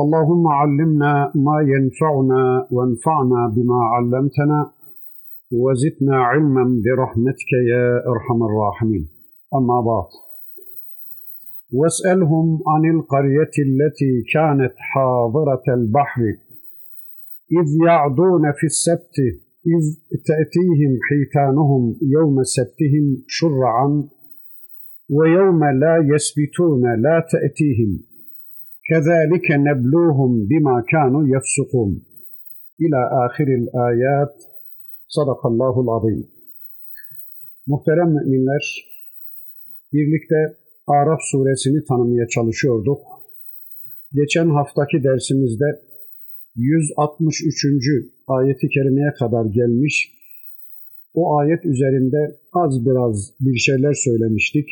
اللهم 0.00 0.46
علمنا 0.46 1.32
ما 1.34 1.58
ينفعنا 1.74 2.68
وانفعنا 2.70 3.40
بما 3.56 3.80
علمتنا 3.92 4.70
وزدنا 5.52 6.16
علما 6.16 6.64
برحمتك 6.84 7.50
يا 7.72 7.86
أرحم 8.12 8.42
الراحمين. 8.48 9.08
أما 9.54 9.80
بعد 9.80 10.10
واسألهم 11.72 12.58
عن 12.66 12.82
القرية 12.96 13.54
التي 13.68 14.12
كانت 14.34 14.74
حاضرة 14.76 15.66
البحر 15.74 16.22
إذ 17.58 17.68
يعدون 17.86 18.52
في 18.52 18.66
السبت 18.66 19.16
إذ 19.66 19.84
تأتيهم 20.30 20.92
حيتانهم 21.08 21.96
يوم 22.02 22.42
سبتهم 22.42 23.06
شرعا 23.26 24.08
ويوم 25.10 25.64
لا 25.64 25.96
يسبتون 26.14 26.82
لا 27.02 27.26
تأتيهم. 27.32 28.15
كذلك 28.89 29.47
نبلوهم 29.51 30.47
بما 30.49 30.83
كانوا 30.93 31.23
يفسقون 31.35 31.91
إلى 32.81 32.99
آخر 33.25 33.47
الآيات 33.61 34.35
صدق 35.07 35.45
الله 35.45 35.81
العظيم 35.81 36.41
Muhterem 37.67 38.09
müminler, 38.09 38.63
birlikte 39.93 40.57
Araf 40.87 41.19
suresini 41.31 41.83
tanımaya 41.85 42.27
çalışıyorduk. 42.27 43.01
Geçen 44.13 44.49
haftaki 44.49 45.03
dersimizde 45.03 45.65
163. 46.55 47.65
ayeti 48.27 48.67
kerimeye 48.69 49.13
kadar 49.19 49.45
gelmiş. 49.45 50.11
O 51.13 51.37
ayet 51.37 51.65
üzerinde 51.65 52.39
az 52.53 52.85
biraz 52.85 53.33
bir 53.39 53.57
şeyler 53.57 53.93
söylemiştik. 53.93 54.69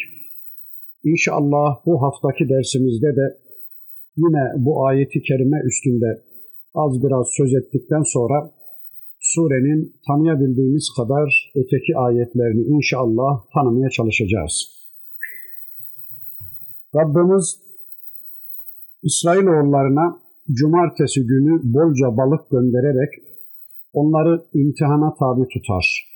İnşallah 1.04 1.86
bu 1.86 2.02
haftaki 2.02 2.50
dersimizde 2.50 3.16
de 3.16 3.38
yine 4.17 4.43
bu 4.57 4.87
ayeti 4.87 5.23
kerime 5.23 5.61
üstünde 5.65 6.23
az 6.75 7.03
biraz 7.03 7.27
söz 7.37 7.55
ettikten 7.55 8.03
sonra 8.03 8.51
surenin 9.21 9.97
tanıyabildiğimiz 10.07 10.89
kadar 10.97 11.53
öteki 11.55 11.97
ayetlerini 11.97 12.63
inşallah 12.63 13.45
tanımaya 13.55 13.91
çalışacağız. 13.91 14.55
Rabbimiz 16.95 17.65
İsrailoğullarına 19.03 20.21
cumartesi 20.53 21.27
günü 21.27 21.61
bolca 21.65 22.17
balık 22.17 22.51
göndererek 22.51 23.13
onları 23.93 24.45
imtihana 24.55 25.15
tabi 25.15 25.49
tutar. 25.49 26.15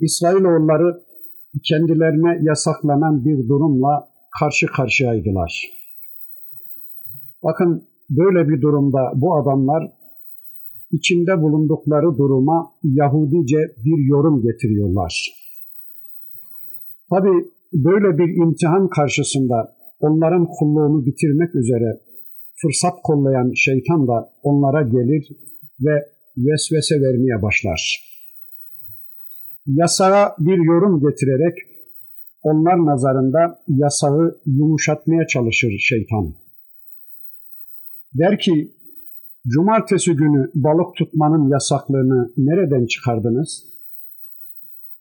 İsrailoğulları 0.00 1.02
kendilerine 1.64 2.38
yasaklanan 2.42 3.24
bir 3.24 3.48
durumla 3.48 4.08
karşı 4.40 4.66
karşıyaydılar. 4.66 5.77
Bakın 7.44 7.88
böyle 8.10 8.48
bir 8.48 8.62
durumda 8.62 8.98
bu 9.14 9.36
adamlar 9.36 9.92
içinde 10.92 11.42
bulundukları 11.42 12.18
duruma 12.18 12.72
Yahudice 12.82 13.58
bir 13.84 14.08
yorum 14.08 14.42
getiriyorlar. 14.42 15.34
Tabi 17.10 17.28
böyle 17.72 18.18
bir 18.18 18.42
imtihan 18.42 18.88
karşısında 18.88 19.76
onların 20.00 20.46
kulluğunu 20.58 21.06
bitirmek 21.06 21.54
üzere 21.54 22.00
fırsat 22.62 22.94
kollayan 23.02 23.52
şeytan 23.54 24.08
da 24.08 24.32
onlara 24.42 24.82
gelir 24.82 25.28
ve 25.80 25.94
vesvese 26.36 26.94
vermeye 26.94 27.42
başlar. 27.42 28.08
Yasağa 29.66 30.34
bir 30.38 30.58
yorum 30.64 31.00
getirerek 31.00 31.58
onlar 32.42 32.86
nazarında 32.86 33.62
yasağı 33.68 34.40
yumuşatmaya 34.46 35.26
çalışır 35.26 35.72
şeytan. 35.78 36.34
Der 38.14 38.38
ki, 38.38 38.74
cumartesi 39.46 40.12
günü 40.12 40.50
balık 40.54 40.96
tutmanın 40.96 41.48
yasaklığını 41.48 42.32
nereden 42.36 42.86
çıkardınız? 42.86 43.64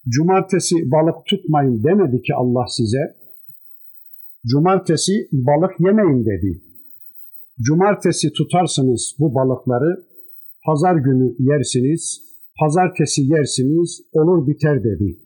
Cumartesi 0.10 0.76
balık 0.76 1.26
tutmayın 1.26 1.84
demedi 1.84 2.22
ki 2.22 2.34
Allah 2.36 2.68
size. 2.68 3.16
Cumartesi 4.46 5.12
balık 5.32 5.80
yemeyin 5.80 6.26
dedi. 6.26 6.62
Cumartesi 7.62 8.34
tutarsınız 8.34 9.16
bu 9.20 9.36
balıkları, 9.36 10.06
pazar 10.66 10.96
günü 10.96 11.36
yersiniz, 11.40 12.22
pazartesi 12.60 13.22
yersiniz, 13.22 14.02
olur 14.12 14.48
biter 14.48 14.84
dedi. 14.84 15.20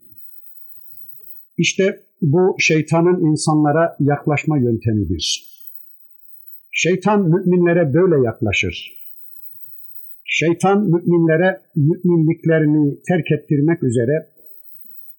İşte 1.58 2.04
bu 2.22 2.56
şeytanın 2.58 3.30
insanlara 3.30 3.96
yaklaşma 4.00 4.58
yöntemidir. 4.58 5.51
Şeytan 6.72 7.20
müminlere 7.22 7.94
böyle 7.94 8.24
yaklaşır. 8.24 8.92
Şeytan 10.24 10.78
müminlere 10.82 11.60
müminliklerini 11.76 13.02
terk 13.08 13.32
ettirmek 13.32 13.82
üzere 13.82 14.26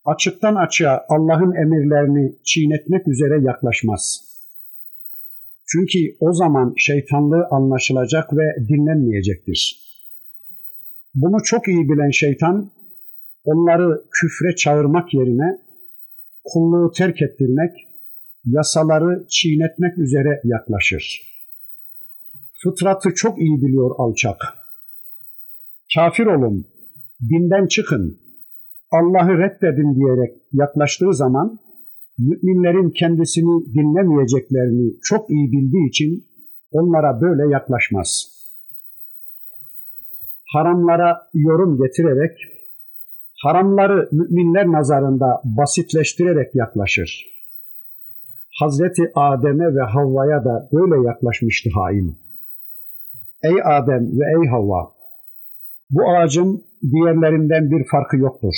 açıktan 0.05 0.55
açığa 0.55 1.05
Allah'ın 1.09 1.55
emirlerini 1.55 2.35
çiğnetmek 2.43 3.07
üzere 3.07 3.45
yaklaşmaz. 3.45 4.33
Çünkü 5.67 5.99
o 6.19 6.33
zaman 6.33 6.73
şeytanlığı 6.77 7.47
anlaşılacak 7.51 8.33
ve 8.33 8.67
dinlenmeyecektir. 8.67 9.79
Bunu 11.15 11.37
çok 11.43 11.67
iyi 11.67 11.89
bilen 11.89 12.09
şeytan 12.09 12.71
onları 13.43 14.03
küfre 14.11 14.55
çağırmak 14.55 15.13
yerine 15.13 15.59
kulluğu 16.43 16.91
terk 16.91 17.21
ettirmek, 17.21 17.71
yasaları 18.45 19.25
çiğnetmek 19.29 19.97
üzere 19.97 20.41
yaklaşır. 20.43 21.32
Fıtratı 22.63 23.13
çok 23.16 23.40
iyi 23.40 23.62
biliyor 23.62 23.91
alçak. 23.97 24.38
Kafir 25.96 26.25
olun, 26.25 26.66
dinden 27.29 27.68
çıkın, 27.68 28.19
Allah'ı 28.91 29.38
reddedin 29.38 29.96
diyerek 29.96 30.41
yaklaştığı 30.51 31.13
zaman 31.13 31.59
müminlerin 32.18 32.90
kendisini 32.90 33.74
dinlemeyeceklerini 33.74 34.94
çok 35.03 35.29
iyi 35.29 35.51
bildiği 35.51 35.90
için 35.90 36.25
onlara 36.72 37.22
böyle 37.22 37.53
yaklaşmaz. 37.53 38.28
Haramlara 40.53 41.30
yorum 41.34 41.78
getirerek, 41.78 42.38
haramları 43.44 44.09
müminler 44.12 44.68
nazarında 44.68 45.41
basitleştirerek 45.44 46.56
yaklaşır. 46.56 47.25
Hazreti 48.59 49.12
Adem'e 49.16 49.75
ve 49.75 49.81
Havva'ya 49.81 50.45
da 50.45 50.69
böyle 50.74 51.07
yaklaşmıştı 51.07 51.69
hain. 51.74 52.22
Ey 53.43 53.57
Adem 53.63 54.03
ve 54.19 54.25
ey 54.35 54.49
Havva! 54.49 54.93
Bu 55.89 56.01
ağacın 56.09 56.65
diğerlerinden 56.91 57.71
bir 57.71 57.85
farkı 57.91 58.17
yoktur. 58.17 58.55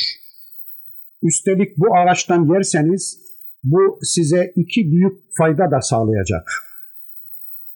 Üstelik 1.24 1.78
bu 1.78 1.98
ağaçtan 1.98 2.54
yerseniz 2.54 3.26
bu 3.64 4.00
size 4.02 4.54
iki 4.56 4.92
büyük 4.92 5.14
fayda 5.38 5.72
da 5.72 5.82
sağlayacak. 5.82 6.48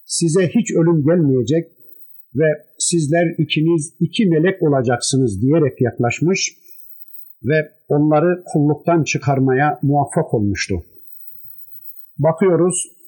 Size 0.05 0.47
hiç 0.47 0.71
ölüm 0.71 1.03
gelmeyecek 1.03 1.71
ve 2.35 2.45
sizler 2.77 3.35
ikiniz 3.37 3.93
iki 3.99 4.25
melek 4.25 4.63
olacaksınız 4.63 5.41
diyerek 5.41 5.81
yaklaşmış 5.81 6.57
ve 7.43 7.71
onları 7.87 8.43
kulluktan 8.53 9.03
çıkarmaya 9.03 9.79
muvaffak 9.83 10.33
olmuştu. 10.33 10.75
Bakıyoruz 12.17 12.98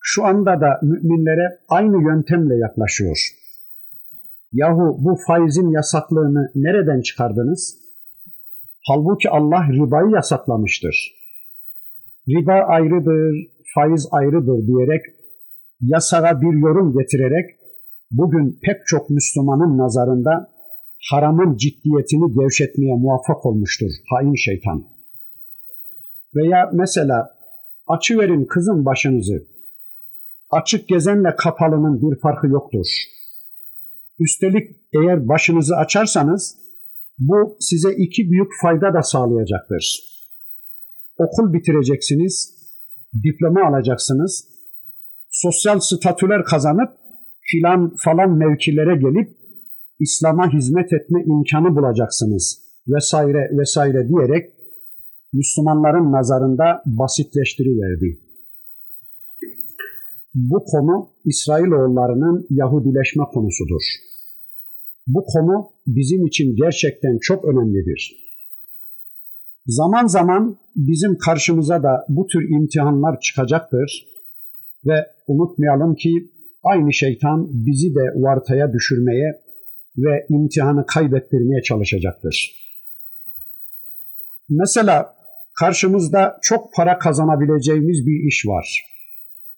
şu 0.00 0.24
anda 0.24 0.60
da 0.60 0.80
müminlere 0.82 1.58
aynı 1.68 2.02
yöntemle 2.02 2.56
yaklaşıyor. 2.56 3.18
Yahu 4.52 4.96
bu 4.98 5.18
faizin 5.26 5.70
yasaklığını 5.70 6.50
nereden 6.54 7.00
çıkardınız? 7.00 7.76
Halbuki 8.88 9.30
Allah 9.30 9.62
ribayı 9.72 10.10
yasaklamıştır. 10.10 11.12
Riba 12.28 12.52
ayrıdır, 12.52 13.34
faiz 13.74 14.08
ayrıdır 14.10 14.66
diyerek 14.66 15.02
yasağa 15.80 16.40
bir 16.40 16.60
yorum 16.62 16.92
getirerek 16.98 17.46
bugün 18.10 18.58
pek 18.62 18.86
çok 18.86 19.10
Müslümanın 19.10 19.78
nazarında 19.78 20.50
haramın 21.10 21.56
ciddiyetini 21.56 22.34
gevşetmeye 22.34 22.94
muvaffak 22.94 23.46
olmuştur 23.46 23.90
hain 24.10 24.34
şeytan. 24.34 24.84
Veya 26.34 26.70
mesela 26.72 27.30
açıverin 27.86 28.44
kızın 28.44 28.84
başınızı, 28.84 29.46
açık 30.50 30.88
gezenle 30.88 31.36
kapalının 31.36 32.02
bir 32.02 32.20
farkı 32.20 32.46
yoktur. 32.46 32.86
Üstelik 34.18 34.76
eğer 34.92 35.28
başınızı 35.28 35.76
açarsanız 35.76 36.56
bu 37.18 37.56
size 37.60 37.92
iki 37.92 38.30
büyük 38.30 38.52
fayda 38.62 38.94
da 38.94 39.02
sağlayacaktır. 39.02 40.00
Okul 41.16 41.52
bitireceksiniz, 41.52 42.54
diploma 43.24 43.68
alacaksınız, 43.68 44.48
sosyal 45.30 45.80
statüler 45.80 46.44
kazanıp 46.44 46.90
filan 47.50 47.94
falan 48.04 48.38
mevkilere 48.38 48.96
gelip 48.96 49.36
İslam'a 50.00 50.52
hizmet 50.52 50.92
etme 50.92 51.24
imkanı 51.26 51.76
bulacaksınız 51.76 52.62
vesaire 52.88 53.50
vesaire 53.58 54.08
diyerek 54.08 54.50
Müslümanların 55.32 56.12
nazarında 56.12 56.82
basitleştiriverdi. 56.86 58.29
Bu 60.34 60.64
konu 60.64 61.10
İsrailoğullarının 61.24 62.46
Yahudileşme 62.50 63.24
konusudur. 63.24 63.82
Bu 65.06 65.24
konu 65.24 65.70
bizim 65.86 66.26
için 66.26 66.56
gerçekten 66.56 67.18
çok 67.20 67.44
önemlidir. 67.44 68.30
Zaman 69.66 70.06
zaman 70.06 70.58
bizim 70.76 71.18
karşımıza 71.18 71.82
da 71.82 72.06
bu 72.08 72.26
tür 72.26 72.50
imtihanlar 72.50 73.20
çıkacaktır 73.20 74.06
ve 74.86 75.06
unutmayalım 75.26 75.94
ki 75.94 76.30
aynı 76.62 76.92
şeytan 76.92 77.48
bizi 77.50 77.94
de 77.94 78.22
vartaya 78.22 78.72
düşürmeye 78.72 79.32
ve 79.96 80.26
imtihanı 80.28 80.86
kaybettirmeye 80.86 81.62
çalışacaktır. 81.62 82.52
Mesela 84.48 85.14
karşımızda 85.60 86.38
çok 86.42 86.74
para 86.74 86.98
kazanabileceğimiz 86.98 88.06
bir 88.06 88.28
iş 88.28 88.46
var. 88.46 88.84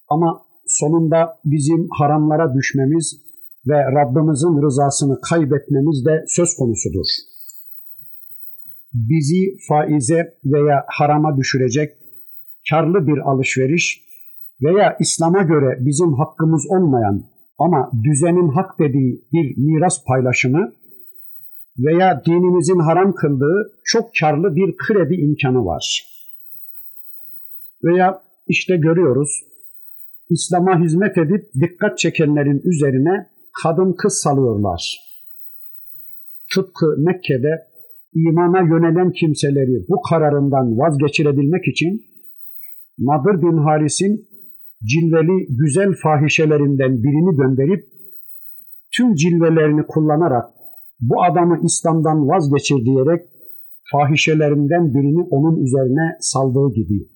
Ama 0.09 0.45
sonunda 0.79 1.41
bizim 1.45 1.89
haramlara 1.99 2.55
düşmemiz 2.55 3.07
ve 3.67 3.79
Rabbimizin 3.99 4.63
rızasını 4.63 5.21
kaybetmemiz 5.21 6.07
de 6.07 6.25
söz 6.27 6.57
konusudur. 6.57 7.07
Bizi 8.95 9.57
faize 9.69 10.35
veya 10.45 10.85
harama 10.87 11.37
düşürecek 11.37 11.91
karlı 12.71 13.07
bir 13.07 13.19
alışveriş 13.31 14.03
veya 14.63 14.97
İslam'a 15.01 15.43
göre 15.43 15.79
bizim 15.81 16.13
hakkımız 16.13 16.67
olmayan 16.69 17.25
ama 17.59 17.91
düzenin 18.05 18.49
hak 18.49 18.79
dediği 18.79 19.25
bir 19.33 19.57
miras 19.57 20.05
paylaşımı 20.05 20.73
veya 21.79 22.23
dinimizin 22.27 22.79
haram 22.79 23.15
kıldığı 23.15 23.73
çok 23.85 24.11
karlı 24.21 24.57
bir 24.57 24.77
kredi 24.77 25.15
imkanı 25.15 25.65
var. 25.65 26.07
Veya 27.85 28.23
işte 28.49 28.77
görüyoruz 28.77 29.52
İslam'a 30.33 30.81
hizmet 30.85 31.19
edip 31.19 31.43
dikkat 31.63 31.99
çekenlerin 31.99 32.61
üzerine 32.65 33.27
kadın 33.63 33.93
kız 33.93 34.15
salıyorlar. 34.25 34.83
Tıpkı 36.55 36.87
Mekke'de 36.99 37.53
imana 38.15 38.61
yönelen 38.61 39.11
kimseleri 39.13 39.87
bu 39.89 40.03
kararından 40.11 40.79
vazgeçirebilmek 40.79 41.69
için 41.69 42.03
Nadir 42.99 43.43
bin 43.43 43.59
Haris'in 43.67 44.15
cilveli 44.85 45.47
güzel 45.61 45.93
fahişelerinden 46.03 47.03
birini 47.03 47.37
gönderip 47.37 47.85
tüm 48.97 49.15
cilvelerini 49.15 49.87
kullanarak 49.87 50.45
bu 51.01 51.25
adamı 51.25 51.61
İslam'dan 51.65 52.29
vazgeçir 52.29 52.85
diyerek 52.85 53.23
fahişelerinden 53.93 54.95
birini 54.95 55.23
onun 55.31 55.57
üzerine 55.65 56.17
saldığı 56.21 56.75
gibi. 56.75 57.12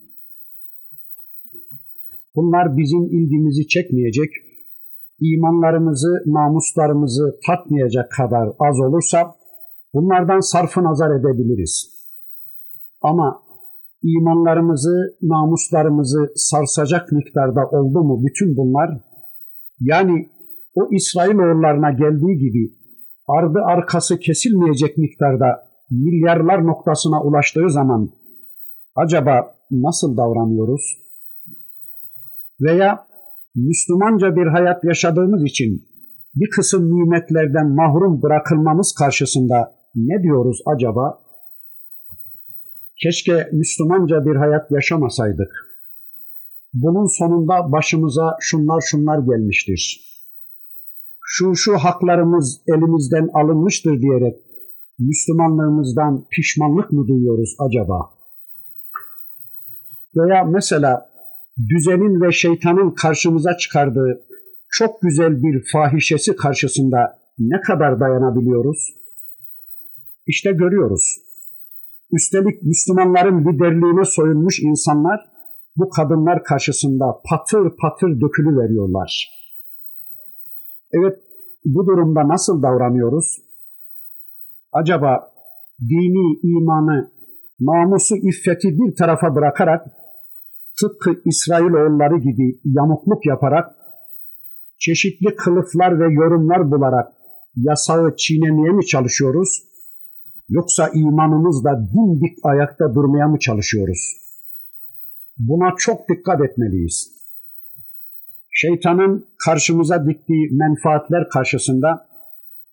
Bunlar 2.36 2.76
bizim 2.76 3.04
ilgimizi 3.04 3.66
çekmeyecek, 3.68 4.30
imanlarımızı, 5.20 6.22
namuslarımızı 6.26 7.38
tatmayacak 7.46 8.10
kadar 8.10 8.48
az 8.68 8.80
olursa 8.80 9.34
bunlardan 9.94 10.40
sarfı 10.40 10.84
nazar 10.84 11.10
edebiliriz. 11.20 11.96
Ama 13.02 13.42
imanlarımızı, 14.02 15.16
namuslarımızı 15.22 16.32
sarsacak 16.34 17.12
miktarda 17.12 17.60
oldu 17.70 18.04
mu 18.04 18.22
bütün 18.26 18.56
bunlar? 18.56 19.00
Yani 19.80 20.28
o 20.74 20.88
İsrailoğullarına 20.92 21.90
geldiği 21.90 22.38
gibi 22.38 22.74
ardı 23.28 23.58
arkası 23.64 24.18
kesilmeyecek 24.18 24.98
miktarda 24.98 25.46
milyarlar 25.90 26.66
noktasına 26.66 27.22
ulaştığı 27.22 27.70
zaman 27.70 28.10
acaba 28.96 29.54
nasıl 29.70 30.16
davranıyoruz? 30.16 31.05
Veya 32.60 33.06
Müslümanca 33.54 34.36
bir 34.36 34.46
hayat 34.46 34.84
yaşadığımız 34.84 35.44
için 35.44 35.88
bir 36.34 36.50
kısım 36.50 36.90
nimetlerden 36.90 37.68
mahrum 37.74 38.22
bırakılmamız 38.22 38.94
karşısında 38.98 39.74
ne 39.94 40.22
diyoruz 40.22 40.58
acaba? 40.66 41.18
Keşke 43.02 43.48
Müslümanca 43.52 44.24
bir 44.24 44.36
hayat 44.36 44.70
yaşamasaydık. 44.70 45.52
Bunun 46.74 47.18
sonunda 47.18 47.72
başımıza 47.72 48.36
şunlar 48.40 48.80
şunlar 48.80 49.18
gelmiştir. 49.18 50.00
Şu 51.24 51.54
şu 51.54 51.76
haklarımız 51.78 52.62
elimizden 52.68 53.28
alınmıştır 53.34 54.00
diyerek 54.02 54.36
Müslümanlığımızdan 54.98 56.26
pişmanlık 56.30 56.92
mı 56.92 57.06
duyuyoruz 57.08 57.56
acaba? 57.58 58.10
Veya 60.16 60.44
mesela 60.44 61.15
düzenin 61.58 62.20
ve 62.20 62.32
şeytanın 62.32 62.90
karşımıza 62.90 63.56
çıkardığı 63.56 64.26
çok 64.70 65.02
güzel 65.02 65.42
bir 65.42 65.64
fahişesi 65.72 66.36
karşısında 66.36 67.18
ne 67.38 67.60
kadar 67.60 68.00
dayanabiliyoruz? 68.00 68.78
İşte 70.26 70.52
görüyoruz. 70.52 71.18
Üstelik 72.12 72.62
Müslümanların 72.62 73.40
liderliğine 73.40 74.04
soyunmuş 74.04 74.60
insanlar 74.60 75.20
bu 75.76 75.88
kadınlar 75.88 76.44
karşısında 76.44 77.04
patır 77.30 77.76
patır 77.80 78.20
dökülü 78.20 78.58
veriyorlar. 78.58 79.28
Evet, 80.92 81.16
bu 81.64 81.86
durumda 81.86 82.28
nasıl 82.28 82.62
davranıyoruz? 82.62 83.38
Acaba 84.72 85.32
dini 85.80 86.38
imanı, 86.42 87.10
namusu, 87.60 88.16
iffeti 88.16 88.68
bir 88.68 88.96
tarafa 88.96 89.34
bırakarak 89.34 89.86
tıpkı 90.80 91.20
İsrailoğulları 91.24 92.18
gibi 92.18 92.60
yamukluk 92.64 93.26
yaparak 93.26 93.66
çeşitli 94.78 95.36
kılıflar 95.36 96.00
ve 96.00 96.14
yorumlar 96.14 96.70
bularak 96.70 97.12
yasağı 97.56 98.16
çiğnemeye 98.16 98.72
mi 98.72 98.86
çalışıyoruz? 98.86 99.62
Yoksa 100.48 100.88
imanımızla 100.94 101.70
dimdik 101.94 102.38
ayakta 102.42 102.94
durmaya 102.94 103.28
mı 103.28 103.38
çalışıyoruz? 103.38 104.16
Buna 105.38 105.74
çok 105.78 106.08
dikkat 106.08 106.40
etmeliyiz. 106.40 107.16
Şeytanın 108.50 109.26
karşımıza 109.44 110.06
diktiği 110.06 110.48
menfaatler 110.52 111.28
karşısında 111.28 112.06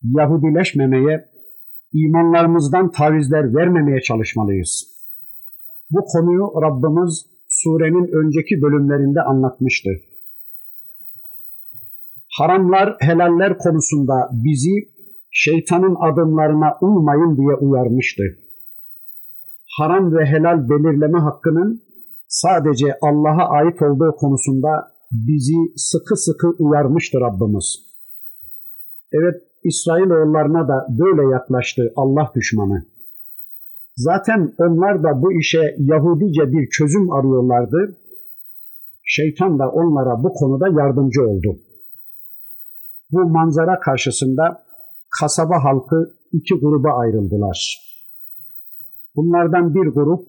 Yahudileşmemeye, 0.04 1.30
imanlarımızdan 1.94 2.92
tavizler 2.92 3.56
vermemeye 3.56 4.02
çalışmalıyız. 4.02 4.88
Bu 5.92 6.06
konuyu 6.06 6.44
Rabbimiz 6.62 7.33
surenin 7.62 8.08
önceki 8.20 8.62
bölümlerinde 8.62 9.22
anlatmıştı. 9.22 9.90
Haramlar, 12.38 12.96
helaller 13.00 13.58
konusunda 13.58 14.30
bizi 14.32 14.76
şeytanın 15.32 15.96
adımlarına 16.08 16.78
uymayın 16.82 17.38
diye 17.38 17.56
uyarmıştı. 17.56 18.24
Haram 19.78 20.16
ve 20.16 20.26
helal 20.26 20.70
belirleme 20.70 21.20
hakkının 21.20 21.82
sadece 22.28 22.86
Allah'a 23.02 23.50
ait 23.50 23.82
olduğu 23.82 24.16
konusunda 24.16 24.70
bizi 25.12 25.60
sıkı 25.76 26.16
sıkı 26.16 26.48
uyarmıştı 26.60 27.18
Rabbimiz. 27.22 27.68
Evet 29.12 29.36
İsrailoğullarına 29.64 30.68
da 30.68 30.88
böyle 30.90 31.32
yaklaştı 31.34 31.94
Allah 31.96 32.32
düşmanı. 32.36 32.93
Zaten 33.96 34.54
onlar 34.58 35.04
da 35.04 35.22
bu 35.22 35.34
işe 35.34 35.76
Yahudice 35.78 36.52
bir 36.52 36.70
çözüm 36.70 37.12
arıyorlardı. 37.12 37.98
Şeytan 39.04 39.60
da 39.60 39.70
onlara 39.70 40.24
bu 40.24 40.34
konuda 40.34 40.68
yardımcı 40.82 41.22
oldu. 41.24 41.60
Bu 43.12 43.30
manzara 43.30 43.80
karşısında 43.80 44.64
kasaba 45.20 45.64
halkı 45.64 46.16
iki 46.32 46.56
gruba 46.60 46.92
ayrıldılar. 46.92 47.80
Bunlardan 49.16 49.76
bir 49.76 49.88
grup 49.88 50.28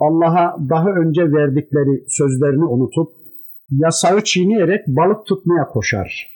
Allah'a 0.00 0.56
daha 0.70 0.88
önce 0.88 1.22
verdikleri 1.22 2.04
sözlerini 2.08 2.64
unutup 2.64 3.08
yasağı 3.70 4.24
çiğneyerek 4.24 4.86
balık 4.88 5.26
tutmaya 5.26 5.68
koşar. 5.68 6.30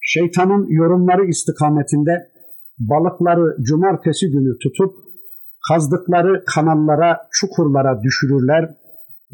Şeytanın 0.00 0.66
yorumları 0.68 1.26
istikametinde 1.26 2.30
balıkları 2.78 3.56
cumartesi 3.62 4.30
günü 4.30 4.58
tutup 4.58 5.09
kazdıkları 5.70 6.44
kanallara, 6.44 7.28
çukurlara 7.32 8.02
düşürürler 8.02 8.74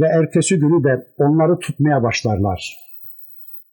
ve 0.00 0.06
ertesi 0.06 0.58
günü 0.58 0.84
de 0.84 1.06
onları 1.18 1.58
tutmaya 1.58 2.02
başlarlar. 2.02 2.76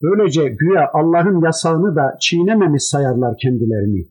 Böylece 0.02 0.48
güya 0.48 0.90
Allah'ın 0.92 1.44
yasağını 1.44 1.96
da 1.96 2.16
çiğnememiş 2.20 2.82
sayarlar 2.82 3.36
kendilerini. 3.42 4.08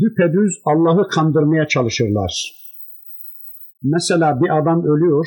Düpedüz 0.00 0.60
Allah'ı 0.64 1.08
kandırmaya 1.08 1.68
çalışırlar. 1.68 2.52
Mesela 3.82 4.40
bir 4.40 4.58
adam 4.58 4.84
ölüyor, 4.84 5.26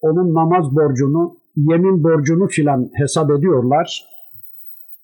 onun 0.00 0.34
namaz 0.34 0.64
borcunu, 0.76 1.36
yemin 1.56 2.04
borcunu 2.04 2.48
filan 2.48 2.90
hesap 2.94 3.30
ediyorlar. 3.30 4.06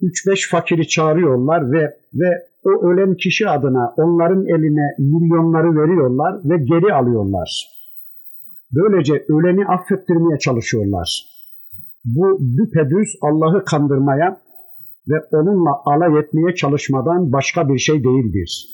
Üç 0.01 0.27
beş 0.27 0.51
fakiri 0.51 0.89
çağırıyorlar 0.89 1.73
ve 1.73 1.97
ve 2.15 2.47
o 2.67 2.87
ölen 2.89 3.15
kişi 3.15 3.49
adına 3.49 3.95
onların 3.97 4.47
eline 4.47 4.87
milyonları 4.99 5.71
veriyorlar 5.81 6.41
ve 6.45 6.57
geri 6.57 6.95
alıyorlar. 6.95 7.67
Böylece 8.73 9.15
öleni 9.29 9.67
affettirmeye 9.67 10.39
çalışıyorlar. 10.39 11.27
Bu 12.05 12.41
düpedüz 12.59 13.09
Allah'ı 13.23 13.65
kandırmaya 13.65 14.41
ve 15.09 15.15
onunla 15.33 15.71
alay 15.85 16.19
etmeye 16.21 16.55
çalışmadan 16.55 17.33
başka 17.33 17.69
bir 17.69 17.79
şey 17.79 18.05
değildir. 18.05 18.67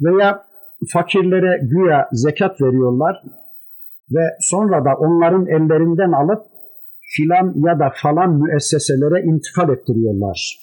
Veya 0.00 0.44
fakirlere 0.92 1.60
güya 1.62 2.08
zekat 2.12 2.60
veriyorlar 2.60 3.22
ve 4.10 4.24
sonra 4.40 4.84
da 4.84 4.94
onların 4.98 5.46
ellerinden 5.46 6.12
alıp 6.12 6.42
filan 7.16 7.52
ya 7.56 7.78
da 7.78 7.92
falan 8.02 8.34
müesseselere 8.34 9.22
intikal 9.22 9.68
ettiriyorlar. 9.68 10.58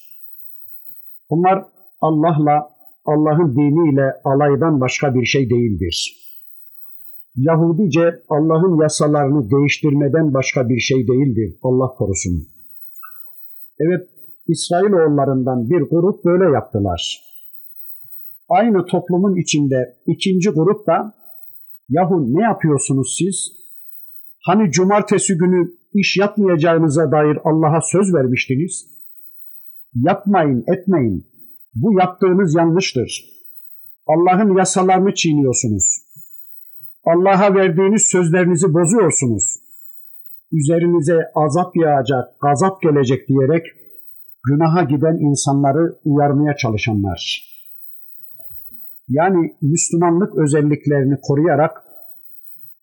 Bunlar 1.30 1.66
Allah'la, 2.02 2.70
Allah'ın 3.06 3.56
diniyle 3.56 4.14
alaydan 4.24 4.82
başka 4.82 5.16
bir 5.16 5.26
şey 5.26 5.50
değildir. 5.50 6.26
Yahudice 7.36 8.24
Allah'ın 8.30 8.82
yasalarını 8.82 9.52
değiştirmeden 9.52 10.34
başka 10.34 10.70
bir 10.70 10.80
şey 10.80 11.08
değildir. 11.08 11.60
Allah 11.64 11.88
korusun. 11.88 12.48
Evet, 13.80 14.10
İsrailoğullarından 14.48 15.70
bir 15.70 15.82
grup 15.82 16.26
böyle 16.26 16.54
yaptılar. 16.54 17.22
Aynı 18.50 18.86
toplumun 18.86 19.36
içinde 19.36 19.98
ikinci 20.08 20.50
grup 20.50 20.88
da 20.88 21.14
yahu 21.90 22.34
ne 22.38 22.44
yapıyorsunuz 22.44 23.16
siz? 23.20 23.52
Hani 24.46 24.72
cumartesi 24.72 25.38
günü 25.38 25.72
iş 25.94 26.18
yapmayacağınıza 26.18 27.12
dair 27.12 27.38
Allah'a 27.44 27.82
söz 27.82 28.14
vermiştiniz. 28.14 28.88
Yapmayın, 29.96 30.64
etmeyin. 30.68 31.26
Bu 31.76 32.00
yaptığınız 32.00 32.56
yanlıştır. 32.56 33.26
Allah'ın 34.08 34.58
yasalarını 34.58 35.14
çiğniyorsunuz. 35.14 36.06
Allah'a 37.06 37.56
verdiğiniz 37.56 38.02
sözlerinizi 38.02 38.74
bozuyorsunuz. 38.74 39.44
Üzerinize 40.52 41.20
azap 41.36 41.76
yağacak, 41.76 42.40
gazap 42.42 42.82
gelecek 42.82 43.28
diyerek 43.28 43.66
günaha 44.48 44.90
giden 44.90 45.18
insanları 45.18 46.00
uyarmaya 46.06 46.56
çalışanlar. 46.56 47.42
Yani 49.10 49.56
Müslümanlık 49.62 50.38
özelliklerini 50.38 51.18
koruyarak 51.22 51.84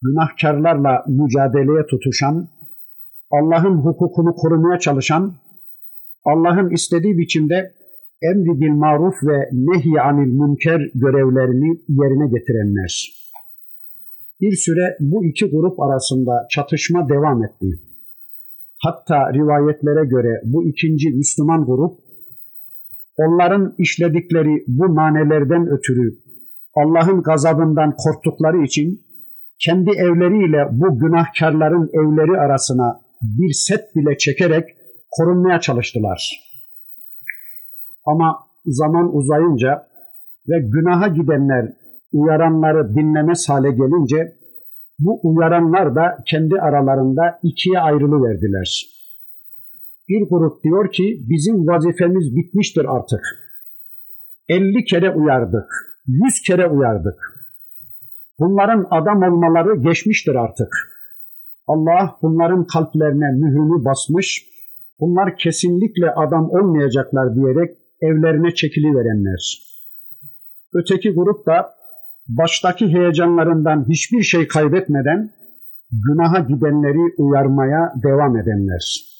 günahkarlarla 0.03 1.05
mücadeleye 1.09 1.87
tutuşan, 1.87 2.49
Allah'ın 3.31 3.77
hukukunu 3.77 4.35
korumaya 4.35 4.79
çalışan, 4.79 5.35
Allah'ın 6.25 6.71
istediği 6.71 7.19
biçimde 7.19 7.75
emri 8.31 8.61
bil 8.61 8.75
maruf 8.85 9.15
ve 9.23 9.39
nehy 9.53 10.01
anil 10.01 10.33
münker 10.41 10.81
görevlerini 10.95 11.71
yerine 11.89 12.27
getirenler. 12.39 13.23
Bir 14.41 14.57
süre 14.57 14.97
bu 15.01 15.25
iki 15.25 15.51
grup 15.51 15.81
arasında 15.81 16.47
çatışma 16.51 17.09
devam 17.09 17.45
etti. 17.45 17.67
Hatta 18.85 19.33
rivayetlere 19.33 20.05
göre 20.07 20.41
bu 20.45 20.69
ikinci 20.69 21.11
Müslüman 21.11 21.65
grup, 21.67 21.99
onların 23.17 23.75
işledikleri 23.79 24.65
bu 24.69 24.89
manelerden 24.89 25.67
ötürü 25.67 26.23
Allah'ın 26.75 27.23
gazabından 27.23 27.95
korktukları 27.97 28.65
için 28.65 29.03
kendi 29.65 29.91
evleriyle 29.91 30.69
bu 30.73 30.99
günahkarların 30.99 31.91
evleri 31.93 32.41
arasına 32.41 33.01
bir 33.23 33.53
set 33.53 33.97
bile 33.97 34.19
çekerek 34.19 34.65
korunmaya 35.11 35.61
çalıştılar. 35.61 36.52
Ama 38.05 38.39
zaman 38.67 39.17
uzayınca 39.17 39.87
ve 40.49 40.61
günaha 40.61 41.15
gidenler 41.15 41.73
uyaranları 42.13 42.95
dinlemez 42.95 43.49
hale 43.49 43.71
gelince 43.71 44.37
bu 44.99 45.21
uyaranlar 45.23 45.95
da 45.95 46.19
kendi 46.27 46.61
aralarında 46.61 47.39
ikiye 47.43 47.81
ayrılıverdiler. 47.81 48.87
Bir 50.09 50.29
grup 50.31 50.65
diyor 50.65 50.93
ki 50.93 51.21
bizim 51.31 51.67
vazifemiz 51.67 52.37
bitmiştir 52.37 52.85
artık. 52.97 53.21
50 54.49 54.85
kere 54.85 55.11
uyardık, 55.11 55.69
100 56.07 56.43
kere 56.47 56.69
uyardık. 56.69 57.19
Bunların 58.39 58.87
adam 58.91 59.23
olmaları 59.23 59.83
geçmiştir 59.83 60.35
artık. 60.35 60.69
Allah 61.67 62.19
bunların 62.23 62.67
kalplerine 62.67 63.31
mührünü 63.33 63.85
basmış, 63.85 64.47
bunlar 65.01 65.37
kesinlikle 65.37 66.11
adam 66.11 66.51
olmayacaklar 66.51 67.35
diyerek 67.35 67.82
evlerine 68.03 68.55
çekiliverenler. 68.55 69.63
Öteki 70.75 71.11
grup 71.11 71.47
da 71.47 71.75
baştaki 72.29 72.89
heyecanlarından 72.89 73.89
hiçbir 73.89 74.23
şey 74.23 74.49
kaybetmeden 74.49 75.31
günaha 75.93 76.49
gidenleri 76.49 77.15
uyarmaya 77.19 77.93
devam 78.03 78.37
edenler. 78.37 79.13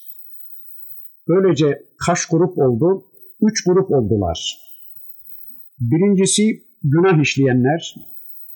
Böylece 1.27 1.83
kaç 2.05 2.25
grup 2.25 2.57
oldu? 2.57 3.03
Üç 3.41 3.63
grup 3.65 3.91
oldular. 3.91 4.57
Birincisi 5.79 6.63
günah 6.83 7.21
işleyenler, 7.21 7.95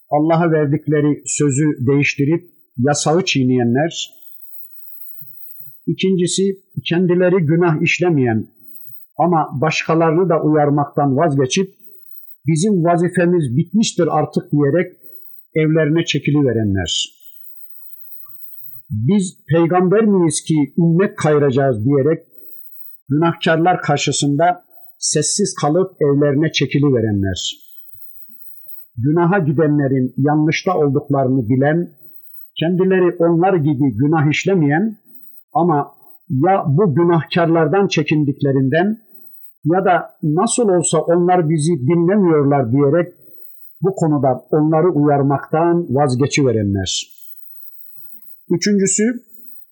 Allah'a 0.10 0.52
verdikleri 0.52 1.24
sözü 1.26 1.66
değiştirip 1.88 2.50
yasağı 2.78 3.26
çiğneyenler. 3.26 4.14
İkincisi 5.88 6.44
kendileri 6.86 7.46
günah 7.46 7.82
işlemeyen 7.82 8.48
ama 9.18 9.50
başkalarını 9.62 10.30
da 10.30 10.42
uyarmaktan 10.42 11.18
vazgeçip 11.18 11.74
bizim 12.48 12.84
vazifemiz 12.84 13.58
bitmiştir 13.58 14.08
artık 14.12 14.52
diyerek 14.52 14.94
evlerine 15.56 16.06
çekiliverenler. 16.06 17.18
Biz 18.90 19.40
peygamber 19.50 20.06
miyiz 20.06 20.44
ki 20.48 20.74
ümmet 20.78 21.16
kayıracağız 21.16 21.86
diyerek 21.86 22.24
günahkarlar 23.10 23.82
karşısında 23.82 24.64
sessiz 25.00 25.56
kalıp 25.62 25.92
evlerine 26.02 26.52
çekiliverenler. 26.52 27.68
Günaha 28.98 29.46
gidenlerin 29.46 30.14
yanlışta 30.18 30.78
olduklarını 30.78 31.50
bilen, 31.50 31.92
kendileri 32.60 33.16
onlar 33.20 33.54
gibi 33.54 33.98
günah 33.98 34.30
işlemeyen 34.30 34.98
ama 35.54 35.92
ya 36.30 36.64
bu 36.68 36.96
günahkarlardan 36.96 37.88
çekindiklerinden 37.88 39.07
ya 39.74 39.86
da 39.86 40.18
nasıl 40.24 40.70
olsa 40.70 40.98
onlar 41.00 41.50
bizi 41.50 41.74
dinlemiyorlar 41.88 42.72
diyerek 42.72 43.14
bu 43.82 43.96
konuda 43.96 44.46
onları 44.52 44.90
uyarmaktan 44.92 45.86
vazgeçiverenler. 45.90 47.18
Üçüncüsü, 48.50 49.04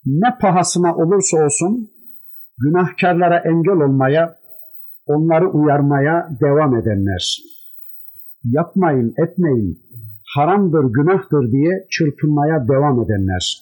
ne 0.06 0.30
pahasına 0.42 0.96
olursa 0.96 1.46
olsun 1.46 1.92
günahkarlara 2.58 3.38
engel 3.38 3.88
olmaya, 3.88 4.36
onları 5.06 5.50
uyarmaya 5.50 6.30
devam 6.42 6.76
edenler. 6.76 7.42
Yapmayın, 8.44 9.14
etmeyin, 9.18 9.80
haramdır, 10.36 10.94
günahtır 10.94 11.52
diye 11.52 11.86
çırpınmaya 11.92 12.68
devam 12.68 13.04
edenler. 13.04 13.62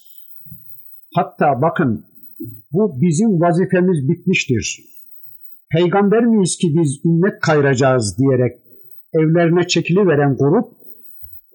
Hatta 1.14 1.62
bakın 1.62 2.04
bu 2.72 3.00
bizim 3.00 3.40
vazifemiz 3.40 4.08
bitmiştir 4.08 4.93
peygamber 5.73 6.25
miyiz 6.25 6.57
ki 6.61 6.67
biz 6.77 7.05
ümmet 7.05 7.39
kayıracağız 7.39 8.17
diyerek 8.17 8.59
evlerine 9.13 9.67
çekiliveren 9.67 10.37
grup 10.37 10.79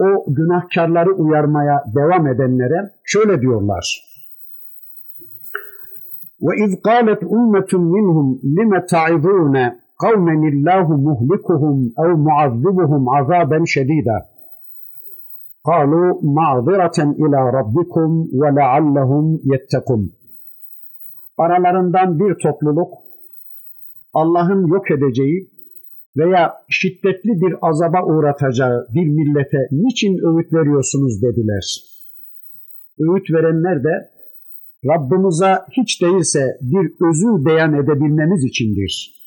o 0.00 0.34
günahkarları 0.34 1.12
uyarmaya 1.12 1.84
devam 1.94 2.26
edenlere 2.26 2.90
şöyle 3.04 3.40
diyorlar. 3.40 4.14
Ve 6.40 6.64
iz 6.64 6.82
qalet 6.82 7.22
ummetun 7.22 7.82
minhum 7.82 8.40
lime 8.44 8.86
ta'idun 8.86 9.56
kavmen 10.00 10.42
illahu 10.42 10.96
muhlikuhum 10.98 11.92
ev 12.04 12.16
muazzibuhum 12.16 13.08
azaben 13.08 13.64
şedida. 13.64 14.34
قالوا 15.70 16.08
معذرة 16.38 16.98
إلى 17.22 17.40
ربكم 17.58 18.10
ولعلهم 18.40 19.24
يتقون. 19.52 20.02
Aralarından 21.38 22.18
bir 22.18 22.34
topluluk 22.42 22.88
Allah'ın 24.13 24.67
yok 24.67 24.91
edeceği 24.91 25.49
veya 26.17 26.53
şiddetli 26.69 27.29
bir 27.41 27.55
azaba 27.61 28.05
uğratacağı 28.05 28.87
bir 28.95 29.07
millete 29.07 29.67
niçin 29.71 30.13
öğüt 30.13 30.53
veriyorsunuz 30.53 31.21
dediler. 31.21 31.65
Öğüt 32.99 33.31
verenler 33.31 33.83
de 33.83 34.09
Rabbimize 34.85 35.55
hiç 35.77 36.01
değilse 36.01 36.57
bir 36.61 36.85
özür 37.09 37.45
beyan 37.45 37.73
edebilmemiz 37.73 38.43
içindir. 38.43 39.19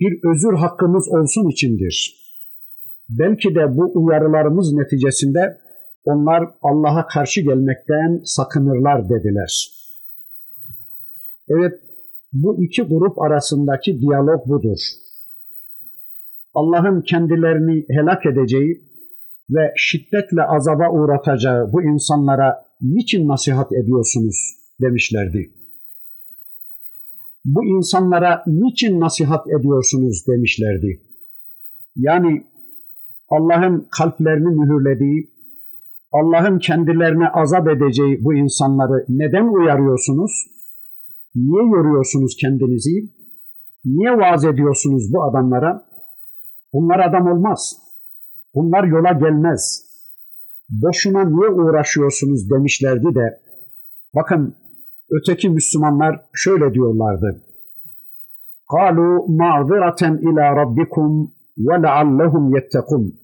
Bir 0.00 0.20
özür 0.30 0.54
hakkımız 0.58 1.08
olsun 1.08 1.48
içindir. 1.48 2.26
Belki 3.08 3.54
de 3.54 3.76
bu 3.76 3.92
uyarılarımız 3.94 4.72
neticesinde 4.72 5.58
onlar 6.04 6.44
Allah'a 6.62 7.06
karşı 7.06 7.40
gelmekten 7.40 8.20
sakınırlar 8.24 9.08
dediler. 9.08 9.70
Evet, 11.48 11.80
bu 12.32 12.62
iki 12.62 12.82
grup 12.82 13.22
arasındaki 13.22 14.00
diyalog 14.00 14.46
budur. 14.46 14.78
Allah'ın 16.54 17.00
kendilerini 17.00 17.84
helak 17.88 18.26
edeceği 18.26 18.82
ve 19.50 19.72
şiddetle 19.76 20.42
azaba 20.42 20.90
uğratacağı 20.92 21.72
bu 21.72 21.82
insanlara 21.82 22.66
niçin 22.80 23.28
nasihat 23.28 23.72
ediyorsunuz 23.72 24.36
demişlerdi. 24.80 25.52
Bu 27.44 27.64
insanlara 27.64 28.42
niçin 28.46 29.00
nasihat 29.00 29.46
ediyorsunuz 29.46 30.24
demişlerdi. 30.28 31.00
Yani 31.96 32.46
Allah'ın 33.28 33.88
kalplerini 33.98 34.48
mühürlediği, 34.48 35.30
Allah'ın 36.12 36.58
kendilerine 36.58 37.28
azap 37.28 37.68
edeceği 37.68 38.24
bu 38.24 38.34
insanları 38.34 39.04
neden 39.08 39.48
uyarıyorsunuz? 39.48 40.55
Niye 41.35 41.63
yoruyorsunuz 41.63 42.35
kendinizi? 42.41 43.09
Niye 43.85 44.11
vaaz 44.17 44.45
ediyorsunuz 44.45 45.13
bu 45.13 45.23
adamlara? 45.23 45.85
Bunlar 46.73 46.99
adam 46.99 47.27
olmaz. 47.27 47.77
Bunlar 48.55 48.83
yola 48.83 49.11
gelmez. 49.11 49.91
Boşuna 50.69 51.23
niye 51.23 51.49
uğraşıyorsunuz 51.49 52.49
demişlerdi 52.51 53.15
de 53.15 53.41
bakın 54.15 54.55
öteki 55.09 55.49
Müslümanlar 55.49 56.25
şöyle 56.33 56.73
diyorlardı. 56.73 57.43
قَالُوا 58.69 59.37
مَعْذِرَةً 59.41 60.21
ila 60.21 60.55
rabbikum 60.55 61.31
ve 61.57 61.81
leallehum 61.83 62.55
yettekun. 62.55 63.21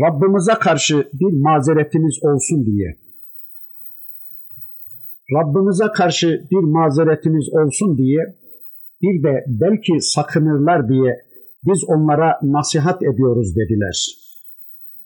Rabbimize 0.00 0.52
karşı 0.60 1.08
bir 1.12 1.40
mazeretimiz 1.42 2.18
olsun 2.22 2.66
diye. 2.66 2.99
Rabbimize 5.33 5.85
karşı 5.97 6.27
bir 6.51 6.63
mazeretimiz 6.63 7.45
olsun 7.53 7.97
diye 7.97 8.21
bir 9.01 9.23
de 9.23 9.45
belki 9.47 9.93
sakınırlar 9.99 10.89
diye 10.89 11.17
biz 11.65 11.83
onlara 11.87 12.39
nasihat 12.43 13.03
ediyoruz 13.03 13.55
dediler. 13.55 13.97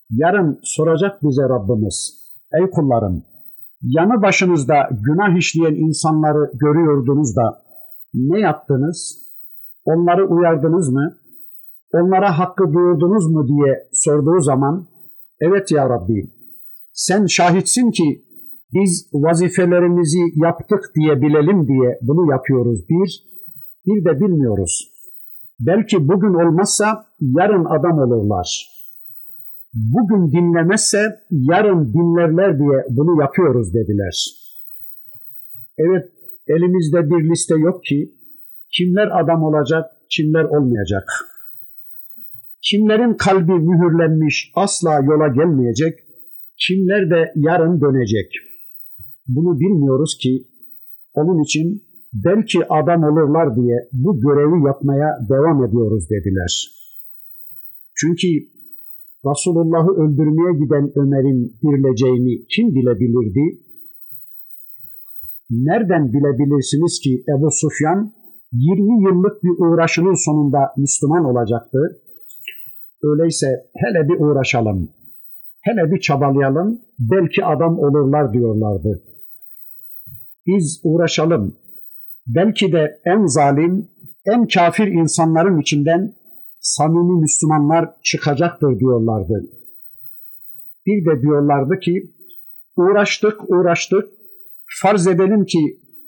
Yarın 0.10 0.60
soracak 0.63 1.24
bize 1.24 1.44
Rabbimiz, 1.44 2.13
ey 2.60 2.70
kullarım, 2.70 3.24
yanı 3.82 4.22
başınızda 4.22 4.75
günah 4.91 5.38
işleyen 5.38 5.75
insanları 5.75 6.51
görüyordunuz 6.53 7.36
da 7.36 7.62
ne 8.13 8.39
yaptınız? 8.39 9.17
Onları 9.86 10.27
uyardınız 10.27 10.89
mı? 10.89 11.17
Onlara 11.94 12.39
hakkı 12.39 12.63
duyurdunuz 12.74 13.32
mu 13.32 13.48
diye 13.48 13.88
sorduğu 13.94 14.39
zaman, 14.39 14.88
evet 15.39 15.72
ya 15.72 15.89
Rabbi, 15.89 16.32
sen 16.94 17.25
şahitsin 17.25 17.91
ki 17.91 18.25
biz 18.74 19.10
vazifelerimizi 19.14 20.20
yaptık 20.36 20.92
diye 20.96 21.22
bilelim 21.22 21.68
diye 21.68 22.00
bunu 22.02 22.32
yapıyoruz 22.32 22.90
bir, 22.90 23.24
bir 23.86 24.06
de 24.06 24.20
bilmiyoruz. 24.20 24.92
Belki 25.60 26.08
bugün 26.08 26.34
olmazsa 26.34 27.06
yarın 27.22 27.66
adam 27.66 28.00
olurlar. 28.00 28.76
Bugün 29.74 30.32
dinlemezse 30.32 31.20
yarın 31.32 31.94
dinlerler 31.94 32.60
diye 32.60 32.86
bunu 32.90 33.22
yapıyoruz 33.22 33.74
dediler. 33.74 34.26
Evet 35.78 36.10
elimizde 36.48 37.10
bir 37.10 37.30
liste 37.30 37.56
yok 37.56 37.84
ki 37.84 38.12
kimler 38.72 39.22
adam 39.22 39.44
olacak, 39.44 39.86
kimler 40.10 40.44
olmayacak. 40.44 41.04
Kimlerin 42.62 43.14
kalbi 43.14 43.51
mühürlenmiş 43.51 44.51
asla 44.56 44.94
yola 44.94 45.28
gelmeyecek, 45.28 46.00
kimler 46.68 47.10
de 47.10 47.32
yarın 47.36 47.82
dönecek. 47.82 48.32
Bunu 49.27 49.59
bilmiyoruz 49.59 50.18
ki 50.22 50.48
onun 51.14 51.44
için 51.44 51.83
belki 52.14 52.59
adam 52.70 53.03
olurlar 53.03 53.55
diye 53.55 53.90
bu 53.94 54.22
görevi 54.22 54.66
yapmaya 54.66 55.27
devam 55.29 55.66
ediyoruz 55.66 56.09
dediler. 56.09 56.72
Çünkü 57.96 58.27
Resulullah'ı 59.25 59.92
öldürmeye 59.92 60.53
giden 60.64 60.92
Ömer'in 60.96 61.57
dirileceğini 61.64 62.46
kim 62.48 62.75
bilebilirdi? 62.75 63.61
Nereden 65.50 66.14
bilebilirsiniz 66.14 67.00
ki 67.03 67.24
Ebu 67.38 67.50
Sufyan 67.51 68.14
20 68.51 69.03
yıllık 69.03 69.44
bir 69.44 69.55
uğraşının 69.66 70.25
sonunda 70.25 70.59
Müslüman 70.77 71.25
olacaktı? 71.25 72.01
Öyleyse 73.03 73.48
hele 73.75 74.09
bir 74.09 74.20
uğraşalım, 74.20 74.90
hele 75.61 75.92
bir 75.92 76.00
çabalayalım, 76.00 76.81
belki 77.00 77.46
adam 77.46 77.79
olurlar 77.79 78.33
diyorlardı. 78.33 79.03
Biz 80.48 80.81
uğraşalım, 80.84 81.58
belki 82.27 82.72
de 82.72 83.01
en 83.05 83.25
zalim, 83.25 83.90
en 84.25 84.48
kafir 84.48 84.88
insanların 84.88 85.62
içinden 85.62 86.16
samimi 86.60 87.22
Müslümanlar 87.22 87.90
çıkacaktır 88.03 88.79
diyorlardı. 88.79 89.50
Bir 90.86 91.05
de 91.05 91.22
diyorlardı 91.22 91.79
ki 91.79 92.12
uğraştık 92.75 93.50
uğraştık 93.50 94.05
farz 94.81 95.08
edelim 95.08 95.46
ki 95.46 95.60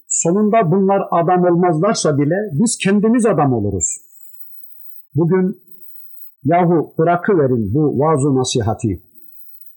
sonunda 0.07 0.71
bunlar 0.71 1.01
adam 1.11 1.43
olmazlarsa 1.43 2.17
bile 2.17 2.35
biz 2.51 2.77
kendimiz 2.83 3.25
adam 3.25 3.53
oluruz. 3.53 3.97
Bugün 5.15 5.61
yahu 6.43 6.93
bırakıverin 6.97 7.73
bu 7.73 7.99
vaaz 7.99 8.23
nasihati. 8.23 9.01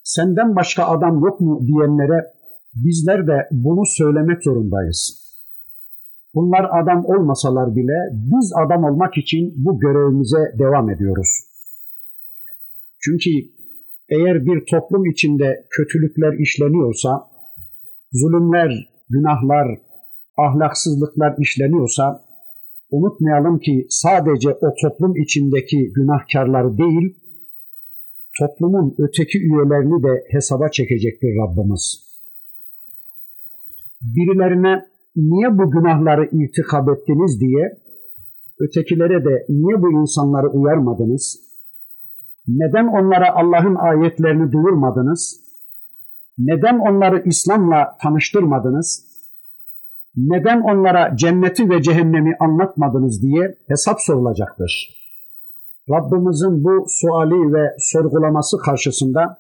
Senden 0.03 0.57
başka 0.57 0.85
adam 0.85 1.21
yok 1.21 1.41
mu 1.41 1.61
diyenlere 1.67 2.40
bizler 2.75 3.27
de 3.27 3.49
bunu 3.51 3.87
söylemek 3.87 4.45
zorundayız. 4.45 5.31
Bunlar 6.35 6.83
adam 6.83 7.05
olmasalar 7.05 7.77
bile 7.77 7.99
biz 8.13 8.53
adam 8.65 8.85
olmak 8.85 9.19
için 9.19 9.55
bu 9.57 9.79
görevimize 9.79 10.59
devam 10.59 10.91
ediyoruz. 10.91 11.29
Çünkü 13.01 13.31
eğer 14.09 14.45
bir 14.45 14.65
toplum 14.71 15.11
içinde 15.11 15.67
kötülükler 15.71 16.33
işleniyorsa, 16.39 17.11
zulümler, 18.13 18.89
günahlar, 19.09 19.79
ahlaksızlıklar 20.37 21.35
işleniyorsa, 21.39 22.25
unutmayalım 22.91 23.59
ki 23.59 23.87
sadece 23.91 24.51
o 24.51 24.75
toplum 24.83 25.17
içindeki 25.17 25.93
günahkarları 25.93 26.79
değil, 26.79 27.17
toplumun 28.39 28.95
öteki 28.99 29.39
üyelerini 29.39 30.03
de 30.03 30.25
hesaba 30.31 30.69
çekecektir 30.69 31.29
Rabbimiz. 31.29 32.10
Birilerine 34.03 34.87
niye 35.17 35.59
bu 35.59 35.71
günahları 35.71 36.25
irtikab 36.33 36.89
ettiniz 36.89 37.41
diye 37.41 37.65
ötekilere 38.61 39.25
de 39.25 39.47
niye 39.49 39.83
bu 39.83 40.01
insanları 40.01 40.49
uyarmadınız? 40.49 41.51
Neden 42.49 42.87
onlara 42.87 43.35
Allah'ın 43.35 43.75
ayetlerini 43.75 44.53
duyurmadınız? 44.53 45.51
Neden 46.39 46.79
onları 46.79 47.23
İslam'la 47.27 47.97
tanıştırmadınız? 48.03 49.11
Neden 50.17 50.61
onlara 50.61 51.17
cenneti 51.17 51.71
ve 51.71 51.83
cehennemi 51.83 52.37
anlatmadınız 52.41 53.23
diye 53.23 53.55
hesap 53.69 54.01
sorulacaktır. 54.01 55.01
Rabbimizin 55.91 56.65
bu 56.65 56.85
suali 56.89 57.55
ve 57.55 57.75
sorgulaması 57.79 58.59
karşısında 58.59 59.39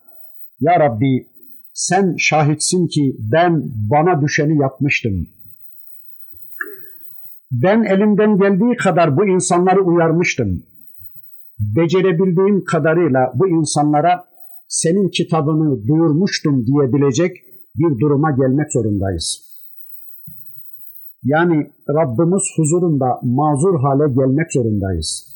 Ya 0.60 0.80
Rabbi 0.80 1.26
sen 1.72 2.14
şahitsin 2.18 2.86
ki 2.86 3.16
ben 3.18 3.62
bana 3.90 4.22
düşeni 4.22 4.58
yapmıştım. 4.58 5.26
Ben 7.52 7.82
elimden 7.82 8.38
geldiği 8.38 8.76
kadar 8.76 9.16
bu 9.16 9.26
insanları 9.26 9.80
uyarmıştım. 9.80 10.62
Becerebildiğim 11.58 12.64
kadarıyla 12.64 13.32
bu 13.34 13.48
insanlara 13.48 14.24
senin 14.68 15.08
kitabını 15.08 15.86
duyurmuştum 15.86 16.66
diyebilecek 16.66 17.36
bir 17.74 18.00
duruma 18.00 18.30
gelmek 18.30 18.72
zorundayız. 18.72 19.50
Yani 21.22 21.70
Rabbimiz 21.88 22.42
huzurunda 22.56 23.20
mazur 23.22 23.80
hale 23.80 24.14
gelmek 24.14 24.52
zorundayız. 24.52 25.30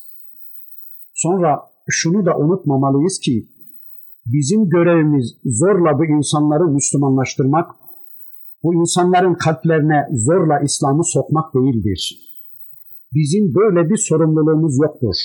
Sonra 1.13 1.59
şunu 1.89 2.25
da 2.25 2.37
unutmamalıyız 2.37 3.19
ki 3.19 3.49
bizim 4.25 4.69
görevimiz 4.69 5.37
zorla 5.45 5.99
bu 5.99 6.05
insanları 6.05 6.73
Müslümanlaştırmak, 6.73 7.71
bu 8.63 8.73
insanların 8.75 9.33
kalplerine 9.33 10.07
zorla 10.11 10.59
İslam'ı 10.59 11.03
sokmak 11.03 11.53
değildir. 11.53 12.19
Bizim 13.13 13.55
böyle 13.55 13.89
bir 13.89 13.97
sorumluluğumuz 13.97 14.77
yoktur. 14.83 15.15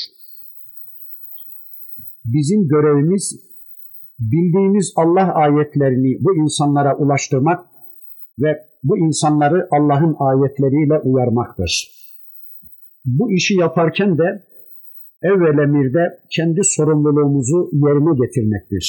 Bizim 2.24 2.68
görevimiz 2.68 3.40
bildiğimiz 4.18 4.92
Allah 4.96 5.34
ayetlerini 5.34 6.18
bu 6.20 6.36
insanlara 6.36 6.96
ulaştırmak 6.96 7.66
ve 8.38 8.50
bu 8.82 8.98
insanları 8.98 9.68
Allah'ın 9.70 10.16
ayetleriyle 10.18 10.98
uyarmaktır. 10.98 11.90
Bu 13.04 13.32
işi 13.32 13.54
yaparken 13.54 14.18
de 14.18 14.44
evvel 15.22 15.58
emirde 15.58 16.20
kendi 16.36 16.60
sorumluluğumuzu 16.64 17.70
yerine 17.72 18.26
getirmektir. 18.26 18.86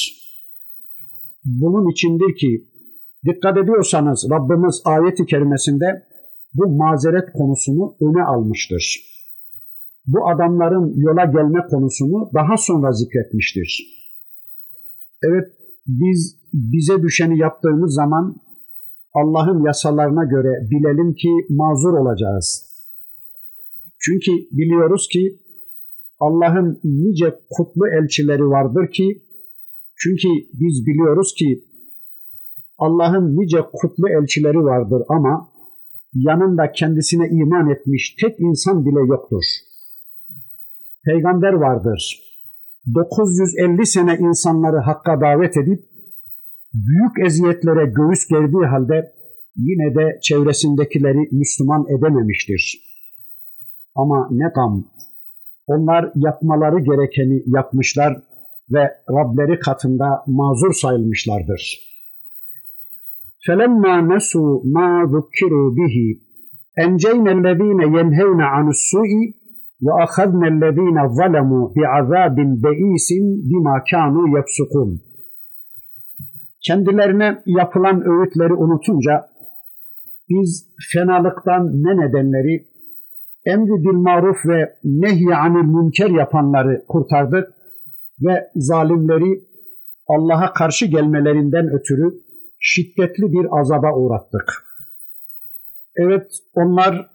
Bunun 1.45 1.91
içindir 1.91 2.35
ki 2.35 2.67
dikkat 3.25 3.57
ediyorsanız 3.57 4.27
Rabbimiz 4.31 4.81
ayet-i 4.85 5.25
kerimesinde 5.25 5.85
bu 6.53 6.77
mazeret 6.77 7.33
konusunu 7.33 7.95
öne 8.01 8.23
almıştır. 8.23 9.11
Bu 10.07 10.29
adamların 10.29 10.93
yola 10.95 11.25
gelme 11.25 11.59
konusunu 11.69 12.29
daha 12.33 12.57
sonra 12.57 12.91
zikretmiştir. 12.91 14.01
Evet 15.23 15.47
biz 15.87 16.37
bize 16.53 17.01
düşeni 17.01 17.37
yaptığımız 17.37 17.93
zaman 17.93 18.35
Allah'ın 19.13 19.65
yasalarına 19.65 20.23
göre 20.23 20.69
bilelim 20.71 21.13
ki 21.13 21.29
mazur 21.49 21.93
olacağız. 21.93 22.71
Çünkü 23.99 24.31
biliyoruz 24.51 25.07
ki 25.11 25.40
Allah'ın 26.25 26.79
nice 26.84 27.39
kutlu 27.49 27.88
elçileri 27.88 28.45
vardır 28.49 28.91
ki 28.91 29.21
çünkü 29.97 30.27
biz 30.53 30.86
biliyoruz 30.86 31.34
ki 31.38 31.63
Allah'ın 32.77 33.38
nice 33.38 33.62
kutlu 33.73 34.10
elçileri 34.10 34.57
vardır 34.57 35.03
ama 35.10 35.49
yanında 36.13 36.71
kendisine 36.71 37.27
iman 37.29 37.69
etmiş 37.69 38.15
tek 38.21 38.39
insan 38.39 38.86
bile 38.86 38.99
yoktur. 38.99 39.43
Peygamber 41.05 41.53
vardır. 41.53 42.19
950 42.95 43.86
sene 43.86 44.17
insanları 44.17 44.77
hakka 44.77 45.21
davet 45.21 45.57
edip 45.57 45.84
büyük 46.73 47.27
eziyetlere 47.27 47.86
göğüs 47.86 48.27
gerdiği 48.27 48.65
halde 48.65 49.13
yine 49.55 49.95
de 49.95 50.19
çevresindekileri 50.21 51.29
Müslüman 51.31 51.86
edememiştir. 51.89 52.81
Ama 53.95 54.27
ne 54.31 54.51
gam, 54.55 54.86
onlar 55.66 56.12
yapmaları 56.14 56.78
gerekeni 56.80 57.42
yapmışlar 57.46 58.22
ve 58.70 58.82
Rableri 59.11 59.59
katında 59.59 60.24
mazur 60.26 60.72
sayılmışlardır. 60.72 61.87
فَلَمَّا 63.46 63.94
نَسُوا 64.12 64.52
مَا 64.76 64.88
ذُكِّرُوا 65.14 65.68
بِهِ 65.78 65.96
اَنْجَيْنَا 66.85 67.30
الَّذ۪ينَ 67.38 67.80
يَنْهَوْنَ 67.96 68.40
عَنُ 68.54 68.66
السُّوءِ 68.74 69.12
وَأَخَذْنَا 69.87 70.46
الَّذ۪ينَ 70.54 70.98
ظَلَمُوا 71.18 71.64
بِعَذَابٍ 71.76 72.37
بَئِيسٍ 72.64 73.09
بِمَا 73.50 73.76
كَانُوا 73.90 74.26
يَفْسُقُونَ 74.37 74.90
Kendilerine 76.66 77.42
yapılan 77.46 78.02
öğütleri 78.11 78.54
unutunca 78.54 79.14
biz 80.30 80.50
fenalıktan 80.92 81.62
men 81.85 81.98
edenleri, 82.09 82.66
emri 83.45 83.84
bil 83.84 83.97
maruf 83.97 84.45
ve 84.45 84.75
nehy 84.84 85.36
anil 85.36 85.67
münker 85.67 86.10
yapanları 86.10 86.86
kurtardık 86.88 87.54
ve 88.21 88.49
zalimleri 88.56 89.41
Allah'a 90.08 90.54
karşı 90.54 90.86
gelmelerinden 90.86 91.67
ötürü 91.67 92.13
şiddetli 92.60 93.23
bir 93.23 93.60
azaba 93.60 93.95
uğrattık. 93.95 94.54
Evet 95.95 96.27
onlar 96.56 97.10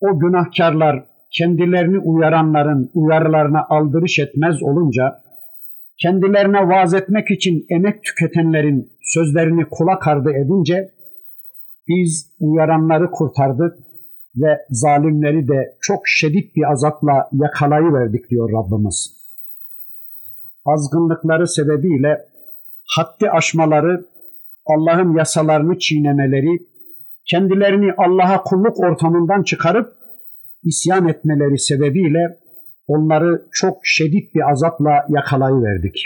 o 0.00 0.18
günahkarlar 0.18 1.04
kendilerini 1.38 1.98
uyaranların 1.98 2.90
uyarılarına 2.94 3.66
aldırış 3.68 4.18
etmez 4.18 4.62
olunca 4.62 5.22
kendilerine 6.02 6.68
vaaz 6.68 6.94
etmek 6.94 7.30
için 7.30 7.66
emek 7.70 8.04
tüketenlerin 8.04 8.92
sözlerini 9.02 9.64
kulak 9.70 10.06
ardı 10.08 10.30
edince 10.30 10.90
biz 11.88 12.36
uyaranları 12.40 13.10
kurtardık 13.10 13.85
ve 14.36 14.58
zalimleri 14.70 15.48
de 15.48 15.76
çok 15.80 16.08
şiddet 16.08 16.56
bir 16.56 16.72
azapla 16.72 17.28
yakalayıverdik 17.32 18.30
diyor 18.30 18.50
Rabbimiz. 18.52 19.16
Azgınlıkları 20.66 21.48
sebebiyle 21.48 22.26
haddi 22.96 23.30
aşmaları, 23.30 24.06
Allah'ın 24.66 25.16
yasalarını 25.16 25.78
çiğnemeleri, 25.78 26.58
kendilerini 27.30 27.92
Allah'a 27.96 28.42
kulluk 28.42 28.80
ortamından 28.80 29.42
çıkarıp 29.42 29.92
isyan 30.64 31.08
etmeleri 31.08 31.58
sebebiyle 31.58 32.38
onları 32.86 33.46
çok 33.52 33.76
şiddet 33.82 34.34
bir 34.34 34.50
azapla 34.50 35.06
yakalayıverdik. 35.08 35.96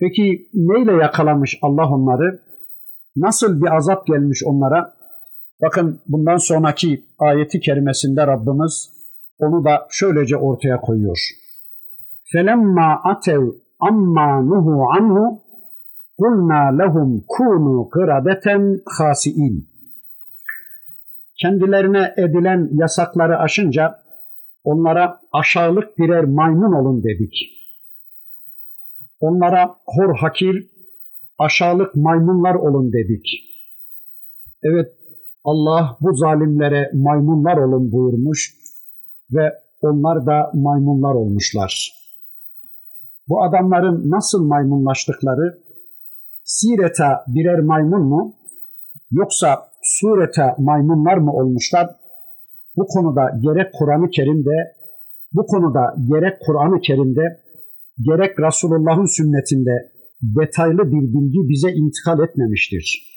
Peki 0.00 0.48
neyle 0.54 0.92
yakalamış 0.92 1.58
Allah 1.62 1.88
onları? 1.88 2.40
Nasıl 3.16 3.62
bir 3.62 3.76
azap 3.76 4.06
gelmiş 4.06 4.42
onlara? 4.46 4.99
Bakın 5.62 6.00
bundan 6.06 6.36
sonraki 6.36 7.04
ayeti 7.18 7.60
kerimesinde 7.60 8.26
Rabbimiz 8.26 8.90
onu 9.38 9.64
da 9.64 9.86
şöylece 9.90 10.36
ortaya 10.36 10.80
koyuyor. 10.80 11.18
Felemma 12.32 13.00
atev 13.04 13.42
amma 13.80 14.40
nuhu 14.40 14.84
anhu 14.98 15.42
kulna 16.18 16.78
lehum 16.78 17.24
kunu 17.28 17.88
kıradeten 17.88 18.80
hasiin. 18.98 19.70
Kendilerine 21.42 22.14
edilen 22.16 22.68
yasakları 22.72 23.38
aşınca 23.38 24.00
onlara 24.64 25.20
aşağılık 25.32 25.98
birer 25.98 26.24
maymun 26.24 26.72
olun 26.72 27.02
dedik. 27.02 27.34
Onlara 29.20 29.76
hor 29.86 30.16
hakir, 30.16 30.70
aşağılık 31.38 31.94
maymunlar 31.94 32.54
olun 32.54 32.92
dedik. 32.92 33.26
Evet 34.62 34.99
Allah 35.44 35.96
bu 36.00 36.16
zalimlere 36.16 36.90
maymunlar 36.94 37.56
olun 37.56 37.92
buyurmuş 37.92 38.54
ve 39.32 39.52
onlar 39.82 40.26
da 40.26 40.50
maymunlar 40.54 41.14
olmuşlar. 41.14 41.92
Bu 43.28 43.42
adamların 43.42 44.10
nasıl 44.10 44.46
maymunlaştıkları, 44.46 45.58
sireta 46.44 47.24
birer 47.28 47.60
maymun 47.60 48.02
mu 48.02 48.34
yoksa 49.10 49.70
surete 49.82 50.54
maymunlar 50.58 51.16
mı 51.16 51.32
olmuşlar? 51.32 51.90
Bu 52.76 52.86
konuda 52.86 53.30
gerek 53.42 53.74
Kur'an-ı 53.78 54.10
Kerim'de, 54.10 54.74
bu 55.32 55.46
konuda 55.46 55.94
gerek 56.08 56.38
Kur'an-ı 56.46 56.80
Kerim'de, 56.80 57.40
gerek 58.02 58.38
Resulullah'ın 58.38 59.16
sünnetinde 59.16 59.92
detaylı 60.22 60.82
bir 60.92 61.02
bilgi 61.14 61.48
bize 61.48 61.70
intikal 61.72 62.28
etmemiştir. 62.28 63.10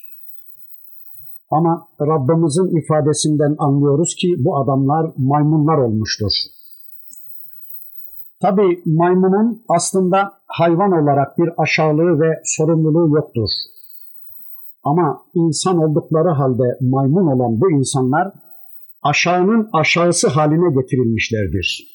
Ama 1.57 1.87
Rabbimizin 2.01 2.77
ifadesinden 2.79 3.55
anlıyoruz 3.59 4.15
ki 4.15 4.35
bu 4.37 4.57
adamlar 4.57 5.13
maymunlar 5.17 5.77
olmuştur. 5.77 6.31
Tabi 8.41 8.81
maymunun 8.85 9.63
aslında 9.69 10.33
hayvan 10.47 10.91
olarak 10.91 11.37
bir 11.37 11.49
aşağılığı 11.57 12.19
ve 12.19 12.41
sorumluluğu 12.43 13.15
yoktur. 13.15 13.49
Ama 14.83 15.25
insan 15.33 15.77
oldukları 15.77 16.29
halde 16.29 16.77
maymun 16.81 17.27
olan 17.27 17.61
bu 17.61 17.71
insanlar 17.71 18.33
aşağının 19.03 19.69
aşağısı 19.73 20.27
haline 20.27 20.81
getirilmişlerdir. 20.81 21.87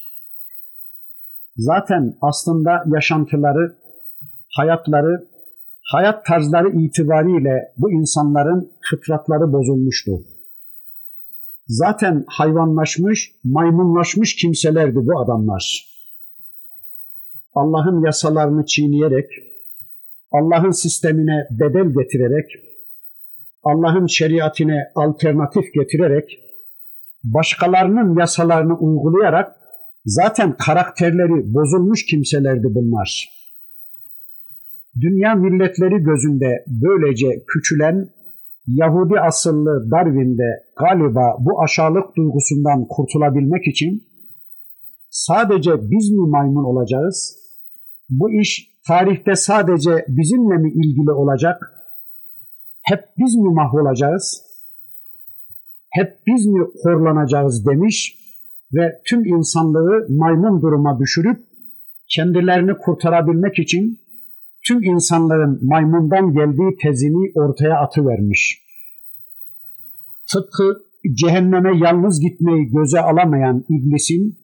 Zaten 1.56 2.14
aslında 2.22 2.70
yaşantıları, 2.94 3.76
hayatları, 4.56 5.27
hayat 5.88 6.26
tarzları 6.26 6.68
itibariyle 6.68 7.72
bu 7.76 7.92
insanların 7.92 8.72
fıtratları 8.90 9.52
bozulmuştu. 9.52 10.12
Zaten 11.68 12.24
hayvanlaşmış, 12.26 13.32
maymunlaşmış 13.44 14.36
kimselerdi 14.36 14.96
bu 14.96 15.20
adamlar. 15.20 15.88
Allah'ın 17.54 18.04
yasalarını 18.04 18.66
çiğneyerek, 18.66 19.30
Allah'ın 20.32 20.70
sistemine 20.70 21.46
bedel 21.50 21.88
getirerek, 22.02 22.50
Allah'ın 23.64 24.06
şeriatine 24.06 24.92
alternatif 24.94 25.74
getirerek, 25.74 26.38
başkalarının 27.24 28.18
yasalarını 28.18 28.78
uygulayarak 28.78 29.56
zaten 30.04 30.56
karakterleri 30.56 31.54
bozulmuş 31.54 32.06
kimselerdi 32.06 32.66
bunlar. 32.70 33.37
Dünya 35.00 35.34
milletleri 35.34 36.02
gözünde 36.02 36.64
böylece 36.66 37.44
küçülen 37.46 38.08
Yahudi 38.66 39.20
asıllı 39.20 39.90
Darwin'de 39.90 40.50
galiba 40.76 41.36
bu 41.40 41.62
aşağılık 41.62 42.16
duygusundan 42.16 42.86
kurtulabilmek 42.88 43.66
için 43.66 44.02
sadece 45.10 45.70
biz 45.90 46.10
mi 46.10 46.28
maymun 46.28 46.64
olacağız? 46.64 47.38
Bu 48.08 48.32
iş 48.32 48.70
tarihte 48.88 49.36
sadece 49.36 50.04
bizimle 50.08 50.56
mi 50.56 50.70
ilgili 50.70 51.12
olacak? 51.12 51.72
Hep 52.82 53.00
biz 53.18 53.36
mi 53.36 53.54
mahvolacağız? 53.54 54.42
Hep 55.90 56.18
biz 56.26 56.46
mi 56.46 56.60
horlanacağız 56.82 57.66
demiş 57.66 58.18
ve 58.74 59.00
tüm 59.06 59.24
insanlığı 59.24 60.06
maymun 60.08 60.62
duruma 60.62 60.98
düşürüp 60.98 61.38
kendilerini 62.08 62.72
kurtarabilmek 62.78 63.58
için 63.58 63.98
tüm 64.66 64.82
insanların 64.82 65.58
maymundan 65.62 66.32
geldiği 66.32 66.76
tezini 66.82 67.32
ortaya 67.34 67.80
atıvermiş. 67.80 68.62
tıpkı 70.32 70.88
cehenneme 71.14 71.78
yalnız 71.84 72.20
gitmeyi 72.20 72.70
göze 72.70 73.00
alamayan 73.00 73.64
iblisin 73.68 74.38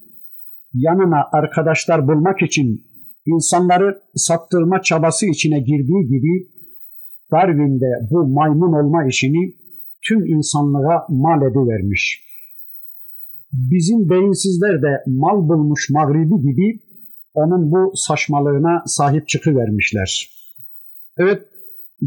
yanına 0.75 1.29
arkadaşlar 1.33 2.09
bulmak 2.09 2.43
için 2.43 2.85
insanları 3.27 4.01
saptırma 4.15 4.83
çabası 4.83 5.27
içine 5.27 5.59
girdiği 5.59 6.07
gibi 6.07 6.55
Darwin 7.33 7.81
de 7.81 8.09
bu 8.11 8.29
maymun 8.29 8.73
olma 8.73 9.07
işini 9.07 9.55
tüm 10.09 10.27
insanlığa 10.27 11.07
mal 11.09 11.43
edivermiş. 11.43 12.25
Bizim 13.53 14.11
beyinsizler 14.11 14.83
de 14.83 15.03
mal 15.07 15.49
bulmuş 15.49 15.91
mağribi 15.91 16.37
gibi 16.43 16.81
onun 17.35 17.71
bu 17.73 17.93
saçmalığına 17.95 18.83
sahip 18.87 19.29
çıkıvermişler. 19.29 20.31
Evet, 21.19 21.43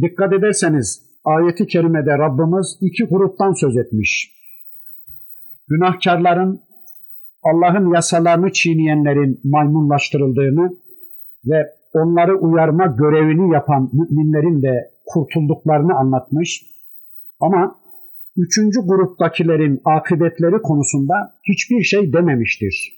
dikkat 0.01 0.33
ederseniz 0.33 1.01
ayeti 1.25 1.67
kerimede 1.67 2.17
Rabbimiz 2.17 2.77
iki 2.81 3.03
gruptan 3.03 3.51
söz 3.51 3.77
etmiş. 3.77 4.37
Günahkarların 5.67 6.61
Allah'ın 7.43 7.93
yasalarını 7.93 8.51
çiğneyenlerin 8.51 9.41
maymunlaştırıldığını 9.43 10.77
ve 11.45 11.77
onları 11.93 12.37
uyarma 12.37 12.85
görevini 12.85 13.53
yapan 13.53 13.89
müminlerin 13.93 14.61
de 14.61 14.91
kurtulduklarını 15.05 15.97
anlatmış. 15.97 16.65
Ama 17.39 17.75
üçüncü 18.37 18.79
gruptakilerin 18.79 19.81
akıbetleri 19.85 20.61
konusunda 20.61 21.33
hiçbir 21.49 21.83
şey 21.83 22.13
dememiştir. 22.13 22.96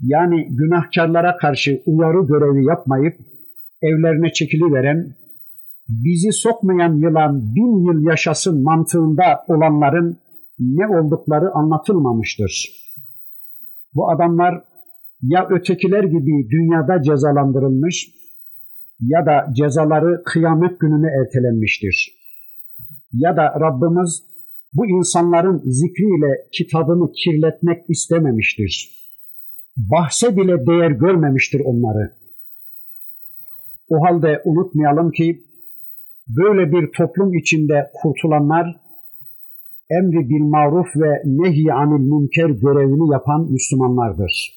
Yani 0.00 0.48
günahkarlara 0.50 1.36
karşı 1.36 1.82
uyarı 1.86 2.26
görevi 2.26 2.64
yapmayıp 2.64 3.16
evlerine 3.82 4.32
çekiliveren, 4.32 5.14
bizi 5.88 6.32
sokmayan 6.32 6.94
yılan 6.94 7.54
bin 7.54 7.86
yıl 7.86 8.08
yaşasın 8.10 8.62
mantığında 8.62 9.44
olanların 9.48 10.18
ne 10.58 10.86
oldukları 10.86 11.50
anlatılmamıştır. 11.54 12.68
Bu 13.94 14.10
adamlar 14.10 14.64
ya 15.22 15.48
ötekiler 15.50 16.04
gibi 16.04 16.50
dünyada 16.50 17.02
cezalandırılmış 17.02 18.08
ya 19.00 19.26
da 19.26 19.54
cezaları 19.54 20.22
kıyamet 20.24 20.80
gününe 20.80 21.06
ertelenmiştir. 21.20 22.12
Ya 23.12 23.36
da 23.36 23.60
Rabbimiz 23.60 24.22
bu 24.72 24.86
insanların 24.86 25.62
zikriyle 25.64 26.48
kitabını 26.52 27.12
kirletmek 27.12 27.90
istememiştir. 27.90 28.96
Bahse 29.76 30.36
bile 30.36 30.66
değer 30.66 30.90
görmemiştir 30.90 31.62
onları. 31.64 32.12
O 33.88 33.96
halde 34.04 34.42
unutmayalım 34.44 35.10
ki 35.10 35.42
böyle 36.28 36.72
bir 36.72 36.92
toplum 36.92 37.34
içinde 37.34 37.90
kurtulanlar 38.02 38.66
emri 39.90 40.28
bil 40.30 40.44
maruf 40.44 40.96
ve 40.96 41.22
nehy 41.24 41.72
anil 41.72 42.04
münker 42.12 42.50
görevini 42.50 43.12
yapan 43.12 43.52
Müslümanlardır. 43.52 44.56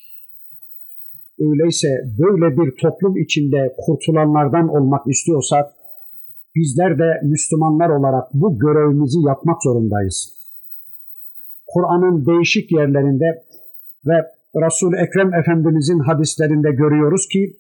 Öyleyse 1.40 1.88
böyle 2.20 2.58
bir 2.58 2.78
toplum 2.82 3.18
içinde 3.18 3.76
kurtulanlardan 3.86 4.68
olmak 4.68 5.08
istiyorsak 5.08 5.66
bizler 6.56 7.00
de 7.00 7.22
Müslümanlar 7.24 7.90
olarak 7.90 8.34
bu 8.34 8.60
görevimizi 8.60 9.20
yapmak 9.28 9.64
zorundayız. 9.64 10.40
Kur'an'ın 11.68 12.26
değişik 12.26 12.72
yerlerinde 12.72 13.44
ve 14.06 14.39
Resul 14.56 14.94
Ekrem 14.94 15.34
Efendimizin 15.34 16.00
hadislerinde 16.00 16.72
görüyoruz 16.72 17.28
ki 17.28 17.58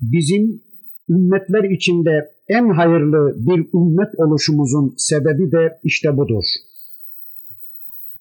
bizim 0.00 0.62
ümmetler 1.10 1.70
içinde 1.70 2.10
en 2.48 2.70
hayırlı 2.70 3.34
bir 3.36 3.60
ümmet 3.74 4.12
oluşumuzun 4.16 4.94
sebebi 4.96 5.52
de 5.52 5.78
işte 5.84 6.16
budur. 6.16 6.44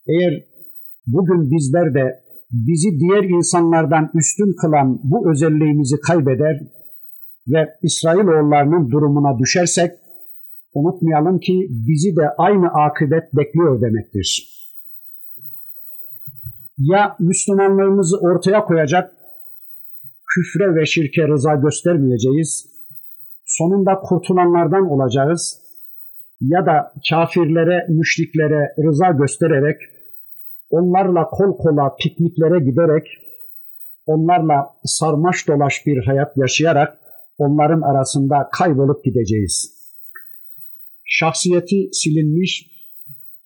Eğer 0.08 0.44
bugün 1.08 1.52
bizler 1.52 1.94
de 1.94 2.24
bizi 2.52 3.00
diğer 3.00 3.24
insanlardan 3.24 4.12
üstün 4.14 4.56
kılan 4.62 5.00
bu 5.04 5.32
özelliğimizi 5.32 5.96
kaybeder 6.08 6.60
ve 7.48 7.70
İsrailoğullarının 7.84 8.92
durumuna 8.92 9.40
düşersek 9.40 9.92
unutmayalım 10.74 11.40
ki 11.40 11.68
bizi 11.70 12.16
de 12.16 12.30
aynı 12.38 12.68
akıbet 12.68 13.24
bekliyor 13.34 13.82
demektir. 13.82 14.54
Ya 16.78 17.16
Müslümanlığımızı 17.20 18.18
ortaya 18.18 18.66
koyacak, 18.66 19.14
küfre 20.34 20.76
ve 20.76 20.86
şirke 20.86 21.28
rıza 21.28 21.56
göstermeyeceğiz, 21.56 22.70
sonunda 23.46 24.00
kurtulanlardan 24.00 24.90
olacağız 24.90 25.60
ya 26.42 26.66
da 26.66 26.94
kafirlere, 27.10 27.86
müşriklere 27.90 28.76
rıza 28.86 29.10
göstererek 29.10 29.82
onlarla 30.70 31.30
kol 31.30 31.58
kola 31.58 31.96
pikniklere 31.96 32.60
giderek, 32.60 33.08
onlarla 34.06 34.70
sarmaş 34.86 35.48
dolaş 35.48 35.86
bir 35.86 36.06
hayat 36.06 36.38
yaşayarak 36.38 36.98
onların 37.38 37.82
arasında 37.82 38.50
kaybolup 38.52 39.04
gideceğiz. 39.04 39.74
Şahsiyeti 41.06 41.90
silinmiş, 41.92 42.72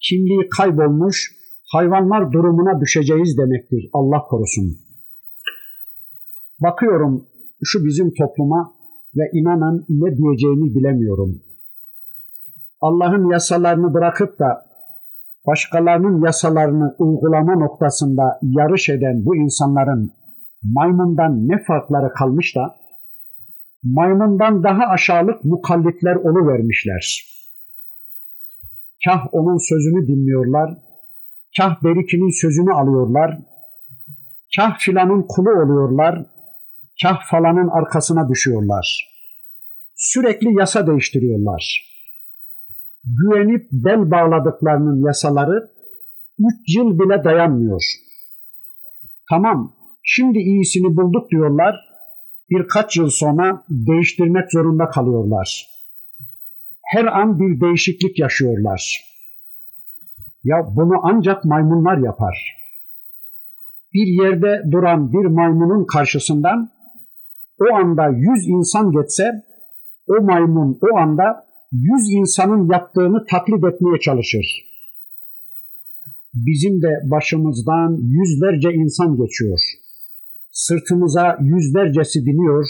kimliği 0.02 0.50
kaybolmuş, 0.58 1.37
hayvanlar 1.72 2.32
durumuna 2.32 2.82
düşeceğiz 2.82 3.38
demektir. 3.38 3.90
Allah 3.94 4.20
korusun. 4.30 4.78
Bakıyorum 6.60 7.28
şu 7.64 7.86
bizim 7.86 8.14
topluma 8.14 8.74
ve 9.16 9.24
inanın 9.34 9.86
ne 9.90 10.18
diyeceğimi 10.18 10.76
bilemiyorum. 10.76 11.42
Allah'ın 12.82 13.32
yasalarını 13.32 13.94
bırakıp 13.94 14.40
da 14.40 14.66
başkalarının 15.48 16.26
yasalarını 16.26 16.96
uygulama 17.00 17.56
noktasında 17.56 18.40
yarış 18.42 18.90
eden 18.90 19.26
bu 19.26 19.36
insanların 19.36 20.12
maymundan 20.64 21.48
ne 21.48 21.64
farkları 21.64 22.14
kalmış 22.14 22.56
da 22.56 22.76
maymundan 23.84 24.64
daha 24.64 24.84
aşağılık 24.88 25.46
mukallitler 25.46 26.16
onu 26.16 26.48
vermişler. 26.48 27.24
Kah 29.06 29.28
onun 29.32 29.58
sözünü 29.70 30.08
dinliyorlar, 30.08 30.78
kah 31.58 31.84
berikinin 31.84 32.42
sözünü 32.42 32.74
alıyorlar, 32.74 33.40
kah 34.56 34.80
filanın 34.80 35.26
kulu 35.30 35.50
oluyorlar, 35.50 36.26
kah 37.04 37.20
falanın 37.32 37.68
arkasına 37.68 38.30
düşüyorlar. 38.30 39.14
Sürekli 39.96 40.60
yasa 40.60 40.88
değiştiriyorlar 40.88 41.88
güvenip 43.08 43.68
bel 43.72 44.12
bağladıklarının 44.12 45.08
yasaları 45.08 45.72
üç 46.40 46.76
yıl 46.78 47.00
bile 47.00 47.24
dayanmıyor. 47.24 47.82
Tamam, 49.30 49.76
şimdi 50.04 50.40
iyisini 50.40 50.98
bulduk 50.98 51.32
diyorlar, 51.32 51.76
birkaç 52.50 52.98
yıl 52.98 53.10
sonra 53.10 53.64
değiştirmek 53.70 54.52
zorunda 54.52 54.90
kalıyorlar. 54.90 55.68
Her 56.84 57.06
an 57.06 57.40
bir 57.40 57.62
değişiklik 57.62 58.20
yaşıyorlar. 58.20 59.02
Ya 60.50 60.58
bunu 60.76 60.96
ancak 61.04 61.46
maymunlar 61.46 61.98
yapar. 61.98 62.36
Bir 63.94 64.08
yerde 64.24 64.72
duran 64.72 65.14
bir 65.14 65.26
maymunun 65.26 65.86
karşısından 65.86 66.70
o 67.62 67.76
anda 67.76 68.08
yüz 68.08 68.48
insan 68.48 68.92
geçse 68.92 69.24
o 70.08 70.24
maymun 70.24 70.80
o 70.82 70.98
anda 70.98 71.48
yüz 71.72 72.14
insanın 72.20 72.72
yaptığını 72.72 73.26
taklit 73.32 73.64
etmeye 73.70 74.00
çalışır. 74.00 74.46
Bizim 76.34 76.82
de 76.82 76.92
başımızdan 77.12 77.90
yüzlerce 78.18 78.70
insan 78.74 79.18
geçiyor. 79.18 79.60
Sırtımıza 80.52 81.38
yüzlercesi 81.42 82.26
biniyor. 82.26 82.66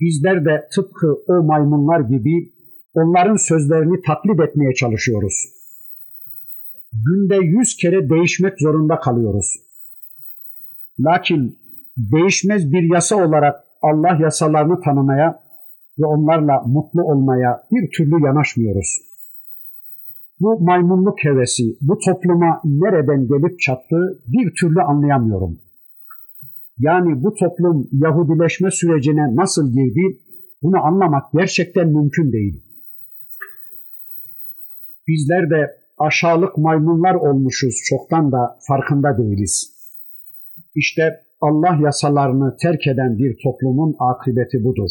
Bizler 0.00 0.44
de 0.44 0.68
tıpkı 0.74 1.08
o 1.28 1.42
maymunlar 1.42 2.00
gibi 2.00 2.52
onların 2.94 3.36
sözlerini 3.36 4.02
taklit 4.06 4.40
etmeye 4.48 4.74
çalışıyoruz. 4.74 5.53
Günde 6.94 7.36
yüz 7.36 7.76
kere 7.76 8.10
değişmek 8.10 8.60
zorunda 8.60 9.00
kalıyoruz. 9.00 9.56
Lakin 11.00 11.58
değişmez 11.96 12.72
bir 12.72 12.94
yasa 12.94 13.26
olarak 13.26 13.64
Allah 13.82 14.18
yasalarını 14.22 14.80
tanımaya 14.80 15.42
ve 15.98 16.06
onlarla 16.06 16.62
mutlu 16.66 17.02
olmaya 17.02 17.66
bir 17.72 17.90
türlü 17.96 18.24
yanaşmıyoruz. 18.26 18.98
Bu 20.40 20.60
maymunluk 20.60 21.24
hevesi 21.24 21.64
bu 21.80 21.98
topluma 21.98 22.60
nereden 22.64 23.26
gelip 23.26 23.60
çattı 23.60 24.22
bir 24.26 24.54
türlü 24.60 24.82
anlayamıyorum. 24.82 25.58
Yani 26.78 27.22
bu 27.22 27.34
toplum 27.34 27.88
Yahudileşme 27.92 28.70
sürecine 28.70 29.36
nasıl 29.36 29.72
girdi 29.72 30.18
bunu 30.62 30.84
anlamak 30.84 31.32
gerçekten 31.32 31.88
mümkün 31.88 32.32
değil. 32.32 32.62
Bizler 35.08 35.50
de 35.50 35.83
aşağılık 35.98 36.58
maymunlar 36.58 37.14
olmuşuz 37.14 37.74
çoktan 37.88 38.32
da 38.32 38.58
farkında 38.68 39.18
değiliz. 39.18 39.74
İşte 40.74 41.20
Allah 41.40 41.78
yasalarını 41.80 42.56
terk 42.56 42.86
eden 42.86 43.18
bir 43.18 43.36
toplumun 43.44 43.96
akıbeti 43.98 44.64
budur. 44.64 44.90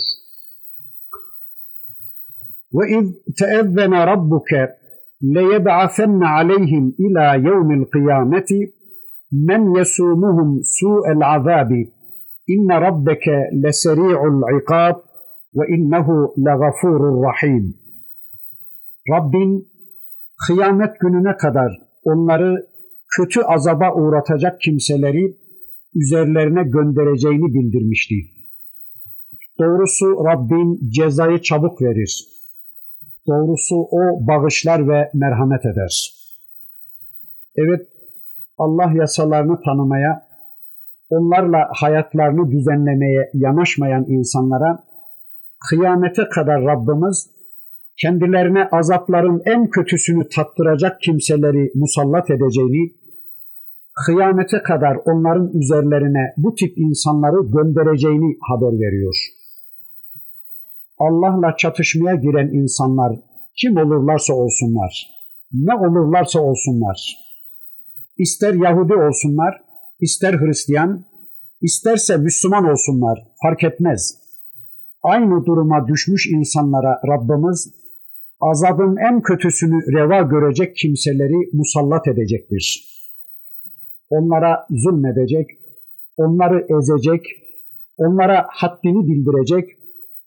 Ve 2.73 2.99
iz 2.99 3.35
teezzene 3.39 4.07
rabbuke 4.07 4.77
leyeb'asenne 5.23 6.27
aleyhim 6.27 6.95
ila 6.97 7.35
yevmil 7.35 7.85
kıyameti 7.85 8.73
men 9.31 9.77
yesumuhum 9.77 10.61
su'el 10.63 11.35
azabi 11.35 11.91
inne 12.47 12.81
rabbeke 12.81 13.49
leseri'ul 13.63 14.61
ikab 14.61 14.95
ve 15.55 15.75
innehu 15.75 16.33
legafurur 16.37 17.23
rahim. 17.23 17.77
Rabbin 19.09 19.72
kıyamet 20.47 20.99
gününe 20.99 21.37
kadar 21.37 21.71
onları 22.03 22.67
kötü 23.17 23.41
azaba 23.41 23.93
uğratacak 23.93 24.61
kimseleri 24.61 25.37
üzerlerine 25.95 26.63
göndereceğini 26.63 27.53
bildirmişti. 27.53 28.15
Doğrusu 29.59 30.05
Rabbin 30.05 30.89
cezayı 30.89 31.41
çabuk 31.41 31.81
verir. 31.81 32.25
Doğrusu 33.27 33.75
o 33.75 34.27
bağışlar 34.27 34.87
ve 34.87 35.11
merhamet 35.13 35.65
eder. 35.65 36.13
Evet, 37.55 37.87
Allah 38.57 38.91
yasalarını 38.93 39.61
tanımaya, 39.65 40.27
onlarla 41.09 41.69
hayatlarını 41.71 42.51
düzenlemeye 42.51 43.29
yanaşmayan 43.33 44.05
insanlara 44.07 44.83
kıyamete 45.69 46.29
kadar 46.29 46.61
Rabbimiz 46.61 47.29
kendilerine 48.01 48.67
azapların 48.71 49.41
en 49.45 49.69
kötüsünü 49.69 50.29
tattıracak 50.35 51.01
kimseleri 51.01 51.71
musallat 51.75 52.29
edeceğini, 52.29 52.93
kıyamete 54.05 54.63
kadar 54.63 54.97
onların 55.05 55.47
üzerlerine 55.59 56.33
bu 56.37 56.55
tip 56.55 56.77
insanları 56.77 57.39
göndereceğini 57.55 58.37
haber 58.49 58.73
veriyor. 58.79 59.15
Allah'la 60.99 61.57
çatışmaya 61.57 62.15
giren 62.15 62.47
insanlar 62.53 63.19
kim 63.61 63.77
olurlarsa 63.77 64.33
olsunlar, 64.33 65.09
ne 65.53 65.75
olurlarsa 65.75 66.39
olsunlar, 66.39 67.17
ister 68.17 68.53
Yahudi 68.53 68.93
olsunlar, 68.93 69.61
ister 69.99 70.33
Hristiyan, 70.33 71.05
isterse 71.61 72.17
Müslüman 72.17 72.71
olsunlar 72.71 73.19
fark 73.43 73.63
etmez. 73.63 74.23
Aynı 75.03 75.45
duruma 75.45 75.87
düşmüş 75.87 76.27
insanlara 76.31 77.01
Rabbimiz 77.07 77.82
azabın 78.51 78.95
en 78.97 79.21
kötüsünü 79.21 79.77
reva 79.95 80.21
görecek 80.21 80.75
kimseleri 80.75 81.49
musallat 81.53 82.07
edecektir. 82.07 82.93
Onlara 84.09 84.67
zulmedecek, 84.69 85.49
onları 86.17 86.67
ezecek, 86.77 87.21
onlara 87.97 88.47
haddini 88.49 89.07
bildirecek, 89.07 89.69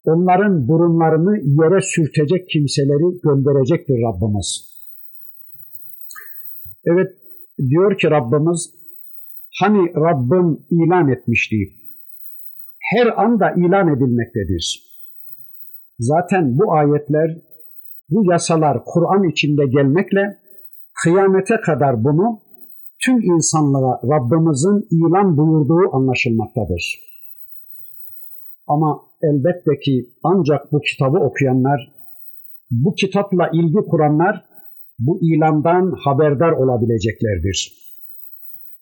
onların 0.05 0.69
burunlarını 0.69 1.39
yere 1.39 1.81
sürtecek 1.81 2.49
kimseleri 2.49 3.21
gönderecektir 3.23 3.95
Rabbimiz. 3.95 4.77
Evet 6.85 7.13
diyor 7.59 7.99
ki 7.99 8.11
Rabbimiz 8.11 8.75
hani 9.61 9.95
Rabbim 9.95 10.59
ilan 10.71 11.09
etmişti. 11.09 11.57
Her 12.95 13.23
anda 13.25 13.51
ilan 13.51 13.97
edilmektedir. 13.97 14.83
Zaten 15.99 16.59
bu 16.59 16.73
ayetler, 16.73 17.37
bu 18.11 18.33
yasalar 18.33 18.85
Kur'an 18.85 19.31
içinde 19.31 19.67
gelmekle 19.67 20.39
kıyamete 21.03 21.57
kadar 21.61 22.05
bunu 22.05 22.41
tüm 23.05 23.23
insanlara 23.23 24.01
Rabbimizin 24.05 24.87
ilan 24.91 25.37
buyurduğu 25.37 25.97
anlaşılmaktadır. 25.97 27.07
Ama 28.69 29.01
elbette 29.23 29.81
ki 29.85 30.11
ancak 30.23 30.73
bu 30.73 30.81
kitabı 30.81 31.19
okuyanlar, 31.19 31.93
bu 32.71 32.95
kitapla 32.95 33.51
ilgi 33.53 33.89
kuranlar 33.91 34.45
bu 34.99 35.19
ilandan 35.23 35.95
haberdar 36.05 36.53
olabileceklerdir. 36.53 37.73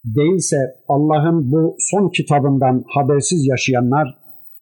Değilse 0.05 0.57
Allah'ın 0.89 1.53
bu 1.53 1.77
son 1.79 2.09
kitabından 2.09 2.85
habersiz 2.95 3.47
yaşayanlar 3.47 4.19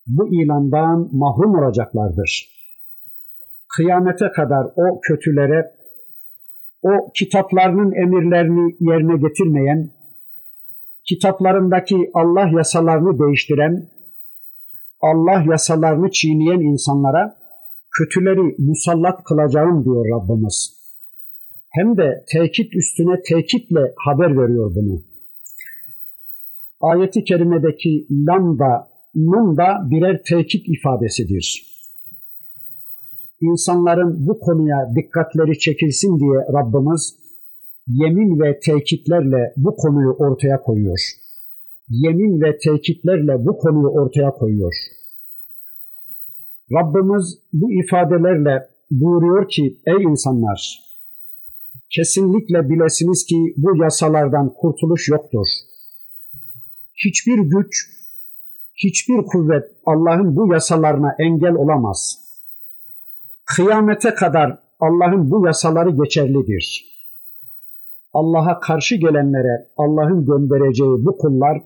bu 0.07 0.35
ilandan 0.35 1.09
mahrum 1.13 1.55
olacaklardır. 1.55 2.52
Kıyamete 3.77 4.29
kadar 4.37 4.65
o 4.77 5.01
kötülere, 5.01 5.73
o 6.83 7.13
kitaplarının 7.15 7.93
emirlerini 7.93 8.77
yerine 8.81 9.29
getirmeyen, 9.29 9.91
kitaplarındaki 11.09 12.11
Allah 12.15 12.49
yasalarını 12.57 13.19
değiştiren, 13.19 13.89
Allah 15.01 15.45
yasalarını 15.51 16.11
çiğneyen 16.11 16.61
insanlara 16.61 17.37
kötüleri 17.99 18.55
musallat 18.59 19.25
kılacağım 19.25 19.85
diyor 19.85 20.05
Rabbimiz. 20.05 20.83
Hem 21.71 21.97
de 21.97 22.25
tekit 22.33 22.75
üstüne 22.77 23.23
tekitle 23.29 23.95
haber 24.07 24.31
veriyor 24.39 24.75
bunu. 24.75 25.03
Ayeti 26.81 27.25
kerimedeki 27.25 28.07
lam 28.11 28.59
da, 28.59 28.89
nun 29.15 29.57
da 29.57 29.91
birer 29.91 30.23
tekit 30.23 30.69
ifadesidir. 30.69 31.72
İnsanların 33.43 34.27
bu 34.27 34.39
konuya 34.39 34.93
dikkatleri 34.97 35.59
çekilsin 35.59 36.21
diye 36.21 36.39
Rabbimiz 36.57 37.15
yemin 37.87 38.41
ve 38.41 38.61
tekitlerle 38.61 39.53
bu 39.57 39.77
konuyu 39.77 40.11
ortaya 40.11 40.63
koyuyor 40.63 41.23
yemin 41.93 42.41
ve 42.41 42.59
tekitlerle 42.59 43.47
bu 43.47 43.59
konuyu 43.59 43.89
ortaya 43.89 44.31
koyuyor. 44.31 44.75
Rabbimiz 46.73 47.39
bu 47.53 47.73
ifadelerle 47.73 48.69
buyuruyor 48.91 49.49
ki 49.49 49.81
ey 49.87 50.03
insanlar 50.05 50.81
kesinlikle 51.91 52.69
bilesiniz 52.69 53.25
ki 53.29 53.55
bu 53.57 53.77
yasalardan 53.83 54.55
kurtuluş 54.55 55.09
yoktur. 55.09 55.47
Hiçbir 57.05 57.39
güç, 57.39 57.91
hiçbir 58.75 59.27
kuvvet 59.27 59.65
Allah'ın 59.87 60.37
bu 60.37 60.53
yasalarına 60.53 61.17
engel 61.19 61.55
olamaz. 61.55 62.22
Kıyamete 63.45 64.15
kadar 64.15 64.59
Allah'ın 64.81 65.31
bu 65.31 65.47
yasaları 65.47 65.91
geçerlidir. 65.91 66.93
Allah'a 68.13 68.61
karşı 68.61 68.97
gelenlere 68.97 69.69
Allah'ın 69.77 70.27
göndereceği 70.27 71.05
bu 71.05 71.17
kullar 71.17 71.63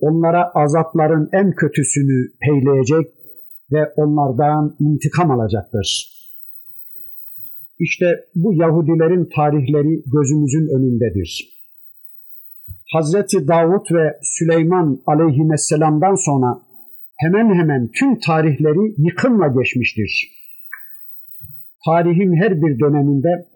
onlara 0.00 0.50
azapların 0.54 1.28
en 1.32 1.50
kötüsünü 1.50 2.32
peyleyecek 2.40 3.14
ve 3.72 3.92
onlardan 3.96 4.76
intikam 4.80 5.30
alacaktır. 5.30 6.14
İşte 7.78 8.06
bu 8.34 8.54
Yahudilerin 8.54 9.28
tarihleri 9.36 10.02
gözümüzün 10.06 10.68
önündedir. 10.76 11.54
Hazreti 12.92 13.48
Davut 13.48 13.92
ve 13.92 14.18
Süleyman 14.22 15.02
aleyhisselamdan 15.06 16.14
sonra 16.14 16.60
hemen 17.16 17.54
hemen 17.54 17.90
tüm 17.98 18.18
tarihleri 18.18 18.94
yıkımla 18.98 19.46
geçmiştir. 19.46 20.33
Tarihin 21.86 22.36
her 22.42 22.62
bir 22.62 22.78
döneminde 22.80 23.46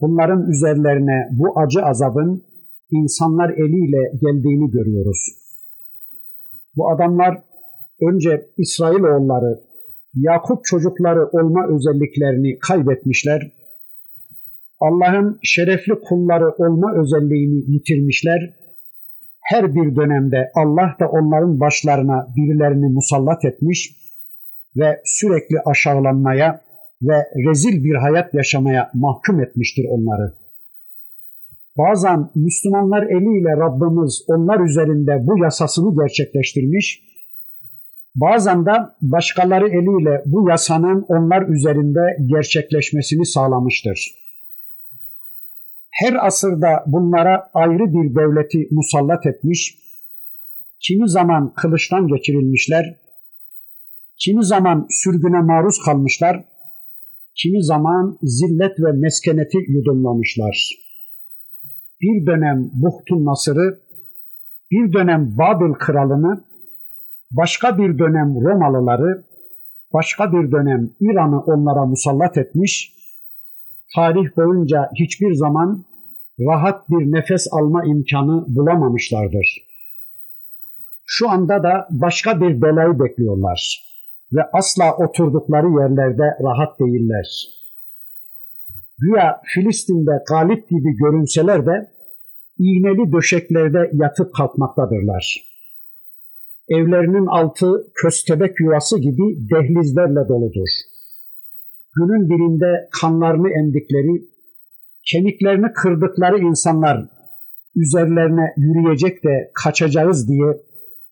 bunların 0.00 0.50
üzerlerine 0.50 1.28
bu 1.30 1.60
acı 1.60 1.82
azabın 1.82 2.44
insanlar 2.90 3.50
eliyle 3.50 4.12
geldiğini 4.22 4.70
görüyoruz. 4.70 5.28
Bu 6.76 6.90
adamlar 6.90 7.42
önce 8.00 8.46
İsrailoğulları, 8.56 9.60
Yakup 10.14 10.64
çocukları 10.64 11.26
olma 11.26 11.66
özelliklerini 11.68 12.58
kaybetmişler. 12.58 13.52
Allah'ın 14.80 15.38
şerefli 15.42 15.94
kulları 16.08 16.50
olma 16.50 17.00
özelliğini 17.00 17.72
yitirmişler. 17.72 18.54
Her 19.40 19.74
bir 19.74 19.96
dönemde 19.96 20.50
Allah 20.54 20.96
da 21.00 21.08
onların 21.08 21.60
başlarına 21.60 22.26
birilerini 22.36 22.92
musallat 22.92 23.44
etmiş 23.44 23.96
ve 24.76 25.00
sürekli 25.04 25.56
aşağılanmaya 25.66 26.60
ve 27.02 27.16
rezil 27.48 27.84
bir 27.84 27.94
hayat 27.94 28.34
yaşamaya 28.34 28.90
mahkum 28.94 29.40
etmiştir 29.40 29.84
onları. 29.88 30.34
Bazen 31.78 32.30
Müslümanlar 32.34 33.02
eliyle 33.02 33.56
Rabbimiz 33.56 34.24
onlar 34.28 34.60
üzerinde 34.68 35.26
bu 35.26 35.44
yasasını 35.44 35.94
gerçekleştirmiş, 36.02 37.02
bazen 38.14 38.66
de 38.66 38.72
başkaları 39.02 39.68
eliyle 39.68 40.22
bu 40.26 40.48
yasanın 40.50 41.04
onlar 41.08 41.48
üzerinde 41.48 42.00
gerçekleşmesini 42.26 43.26
sağlamıştır. 43.26 44.20
Her 45.90 46.26
asırda 46.26 46.84
bunlara 46.86 47.50
ayrı 47.54 47.94
bir 47.94 48.14
devleti 48.14 48.68
musallat 48.70 49.26
etmiş, 49.26 49.78
kimi 50.80 51.08
zaman 51.08 51.54
kılıçtan 51.54 52.08
geçirilmişler, 52.08 52.96
kimi 54.18 54.44
zaman 54.44 54.86
sürgüne 54.90 55.40
maruz 55.40 55.78
kalmışlar, 55.84 56.44
kimi 57.34 57.64
zaman 57.64 58.18
zillet 58.22 58.72
ve 58.80 58.92
meskeneti 58.92 59.58
yudumlamışlar 59.68 60.80
bir 62.00 62.26
dönem 62.26 62.70
Buhtun 62.72 63.24
Nasır'ı, 63.24 63.80
bir 64.70 64.92
dönem 64.92 65.38
Babil 65.38 65.74
kralını, 65.74 66.44
başka 67.30 67.78
bir 67.78 67.98
dönem 67.98 68.34
Romalıları, 68.34 69.24
başka 69.92 70.32
bir 70.32 70.52
dönem 70.52 70.90
İran'ı 71.00 71.40
onlara 71.40 71.86
musallat 71.86 72.38
etmiş, 72.38 72.92
tarih 73.94 74.36
boyunca 74.36 74.90
hiçbir 74.94 75.34
zaman 75.34 75.84
rahat 76.40 76.88
bir 76.88 77.12
nefes 77.12 77.46
alma 77.52 77.84
imkanı 77.84 78.44
bulamamışlardır. 78.48 79.70
Şu 81.04 81.30
anda 81.30 81.62
da 81.62 81.88
başka 81.90 82.40
bir 82.40 82.62
belayı 82.62 83.00
bekliyorlar 83.00 83.89
ve 84.32 84.40
asla 84.52 84.96
oturdukları 84.96 85.66
yerlerde 85.66 86.22
rahat 86.42 86.80
değiller. 86.80 87.60
Güya 88.98 89.40
Filistin'de 89.44 90.24
galip 90.28 90.68
gibi 90.68 90.96
görünseler 90.96 91.66
de 91.66 91.90
iğneli 92.58 93.12
döşeklerde 93.12 93.90
yatıp 93.92 94.34
kalkmaktadırlar. 94.34 95.50
Evlerinin 96.68 97.26
altı 97.26 97.92
köstebek 97.94 98.60
yuvası 98.60 98.98
gibi 98.98 99.48
dehlizlerle 99.50 100.28
doludur. 100.28 100.68
Günün 101.96 102.28
birinde 102.30 102.88
kanlarını 103.00 103.50
emdikleri, 103.50 104.24
kemiklerini 105.10 105.72
kırdıkları 105.72 106.38
insanlar 106.38 107.08
üzerlerine 107.76 108.54
yürüyecek 108.56 109.24
de 109.24 109.50
kaçacağız 109.54 110.28
diye 110.28 110.46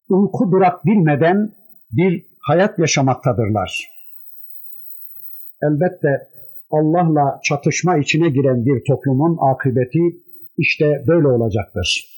uyku 0.09 0.53
durak 0.53 0.87
bilmeden 0.87 1.53
bir 1.91 2.28
hayat 2.48 2.80
yaşamaktadırlar. 2.80 3.90
Elbette 5.62 6.28
Allah'la 6.72 7.40
çatışma 7.44 7.98
içine 7.98 8.30
giren 8.30 8.66
bir 8.66 8.84
toplumun 8.88 9.38
akıbeti 9.52 10.24
işte 10.58 11.04
böyle 11.08 11.28
olacaktır. 11.28 12.14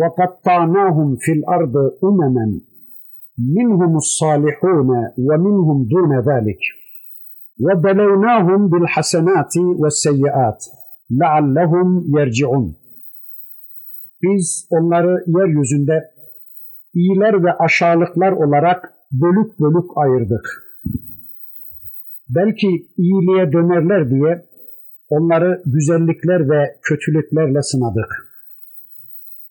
وَقَطَّعْنَاهُمْ 0.00 1.08
فِي 1.24 1.32
الْأَرْضِ 1.38 1.76
أُمَمًا 2.08 2.46
مِنْهُمُ 3.56 3.92
الصَّالِحُونَ 4.04 4.90
وَمِنْهُمْ 5.26 5.78
دُونَ 5.92 6.12
ذَلِكَ 6.30 6.62
وَبَلَوْنَاهُمْ 7.64 8.60
بِالْحَسَنَاتِ 8.72 9.54
وَالسَّيِّئَاتِ 9.80 10.60
لَعَلَّهُمْ 11.20 11.88
يَرْجِعُونَ 12.16 12.66
Biz 14.22 14.68
onları 14.70 15.24
yeryüzünde 15.26 16.14
iyiler 16.93 17.43
ve 17.43 17.53
aşağılıklar 17.53 18.31
olarak 18.31 18.93
bölük 19.11 19.59
bölük 19.59 19.89
ayırdık. 19.95 20.45
Belki 22.29 22.67
iyiliğe 22.97 23.51
dönerler 23.51 24.09
diye 24.09 24.45
onları 25.09 25.61
güzellikler 25.65 26.49
ve 26.49 26.75
kötülüklerle 26.81 27.61
sınadık. 27.61 28.29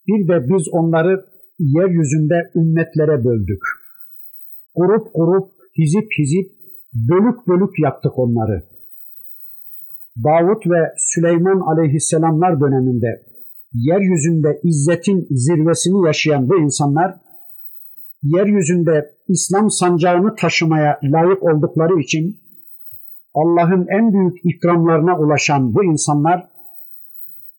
Bir 0.07 0.29
de 0.29 0.49
biz 0.49 0.69
onları 0.73 1.25
yeryüzünde 1.59 2.51
ümmetlere 2.55 3.25
böldük. 3.25 3.63
Grup 4.77 5.15
grup, 5.15 5.51
hizip 5.79 6.09
hizip, 6.19 6.53
bölük 6.95 7.49
bölük 7.49 7.79
yaptık 7.79 8.19
onları. 8.19 8.63
Davut 10.25 10.67
ve 10.67 10.95
Süleyman 10.97 11.61
aleyhisselamlar 11.61 12.61
döneminde 12.61 13.23
yeryüzünde 13.73 14.61
izzetin 14.63 15.27
zirvesini 15.31 16.07
yaşayan 16.07 16.49
bu 16.49 16.59
insanlar, 16.59 17.15
yeryüzünde 18.23 19.11
İslam 19.29 19.71
sancağını 19.71 20.35
taşımaya 20.35 20.99
layık 21.03 21.43
oldukları 21.43 22.01
için 22.01 22.41
Allah'ın 23.35 23.87
en 23.99 24.13
büyük 24.13 24.37
ikramlarına 24.45 25.19
ulaşan 25.19 25.75
bu 25.75 25.85
insanlar, 25.85 26.49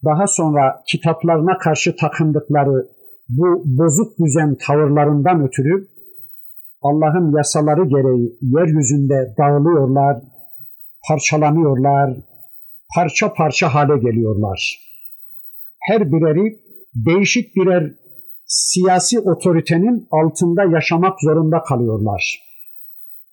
daha 0.05 0.27
sonra 0.27 0.83
kitaplarına 0.87 1.57
karşı 1.57 1.95
takındıkları 1.95 2.89
bu 3.29 3.63
bozuk 3.65 4.19
düzen 4.19 4.57
tavırlarından 4.67 5.47
ötürü 5.47 5.87
Allah'ın 6.81 7.37
yasaları 7.37 7.85
gereği 7.85 8.37
yeryüzünde 8.41 9.35
dağılıyorlar, 9.37 10.21
parçalanıyorlar, 11.07 12.17
parça 12.95 13.33
parça 13.33 13.73
hale 13.75 13.97
geliyorlar. 13.97 14.89
Her 15.89 16.11
bireri 16.11 16.59
değişik 16.95 17.55
birer 17.55 17.93
siyasi 18.49 19.19
otoritenin 19.19 20.07
altında 20.11 20.63
yaşamak 20.63 21.21
zorunda 21.21 21.63
kalıyorlar. 21.63 22.39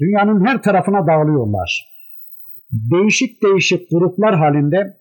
Dünyanın 0.01 0.47
her 0.47 0.63
tarafına 0.63 1.07
dağılıyorlar. 1.07 1.97
Değişik 2.73 3.43
değişik 3.43 3.91
gruplar 3.91 4.37
halinde 4.39 4.97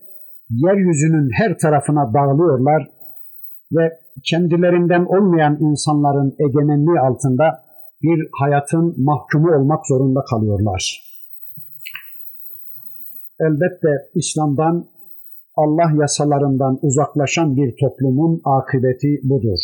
yeryüzünün 0.49 1.30
her 1.34 1.57
tarafına 1.57 2.13
dağılıyorlar 2.13 2.89
ve 3.72 3.99
kendilerinden 4.24 5.05
olmayan 5.05 5.57
insanların 5.59 6.36
egemenliği 6.39 6.99
altında 6.99 7.66
bir 8.03 8.30
hayatın 8.39 8.95
mahkumu 8.97 9.55
olmak 9.55 9.88
zorunda 9.88 10.20
kalıyorlar. 10.30 11.01
Elbette 13.39 13.89
İslam'dan 14.16 14.88
Allah 15.55 15.91
yasalarından 16.01 16.80
uzaklaşan 16.82 17.55
bir 17.55 17.76
toplumun 17.82 18.41
akıbeti 18.45 19.20
budur. 19.24 19.59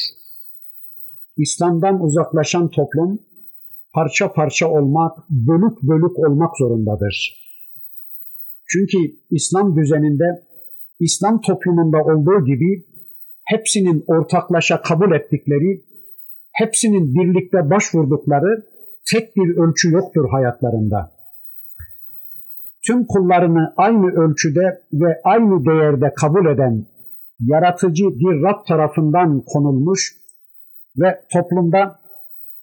İslam'dan 1.38 2.04
uzaklaşan 2.04 2.70
toplum 2.70 3.20
parça 3.94 4.34
parça 4.34 4.68
olmak, 4.68 5.18
bölük 5.30 5.82
bölük 5.82 6.20
olmak 6.20 6.58
zorundadır. 6.58 7.42
Çünkü 8.68 8.98
İslam 9.32 9.76
düzeninde, 9.76 10.44
İslam 11.00 11.42
toplumunda 11.42 11.98
olduğu 11.98 12.46
gibi 12.46 12.86
hepsinin 13.46 14.04
ortaklaşa 14.08 14.82
kabul 14.82 15.16
ettikleri, 15.16 15.86
hepsinin 16.52 17.16
birlikte 17.16 17.70
başvurdukları 17.70 18.66
tek 19.12 19.36
bir 19.36 19.58
ölçü 19.58 19.92
yoktur 19.92 20.30
hayatlarında. 20.32 21.12
Tüm 22.88 23.06
kullarını 23.06 23.74
aynı 23.78 24.12
ölçüde 24.12 24.82
ve 24.94 25.22
aynı 25.24 25.66
değerde 25.66 26.14
kabul 26.14 26.46
eden 26.46 26.86
yaratıcı 27.40 28.04
bir 28.04 28.44
Rab 28.44 28.66
tarafından 28.68 29.44
konulmuş 29.46 30.21
ve 30.98 31.22
toplumda 31.34 32.00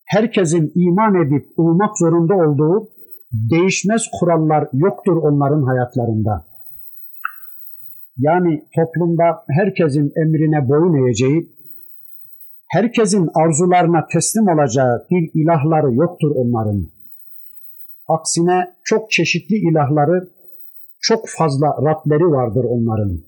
herkesin 0.07 0.72
iman 0.74 1.14
edip 1.26 1.47
uymak 1.57 1.99
zorunda 1.99 2.35
olduğu 2.35 2.89
değişmez 3.33 4.03
kurallar 4.20 4.68
yoktur 4.72 5.16
onların 5.16 5.62
hayatlarında. 5.62 6.47
Yani 8.16 8.64
toplumda 8.76 9.45
herkesin 9.49 10.12
emrine 10.22 10.68
boyun 10.68 11.07
eğeceği, 11.07 11.53
herkesin 12.68 13.29
arzularına 13.35 14.07
teslim 14.12 14.49
olacağı 14.49 15.07
bir 15.11 15.31
ilahları 15.35 15.95
yoktur 15.95 16.31
onların. 16.35 16.87
Aksine 18.09 18.74
çok 18.85 19.11
çeşitli 19.11 19.57
ilahları, 19.57 20.29
çok 21.01 21.29
fazla 21.39 21.66
Rableri 21.66 22.24
vardır 22.24 22.64
onların. 22.64 23.18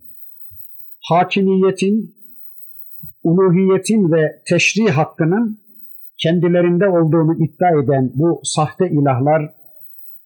Hakimiyetin, 1.08 2.14
uluhiyetin 3.22 4.12
ve 4.12 4.42
teşri 4.48 4.90
hakkının 4.90 5.60
kendilerinde 6.22 6.88
olduğunu 6.88 7.34
iddia 7.44 7.82
eden 7.82 8.10
bu 8.14 8.40
sahte 8.44 8.90
ilahlar, 8.90 9.54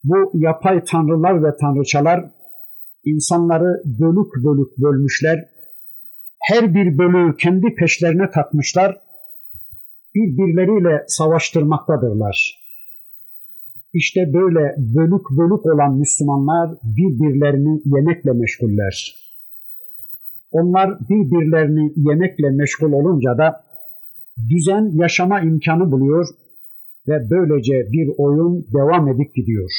bu 0.05 0.33
yapay 0.35 0.85
tanrılar 0.85 1.45
ve 1.45 1.57
tanrıçalar 1.61 2.31
insanları 3.05 3.83
bölük 3.85 4.45
bölük 4.45 4.79
bölmüşler. 4.79 5.45
Her 6.51 6.75
bir 6.75 6.99
bölüğü 6.99 7.37
kendi 7.37 7.75
peşlerine 7.75 8.31
takmışlar. 8.31 8.99
Birbirleriyle 10.15 11.05
savaştırmaktadırlar. 11.07 12.65
İşte 13.93 14.21
böyle 14.33 14.75
bölük 14.79 15.31
bölük 15.31 15.67
olan 15.67 15.99
Müslümanlar 15.99 16.79
birbirlerini 16.83 17.81
yemekle 17.85 18.33
meşguller. 18.33 19.24
Onlar 20.59 20.89
birbirlerini 21.11 21.93
yemekle 21.97 22.51
meşgul 22.51 22.93
olunca 22.93 23.39
da 23.39 23.65
düzen 24.51 24.91
yaşama 25.03 25.41
imkanı 25.41 25.93
buluyor 25.93 26.27
ve 27.09 27.31
böylece 27.31 27.73
bir 27.93 28.13
oyun 28.19 28.67
devam 28.75 29.09
edip 29.09 29.35
gidiyor. 29.35 29.71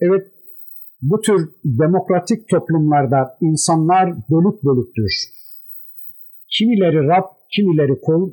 Evet, 0.00 0.26
bu 1.02 1.20
tür 1.20 1.48
demokratik 1.64 2.48
toplumlarda 2.48 3.36
insanlar 3.40 4.06
bölük 4.30 4.64
bölüktür. 4.64 5.12
Kimileri 6.58 7.06
Rab, 7.08 7.24
kimileri 7.54 8.00
kul, 8.00 8.32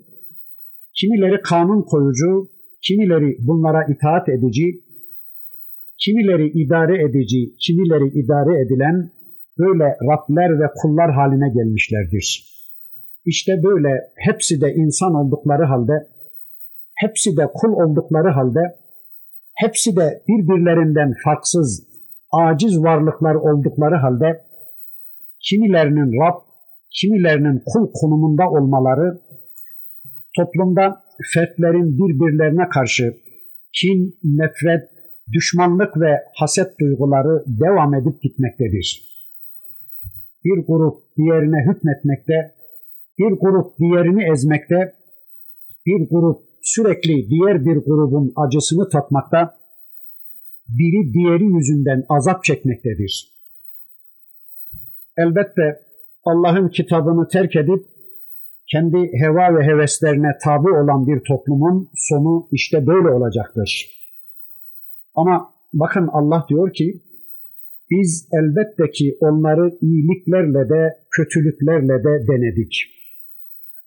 kimileri 1.00 1.42
kanun 1.42 1.82
koyucu, 1.82 2.50
kimileri 2.82 3.38
bunlara 3.40 3.84
itaat 3.94 4.30
edici, 4.30 4.82
kimileri 5.98 6.48
idare 6.48 7.04
edici, 7.04 7.56
kimileri 7.66 8.08
idare 8.20 8.62
edilen 8.62 9.17
böyle 9.60 9.84
Rabler 9.84 10.60
ve 10.60 10.68
kullar 10.82 11.12
haline 11.12 11.50
gelmişlerdir. 11.50 12.58
İşte 13.26 13.52
böyle 13.64 13.90
hepsi 14.16 14.62
de 14.62 14.74
insan 14.74 15.14
oldukları 15.14 15.66
halde, 15.66 16.08
hepsi 16.96 17.38
de 17.38 17.48
kul 17.54 17.72
oldukları 17.74 18.30
halde, 18.30 18.60
hepsi 19.56 19.96
de 19.96 20.24
birbirlerinden 20.28 21.14
farksız, 21.24 21.88
aciz 22.32 22.84
varlıklar 22.84 23.36
oldukları 23.36 23.96
halde, 23.96 24.42
kimilerinin 25.50 26.12
Rab, 26.22 26.38
kimilerinin 27.02 27.64
kul 27.66 27.92
konumunda 27.94 28.50
olmaları, 28.50 29.22
toplumda 30.38 31.02
fertlerin 31.34 31.98
birbirlerine 31.98 32.70
karşı 32.70 33.14
kin, 33.82 34.20
nefret, 34.24 34.84
düşmanlık 35.34 35.98
ve 36.02 36.12
haset 36.36 36.80
duyguları 36.80 37.44
devam 37.48 37.94
edip 37.94 38.22
gitmektedir. 38.22 39.07
Bir 40.48 40.68
grup 40.68 40.98
diğerine 41.18 41.72
hükmetmekte, 41.72 42.34
bir 43.20 43.32
grup 43.32 43.80
diğerini 43.80 44.32
ezmekte, 44.32 44.94
bir 45.86 46.10
grup 46.10 46.42
sürekli 46.62 47.30
diğer 47.30 47.66
bir 47.66 47.76
grubun 47.76 48.34
acısını 48.36 48.90
tatmakta, 48.90 49.58
biri 50.68 51.14
diğeri 51.14 51.44
yüzünden 51.44 52.04
azap 52.10 52.44
çekmektedir. 52.44 53.34
Elbette 55.18 55.80
Allah'ın 56.24 56.70
kitabını 56.70 57.28
terk 57.28 57.56
edip 57.56 57.86
kendi 58.72 58.98
heva 58.98 59.56
ve 59.56 59.64
heveslerine 59.64 60.38
tabi 60.44 60.72
olan 60.72 61.08
bir 61.08 61.20
toplumun 61.28 61.90
sonu 61.96 62.48
işte 62.52 62.88
böyle 62.88 63.10
olacaktır. 63.10 63.90
Ama 65.16 65.54
bakın 65.74 66.10
Allah 66.12 66.46
diyor 66.50 66.74
ki 66.74 67.02
biz 67.92 68.30
elbette 68.34 68.92
ki 68.92 69.18
onları 69.20 69.78
iyiliklerle 69.82 70.70
de 70.70 70.94
kötülüklerle 71.12 72.04
de 72.04 72.28
denedik. 72.28 72.74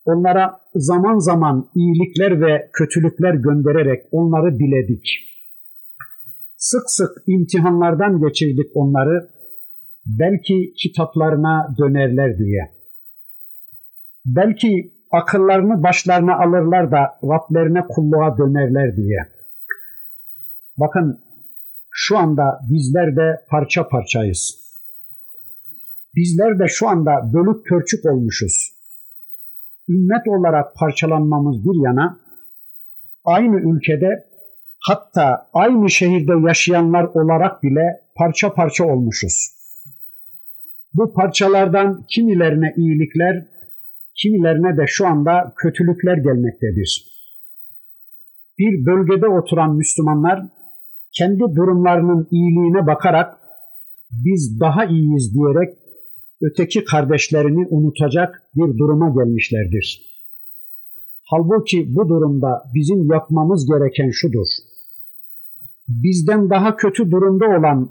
Onlara 0.05 0.61
zaman 0.75 1.19
zaman 1.19 1.71
iyilikler 1.75 2.41
ve 2.41 2.71
kötülükler 2.73 3.35
göndererek 3.35 4.03
onları 4.13 4.59
biledik. 4.59 5.05
Sık 6.57 6.83
sık 6.87 7.11
imtihanlardan 7.27 8.21
geçirdik 8.21 8.67
onları 8.75 9.31
belki 10.07 10.73
kitaplarına 10.83 11.75
dönerler 11.79 12.39
diye. 12.39 12.71
Belki 14.27 14.93
akıllarını 15.11 15.83
başlarına 15.83 16.35
alırlar 16.35 16.91
da 16.91 17.19
Rablerine 17.25 17.87
kulluğa 17.89 18.39
dönerler 18.39 18.97
diye. 18.97 19.19
Bakın 20.77 21.21
şu 21.91 22.19
anda 22.19 22.61
bizler 22.71 23.17
de 23.17 23.45
parça 23.51 23.89
parçayız. 23.89 24.61
Bizler 26.17 26.59
de 26.59 26.69
şu 26.69 26.89
anda 26.89 27.33
bölük 27.33 27.67
pörçük 27.67 28.07
olmuşuz. 28.07 28.73
Ümmet 29.89 30.29
olarak 30.29 30.75
parçalanmamız 30.77 31.65
bir 31.65 31.87
yana, 31.87 32.21
aynı 33.25 33.57
ülkede 33.57 34.25
hatta 34.89 35.49
aynı 35.53 35.91
şehirde 35.91 36.33
yaşayanlar 36.49 37.05
olarak 37.05 37.63
bile 37.63 38.01
parça 38.17 38.55
parça 38.55 38.85
olmuşuz. 38.85 39.61
Bu 40.95 41.13
parçalardan 41.15 42.05
kimilerine 42.09 42.75
iyilikler, 42.77 43.47
kimilerine 44.23 44.77
de 44.77 44.85
şu 44.87 45.07
anda 45.07 45.53
kötülükler 45.57 46.17
gelmektedir. 46.17 47.07
Bir 48.59 48.87
bölgede 48.87 49.29
oturan 49.29 49.77
Müslümanlar 49.77 50.43
kendi 51.19 51.41
durumlarının 51.57 52.29
iyiliğine 52.31 52.87
bakarak 52.87 53.39
biz 54.11 54.61
daha 54.61 54.85
iyiyiz 54.85 55.35
diyerek 55.35 55.79
öteki 56.43 56.85
kardeşlerini 56.85 57.67
unutacak 57.71 58.43
bir 58.57 58.79
duruma 58.79 59.09
gelmişlerdir. 59.09 60.11
Halbuki 61.31 61.95
bu 61.95 62.09
durumda 62.09 62.63
bizim 62.75 63.13
yapmamız 63.13 63.67
gereken 63.67 64.11
şudur. 64.11 64.47
Bizden 65.89 66.51
daha 66.51 66.77
kötü 66.77 67.11
durumda 67.11 67.45
olan 67.59 67.91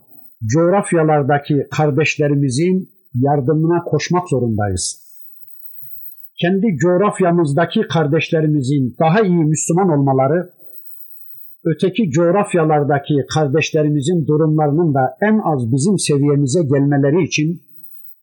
coğrafyalardaki 0.54 1.68
kardeşlerimizin 1.72 2.90
yardımına 3.14 3.84
koşmak 3.84 4.30
zorundayız. 4.30 5.10
Kendi 6.42 6.78
coğrafyamızdaki 6.78 7.82
kardeşlerimizin 7.82 8.96
daha 9.00 9.22
iyi 9.22 9.46
Müslüman 9.46 9.90
olmaları, 9.90 10.54
öteki 11.66 12.10
coğrafyalardaki 12.10 13.14
kardeşlerimizin 13.34 14.28
durumlarının 14.28 14.94
da 14.94 15.18
en 15.22 15.40
az 15.54 15.72
bizim 15.72 16.00
seviyemize 16.00 16.62
gelmeleri 16.62 17.24
için 17.24 17.62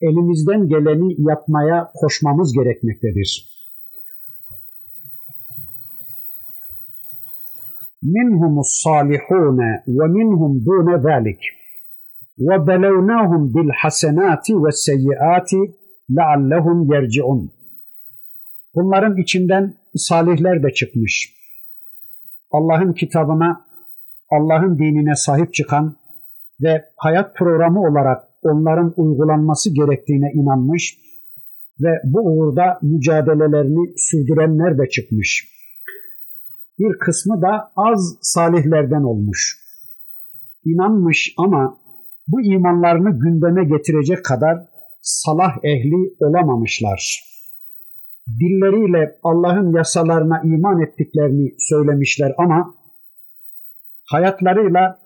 elimizden 0.01 0.68
geleni 0.68 1.28
yapmaya 1.30 1.91
koşmamız 1.95 2.53
gerekmektedir. 2.53 3.57
Minhumus 8.03 8.68
salihune 8.84 9.84
ve 9.89 10.07
minhum 10.09 10.64
dune 10.66 11.03
zalik 11.03 11.41
ve 12.39 12.66
belevnahum 12.66 13.55
bil 13.55 13.70
hasenati 13.82 14.55
ve 14.55 14.72
seyyiati 14.72 15.57
leallehum 16.11 16.93
yerciun. 16.93 17.53
Bunların 18.74 19.16
içinden 19.16 19.74
salihler 19.95 20.62
de 20.62 20.72
çıkmış. 20.74 21.36
Allah'ın 22.51 22.92
kitabına, 22.92 23.66
Allah'ın 24.30 24.78
dinine 24.78 25.14
sahip 25.14 25.55
çıkan 25.55 25.97
ve 26.62 26.84
hayat 26.97 27.36
programı 27.36 27.80
olarak 27.80 28.24
onların 28.42 28.94
uygulanması 28.97 29.74
gerektiğine 29.74 30.32
inanmış 30.34 30.99
ve 31.80 31.90
bu 32.05 32.20
uğurda 32.20 32.78
mücadelelerini 32.82 33.94
sürdürenler 33.97 34.78
de 34.78 34.88
çıkmış. 34.88 35.49
Bir 36.78 36.99
kısmı 36.99 37.42
da 37.42 37.72
az 37.76 38.18
salihlerden 38.20 39.03
olmuş. 39.03 39.59
İnanmış 40.64 41.34
ama 41.38 41.78
bu 42.28 42.40
imanlarını 42.40 43.18
gündeme 43.18 43.64
getirecek 43.64 44.24
kadar 44.24 44.57
salah 45.03 45.51
ehli 45.62 46.14
olamamışlar. 46.20 47.22
Dilleriyle 48.28 49.18
Allah'ın 49.22 49.76
yasalarına 49.76 50.42
iman 50.44 50.82
ettiklerini 50.82 51.54
söylemişler 51.58 52.32
ama 52.38 52.74
hayatlarıyla 54.04 54.98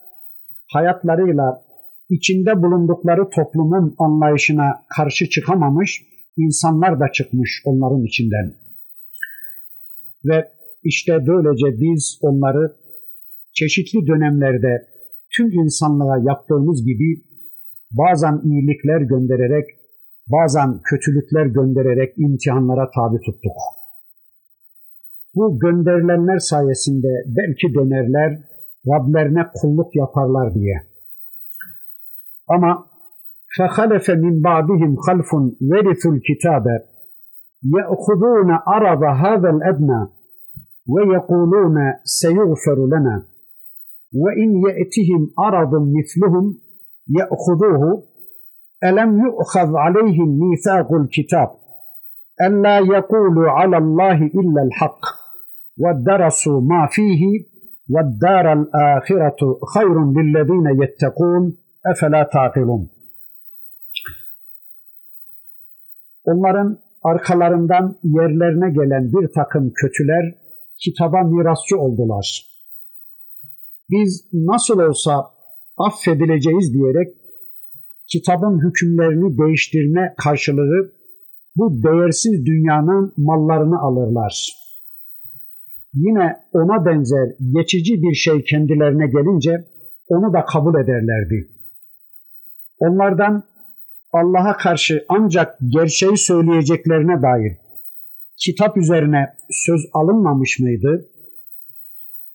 hayatlarıyla 0.72 1.62
içinde 2.10 2.62
bulundukları 2.62 3.30
toplumun 3.30 3.94
anlayışına 3.98 4.84
karşı 4.96 5.28
çıkamamış 5.28 6.02
insanlar 6.36 7.00
da 7.00 7.12
çıkmış 7.12 7.62
onların 7.64 8.04
içinden. 8.04 8.54
Ve 10.24 10.48
işte 10.84 11.12
böylece 11.26 11.80
biz 11.80 12.18
onları 12.22 12.76
çeşitli 13.52 14.06
dönemlerde 14.06 14.86
tüm 15.36 15.46
insanlığa 15.52 16.18
yaptığımız 16.28 16.84
gibi 16.84 17.22
bazen 17.90 18.40
iyilikler 18.44 19.00
göndererek, 19.00 19.64
bazen 20.29 20.81
kötülükler 20.81 21.45
göndererek 21.45 22.13
imtihanlara 22.17 22.89
tabi 22.95 23.17
tuttuk. 23.25 23.57
Bu 25.35 25.59
gönderilenler 25.59 26.39
sayesinde 26.39 27.23
belki 27.25 27.73
dönerler, 27.73 28.39
Rablerine 28.87 29.43
kulluk 29.53 29.95
yaparlar 29.95 30.53
diye. 30.53 30.77
Ama 32.47 32.87
فَخَلَفَ 33.57 34.07
مِنْ 34.09 34.35
بَعْدِهِمْ 34.47 34.91
خَلْفٌ 35.05 35.29
وَرِثُوا 35.71 36.11
الْكِتَابَ 36.15 36.65
يَأْخُذُونَ 37.75 38.49
عَرَضَ 38.67 39.03
هَذَا 39.23 39.49
الْأَدْنَى 39.55 40.01
وَيَقُولُونَ 40.93 41.77
سَيُغْفَرُ 42.03 42.77
لَنَا 42.93 43.15
وَاِنْ 44.21 44.49
يَأْتِهِمْ 44.67 45.21
عَرَضٌ 45.39 45.73
مِثْلُهُمْ 45.97 46.45
يَأْخُذُوهُ 47.19 48.03
elem 48.82 49.18
yu'khaz 49.24 49.74
aleyhim 49.74 50.30
mithaqul 50.42 51.08
kitab. 51.08 51.50
En 52.46 52.62
la 52.62 52.76
yekulu 52.94 53.50
alallahi 53.50 54.26
illel 54.40 54.70
hak. 54.78 55.00
Ve 55.78 56.06
darasu 56.06 56.60
ma 56.60 56.88
fihi 56.90 57.32
ve 57.88 58.02
daral 58.20 58.64
ahiretu 58.72 59.58
hayrun 59.74 60.14
lillezine 60.14 60.72
yettekûn. 60.82 61.58
Efela 61.92 62.28
taqilun. 62.28 62.90
Onların 66.24 66.78
arkalarından 67.02 67.98
yerlerine 68.02 68.70
gelen 68.70 69.12
bir 69.12 69.32
takım 69.32 69.72
kötüler 69.74 70.24
kitaba 70.84 71.22
mirasçı 71.22 71.78
oldular. 71.78 72.46
Biz 73.90 74.28
nasıl 74.32 74.78
olsa 74.78 75.30
affedileceğiz 75.76 76.74
diyerek 76.74 77.19
kitabın 78.12 78.68
hükümlerini 78.68 79.38
değiştirme 79.38 80.14
karşılığı 80.24 80.92
bu 81.56 81.82
değersiz 81.82 82.46
dünyanın 82.46 83.14
mallarını 83.16 83.80
alırlar. 83.80 84.52
Yine 85.94 86.36
ona 86.52 86.86
benzer 86.86 87.28
geçici 87.54 88.02
bir 88.02 88.14
şey 88.14 88.44
kendilerine 88.44 89.06
gelince 89.06 89.64
onu 90.08 90.32
da 90.32 90.44
kabul 90.44 90.74
ederlerdi. 90.84 91.48
Onlardan 92.78 93.42
Allah'a 94.12 94.56
karşı 94.56 95.04
ancak 95.08 95.58
gerçeği 95.74 96.16
söyleyeceklerine 96.16 97.22
dair 97.22 97.56
kitap 98.44 98.76
üzerine 98.76 99.34
söz 99.50 99.80
alınmamış 99.92 100.58
mıydı? 100.60 101.10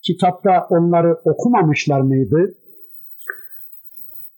kitapta 0.07 0.67
onları 0.69 1.17
okumamışlar 1.25 2.01
mıydı? 2.01 2.55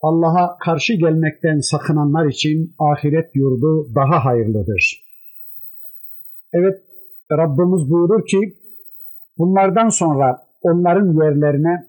Allah'a 0.01 0.57
karşı 0.57 0.93
gelmekten 0.93 1.59
sakınanlar 1.59 2.25
için 2.25 2.75
ahiret 2.79 3.35
yurdu 3.35 3.95
daha 3.95 4.25
hayırlıdır. 4.25 5.03
Evet, 6.53 6.81
Rabbimiz 7.31 7.91
buyurur 7.91 8.25
ki, 8.25 8.57
bunlardan 9.37 9.89
sonra 9.89 10.43
onların 10.61 11.23
yerlerine 11.23 11.87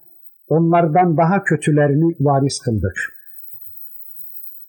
onlardan 0.49 1.17
daha 1.17 1.45
kötülerini 1.45 2.17
varis 2.21 2.61
kıldık. 2.61 3.19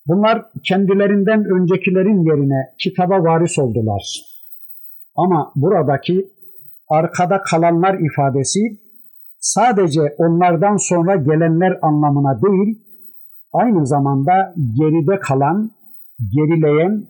Bunlar 0.08 0.46
kendilerinden 0.64 1.46
öncekilerin 1.46 2.26
yerine 2.26 2.74
kitaba 2.80 3.24
varis 3.24 3.60
oldular. 3.60 4.04
Ama 5.16 5.52
buradaki 5.56 6.30
arkada 6.90 7.42
kalanlar 7.42 8.00
ifadesi 8.00 8.60
sadece 9.40 10.02
onlardan 10.18 10.78
sonra 10.78 11.16
gelenler 11.16 11.80
anlamına 11.82 12.42
değil, 12.42 12.89
aynı 13.54 13.88
zamanda 13.88 14.54
geride 14.80 15.20
kalan, 15.20 15.72
gerileyen, 16.36 17.08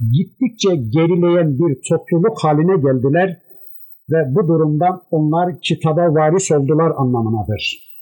gittikçe 0.00 0.76
gerileyen 0.76 1.58
bir 1.58 1.78
topluluk 1.88 2.38
haline 2.44 2.76
geldiler 2.76 3.38
ve 4.10 4.34
bu 4.34 4.48
durumdan 4.48 5.02
onlar 5.10 5.60
kitaba 5.60 6.14
varis 6.14 6.52
oldular 6.52 6.92
anlamınadır. 6.96 7.94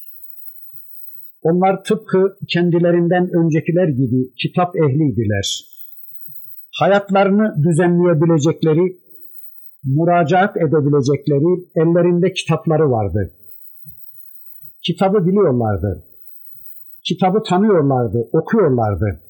Onlar 1.42 1.84
tıpkı 1.84 2.36
kendilerinden 2.48 3.30
öncekiler 3.30 3.88
gibi 3.88 4.34
kitap 4.42 4.76
ehliydiler. 4.76 5.64
Hayatlarını 6.78 7.64
düzenleyebilecekleri, 7.64 8.96
müracaat 9.84 10.56
edebilecekleri 10.56 11.68
ellerinde 11.74 12.32
kitapları 12.32 12.90
vardı. 12.90 13.34
Kitabı 14.82 15.26
biliyorlardı. 15.26 16.11
Kitabı 17.04 17.42
tanıyorlardı, 17.48 18.28
okuyorlardı. 18.32 19.22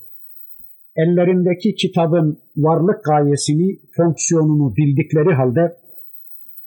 Ellerindeki 0.97 1.75
kitabın 1.75 2.39
varlık 2.57 3.05
gayesini, 3.05 3.81
fonksiyonunu 3.97 4.77
bildikleri 4.77 5.35
halde 5.35 5.77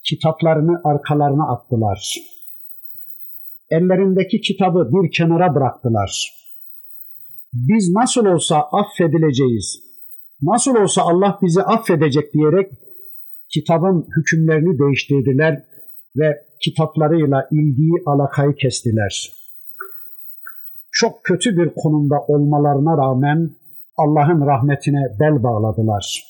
kitaplarını 0.03 0.81
arkalarına 0.83 1.53
attılar. 1.53 2.15
Ellerindeki 3.69 4.41
kitabı 4.41 4.89
bir 4.91 5.11
kenara 5.11 5.55
bıraktılar. 5.55 6.31
Biz 7.53 7.91
nasıl 7.95 8.25
olsa 8.25 8.57
affedileceğiz, 8.71 9.83
nasıl 10.41 10.75
olsa 10.75 11.01
Allah 11.01 11.39
bizi 11.41 11.61
affedecek 11.61 12.33
diyerek 12.33 12.71
kitabın 13.53 14.07
hükümlerini 14.17 14.79
değiştirdiler 14.79 15.63
ve 16.15 16.45
kitaplarıyla 16.63 17.47
ilgiyi 17.51 17.93
alakayı 18.05 18.55
kestiler. 18.55 19.44
Çok 20.99 21.23
kötü 21.23 21.57
bir 21.57 21.69
konumda 21.75 22.15
olmalarına 22.27 22.97
rağmen 22.97 23.49
Allah'ın 23.97 24.47
rahmetine 24.47 25.03
bel 25.19 25.43
bağladılar. 25.43 26.23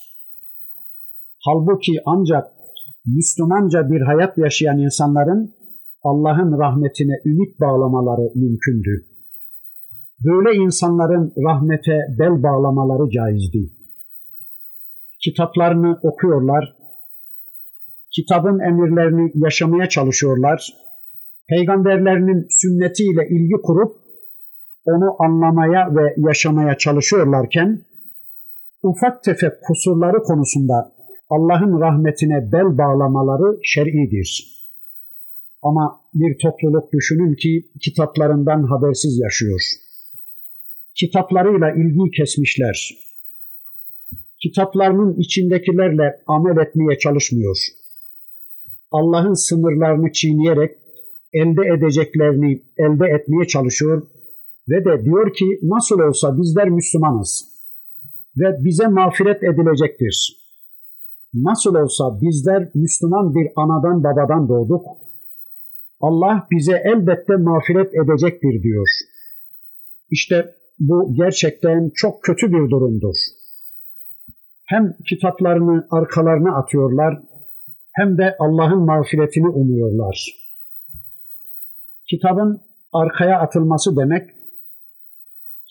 Halbuki 1.44 1.92
ancak 2.06 2.44
Müslümanca 3.06 3.90
bir 3.90 4.00
hayat 4.00 4.38
yaşayan 4.38 4.78
insanların 4.78 5.54
Allah'ın 6.02 6.58
rahmetine 6.58 7.12
ümit 7.24 7.60
bağlamaları 7.60 8.30
mümkündü. 8.34 9.06
Böyle 10.24 10.56
insanların 10.56 11.32
rahmete 11.48 11.98
bel 12.18 12.42
bağlamaları 12.42 13.10
caizdi. 13.10 13.70
Kitaplarını 15.24 15.98
okuyorlar, 16.02 16.76
kitabın 18.16 18.58
emirlerini 18.58 19.32
yaşamaya 19.34 19.88
çalışıyorlar, 19.88 20.72
peygamberlerinin 21.48 22.46
sünnetiyle 22.50 23.28
ilgi 23.30 23.62
kurup 23.62 24.05
onu 24.86 25.16
anlamaya 25.18 25.94
ve 25.96 26.14
yaşamaya 26.16 26.78
çalışıyorlarken 26.78 27.82
ufak 28.82 29.24
tefek 29.24 29.52
kusurları 29.62 30.22
konusunda 30.22 30.92
Allah'ın 31.30 31.80
rahmetine 31.80 32.52
bel 32.52 32.78
bağlamaları 32.78 33.58
şer'idir. 33.62 34.56
Ama 35.62 36.00
bir 36.14 36.36
topluluk 36.42 36.92
düşünün 36.92 37.34
ki 37.34 37.66
kitaplarından 37.80 38.62
habersiz 38.62 39.18
yaşıyor. 39.18 39.60
Kitaplarıyla 40.94 41.70
ilgi 41.70 42.10
kesmişler. 42.10 42.90
Kitaplarının 44.42 45.14
içindekilerle 45.18 46.22
amel 46.26 46.66
etmeye 46.66 46.98
çalışmıyor. 46.98 47.56
Allah'ın 48.90 49.34
sınırlarını 49.34 50.12
çiğneyerek 50.12 50.70
elde 51.32 51.62
edeceklerini 51.76 52.62
elde 52.78 53.06
etmeye 53.06 53.46
çalışıyor 53.46 54.06
ve 54.68 54.84
de 54.84 55.04
diyor 55.04 55.32
ki 55.32 55.44
nasıl 55.62 56.00
olsa 56.00 56.36
bizler 56.36 56.68
Müslümanız 56.68 57.56
ve 58.36 58.64
bize 58.64 58.86
mağfiret 58.86 59.42
edilecektir. 59.42 60.46
Nasıl 61.34 61.74
olsa 61.74 62.20
bizler 62.20 62.70
Müslüman 62.74 63.34
bir 63.34 63.48
anadan 63.56 64.04
babadan 64.04 64.48
doğduk. 64.48 64.86
Allah 66.00 66.46
bize 66.50 66.82
elbette 66.84 67.36
mağfiret 67.36 67.94
edecektir 67.94 68.62
diyor. 68.62 68.88
İşte 70.10 70.54
bu 70.78 71.14
gerçekten 71.14 71.90
çok 71.94 72.22
kötü 72.22 72.52
bir 72.52 72.70
durumdur. 72.70 73.16
Hem 74.64 74.96
kitaplarını 75.08 75.86
arkalarına 75.90 76.56
atıyorlar 76.58 77.22
hem 77.92 78.18
de 78.18 78.36
Allah'ın 78.38 78.84
mağfiretini 78.84 79.48
umuyorlar. 79.48 80.46
Kitabın 82.10 82.60
arkaya 82.92 83.40
atılması 83.40 83.96
demek, 83.96 84.35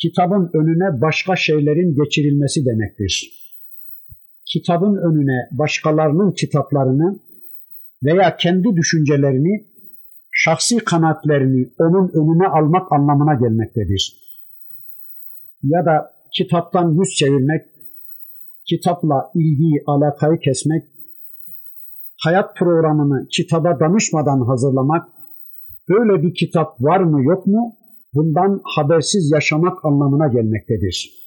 kitabın 0.01 0.49
önüne 0.53 1.01
başka 1.01 1.35
şeylerin 1.35 1.95
geçirilmesi 2.03 2.65
demektir. 2.65 3.31
Kitabın 4.45 4.95
önüne 4.95 5.49
başkalarının 5.51 6.31
kitaplarını 6.31 7.19
veya 8.03 8.37
kendi 8.37 8.75
düşüncelerini, 8.75 9.65
şahsi 10.31 10.77
kanaatlerini 10.77 11.69
onun 11.79 12.09
önüne 12.09 12.47
almak 12.47 12.91
anlamına 12.91 13.33
gelmektedir. 13.33 14.25
Ya 15.63 15.85
da 15.85 16.11
kitaptan 16.37 16.91
yüz 16.99 17.15
çevirmek, 17.15 17.61
kitapla 18.69 19.31
ilgiyi, 19.35 19.83
alakayı 19.87 20.39
kesmek, 20.39 20.83
hayat 22.23 22.55
programını 22.57 23.27
kitaba 23.27 23.79
danışmadan 23.79 24.41
hazırlamak, 24.47 25.07
böyle 25.89 26.23
bir 26.23 26.33
kitap 26.33 26.81
var 26.81 26.99
mı 26.99 27.23
yok 27.23 27.47
mu 27.47 27.75
bundan 28.15 28.61
habersiz 28.63 29.31
yaşamak 29.31 29.85
anlamına 29.85 30.27
gelmektedir. 30.27 31.25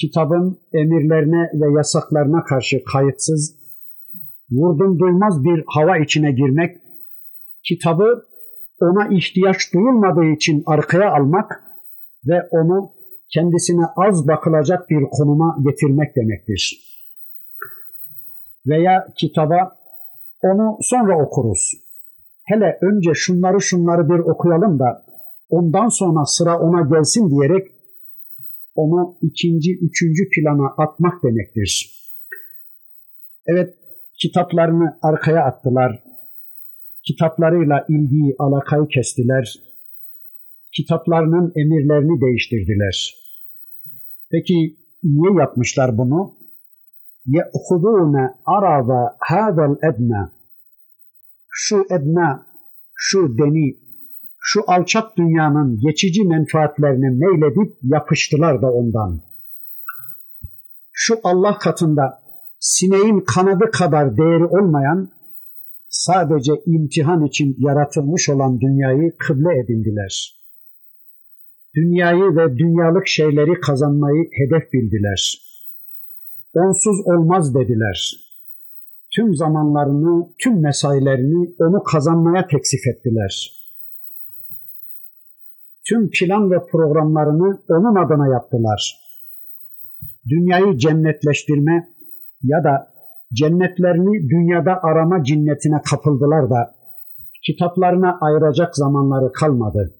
Kitabın 0.00 0.58
emirlerine 0.72 1.50
ve 1.54 1.76
yasaklarına 1.76 2.44
karşı 2.44 2.84
kayıtsız, 2.92 3.54
vurdum 4.50 4.98
duymaz 4.98 5.44
bir 5.44 5.64
hava 5.66 5.98
içine 5.98 6.32
girmek, 6.32 6.76
kitabı 7.64 8.22
ona 8.80 9.08
ihtiyaç 9.08 9.74
duyulmadığı 9.74 10.24
için 10.36 10.62
arkaya 10.66 11.12
almak 11.12 11.64
ve 12.26 12.48
onu 12.50 12.92
kendisine 13.34 13.84
az 13.96 14.28
bakılacak 14.28 14.90
bir 14.90 15.04
konuma 15.10 15.56
getirmek 15.64 16.16
demektir. 16.16 16.88
Veya 18.66 19.06
kitaba 19.16 19.78
onu 20.42 20.78
sonra 20.80 21.22
okuruz. 21.24 21.72
Hele 22.44 22.78
önce 22.82 23.14
şunları 23.14 23.60
şunları 23.60 24.08
bir 24.08 24.18
okuyalım 24.18 24.78
da 24.78 25.07
ondan 25.49 25.87
sonra 25.87 26.25
sıra 26.25 26.59
ona 26.59 26.81
gelsin 26.81 27.29
diyerek 27.29 27.67
onu 28.75 29.17
ikinci, 29.21 29.71
üçüncü 29.81 30.23
plana 30.35 30.67
atmak 30.77 31.23
demektir. 31.23 31.99
Evet, 33.45 33.75
kitaplarını 34.21 34.99
arkaya 35.01 35.43
attılar. 35.45 36.03
Kitaplarıyla 37.07 37.85
ilgiyi, 37.89 38.35
alakayı 38.39 38.87
kestiler. 38.87 39.53
Kitaplarının 40.75 41.53
emirlerini 41.55 42.21
değiştirdiler. 42.21 43.15
Peki 44.31 44.77
niye 45.03 45.39
yapmışlar 45.39 45.97
bunu? 45.97 46.33
يَأْخُذُونَ 47.27 48.15
عَرَضَ 48.47 48.89
هَذَا 49.31 49.63
الْاَدْنَى 49.71 50.29
Şu 51.49 51.85
edna, 51.91 52.47
şu 52.95 53.37
deni, 53.37 53.77
şu 54.50 54.60
alçak 54.66 55.16
dünyanın 55.16 55.80
geçici 55.80 56.24
menfaatlerine 56.24 57.10
meyledip 57.10 57.76
yapıştılar 57.82 58.62
da 58.62 58.72
ondan. 58.72 59.20
Şu 60.92 61.14
Allah 61.24 61.58
katında 61.58 62.22
sineğin 62.60 63.20
kanadı 63.20 63.70
kadar 63.72 64.16
değeri 64.16 64.44
olmayan, 64.44 65.10
sadece 65.88 66.52
imtihan 66.66 67.24
için 67.24 67.56
yaratılmış 67.58 68.28
olan 68.28 68.60
dünyayı 68.60 69.16
kıble 69.18 69.58
edindiler. 69.58 70.34
Dünyayı 71.74 72.36
ve 72.36 72.58
dünyalık 72.58 73.06
şeyleri 73.08 73.60
kazanmayı 73.60 74.28
hedef 74.32 74.72
bildiler. 74.72 75.38
Onsuz 76.54 77.00
olmaz 77.04 77.54
dediler. 77.54 78.12
Tüm 79.16 79.34
zamanlarını, 79.34 80.28
tüm 80.42 80.62
mesailerini 80.62 81.54
onu 81.58 81.82
kazanmaya 81.82 82.46
teksif 82.46 82.86
ettiler.'' 82.86 83.57
Tüm 85.88 86.10
plan 86.10 86.50
ve 86.50 86.66
programlarını 86.72 87.62
onun 87.68 88.04
adına 88.04 88.28
yaptılar. 88.28 88.98
Dünyayı 90.30 90.78
cennetleştirme 90.78 91.88
ya 92.42 92.64
da 92.64 92.92
cennetlerini 93.32 94.28
dünyada 94.30 94.82
arama 94.82 95.24
cinnetine 95.24 95.82
kapıldılar 95.90 96.50
da 96.50 96.74
kitaplarına 97.46 98.18
ayıracak 98.20 98.76
zamanları 98.76 99.32
kalmadı. 99.32 99.94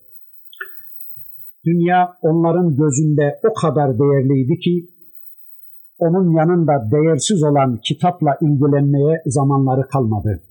Dünya 1.64 2.16
onların 2.22 2.76
gözünde 2.76 3.40
o 3.50 3.54
kadar 3.54 3.98
değerliydi 3.98 4.58
ki 4.58 4.88
onun 5.98 6.36
yanında 6.36 6.90
değersiz 6.90 7.42
olan 7.42 7.80
kitapla 7.84 8.38
ilgilenmeye 8.40 9.22
zamanları 9.26 9.88
kalmadı. 9.88 10.42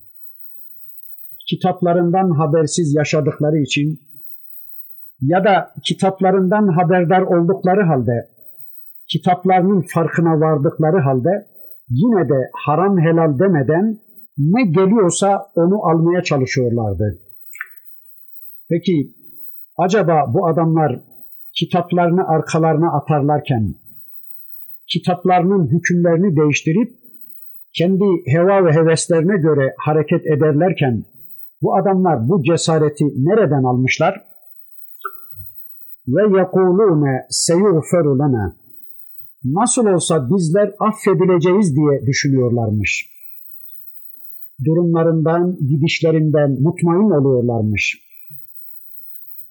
Kitaplarından 1.50 2.30
habersiz 2.32 2.96
yaşadıkları 2.96 3.58
için 3.58 4.07
ya 5.22 5.44
da 5.44 5.74
kitaplarından 5.84 6.68
haberdar 6.68 7.22
oldukları 7.22 7.84
halde, 7.84 8.28
kitaplarının 9.08 9.86
farkına 9.94 10.40
vardıkları 10.40 11.00
halde 11.00 11.48
yine 11.90 12.30
de 12.30 12.50
haram 12.66 13.00
helal 13.00 13.40
demeden 13.40 13.98
ne 14.38 14.64
geliyorsa 14.64 15.48
onu 15.56 15.86
almaya 15.90 16.24
çalışıyorlardı. 16.24 17.20
Peki 18.70 19.16
acaba 19.78 20.34
bu 20.34 20.48
adamlar 20.48 21.02
kitaplarını 21.60 22.28
arkalarına 22.28 22.98
atarlarken 22.98 23.76
kitaplarının 24.88 25.68
hükümlerini 25.68 26.38
değiştirip 26.38 26.98
kendi 27.78 28.06
heva 28.26 28.66
ve 28.66 28.74
heveslerine 28.74 29.38
göre 29.38 29.74
hareket 29.78 30.26
ederlerken 30.26 31.04
bu 31.62 31.76
adamlar 31.76 32.30
bu 32.30 32.44
cesareti 32.44 33.06
nereden 33.06 33.64
almışlar? 33.64 34.24
Ve 36.08 36.40
yekulune 36.40 37.26
seyuğferu 37.30 38.20
lena 38.20 38.56
nasıl 39.44 39.86
olsa 39.86 40.30
bizler 40.30 40.76
affedileceğiz 40.80 41.76
diye 41.76 42.06
düşünüyorlarmış. 42.08 43.18
Durumlarından, 44.66 45.58
gidişlerinden 45.68 46.62
mutmain 46.62 47.12
oluyorlarmış. 47.12 48.08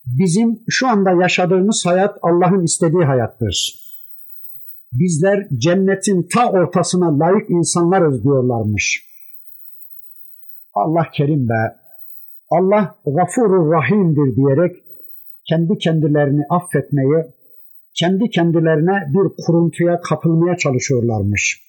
Bizim 0.07 0.61
şu 0.69 0.89
anda 0.89 1.23
yaşadığımız 1.23 1.87
hayat 1.87 2.19
Allah'ın 2.23 2.65
istediği 2.65 3.05
hayattır. 3.05 3.87
Bizler 4.93 5.49
cennetin 5.57 6.29
ta 6.35 6.51
ortasına 6.51 7.19
layık 7.19 7.51
insanlarız 7.51 8.25
diyorlarmış. 8.25 9.07
Allah 10.75 11.11
kerim 11.13 11.49
be, 11.49 11.77
Allah 12.51 12.95
gafurur 13.07 13.73
rahimdir 13.73 14.37
diyerek 14.37 14.86
kendi 15.49 15.78
kendilerini 15.78 16.42
affetmeye, 16.51 17.26
kendi 17.99 18.30
kendilerine 18.30 18.97
bir 19.14 19.44
kuruntuya 19.47 20.01
kapılmaya 20.01 20.57
çalışıyorlarmış. 20.57 21.62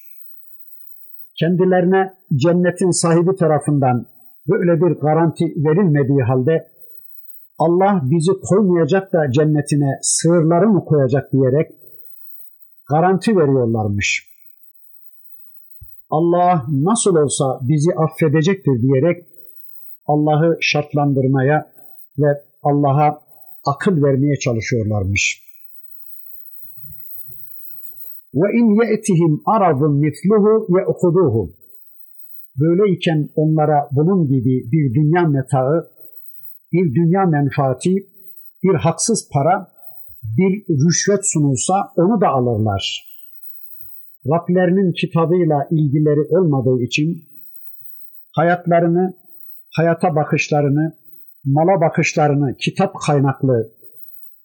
Kendilerine 1.39 2.13
cennetin 2.35 2.91
sahibi 2.91 3.35
tarafından 3.35 4.05
böyle 4.47 4.81
bir 4.81 4.99
garanti 4.99 5.45
verilmediği 5.45 6.23
halde 6.23 6.67
Allah 7.59 8.01
bizi 8.03 8.31
koymayacak 8.49 9.13
da 9.13 9.31
cennetine 9.31 9.99
sığırları 10.01 10.67
mı 10.67 10.85
koyacak 10.85 11.31
diyerek 11.31 11.71
garanti 12.89 13.37
veriyorlarmış. 13.37 14.27
Allah 16.09 16.65
nasıl 16.69 17.15
olsa 17.15 17.59
bizi 17.61 17.91
affedecektir 17.95 18.81
diyerek 18.81 19.25
Allah'ı 20.07 20.57
şartlandırmaya 20.61 21.71
ve 22.17 22.43
Allah'a 22.63 23.26
akıl 23.75 24.03
vermeye 24.03 24.35
çalışıyorlarmış. 24.39 25.47
Ve 28.33 28.47
in 28.59 28.67
ye'tihim 28.81 29.41
aradun 29.45 29.99
misluhu 29.99 30.67
ye'huduhu. 30.77 31.53
Böyleyken 32.59 33.29
onlara 33.35 33.89
bunun 33.91 34.27
gibi 34.27 34.71
bir 34.71 34.93
dünya 34.93 35.23
metaı, 35.27 35.91
bir 36.73 36.95
dünya 36.95 37.23
menfaati, 37.25 37.95
bir 38.63 38.75
haksız 38.75 39.29
para, 39.33 39.67
bir 40.37 40.65
rüşvet 40.69 41.19
sunulsa 41.23 41.73
onu 41.95 42.21
da 42.21 42.27
alırlar. 42.27 43.07
Rablerinin 44.25 44.91
kitabıyla 45.01 45.67
ilgileri 45.71 46.23
olmadığı 46.35 46.83
için 46.83 47.23
hayatlarını, 48.31 49.13
hayata 49.75 50.15
bakışlarını, 50.15 50.97
mala 51.45 51.81
bakışlarını 51.81 52.55
kitap 52.57 52.95
kaynaklı, 53.05 53.71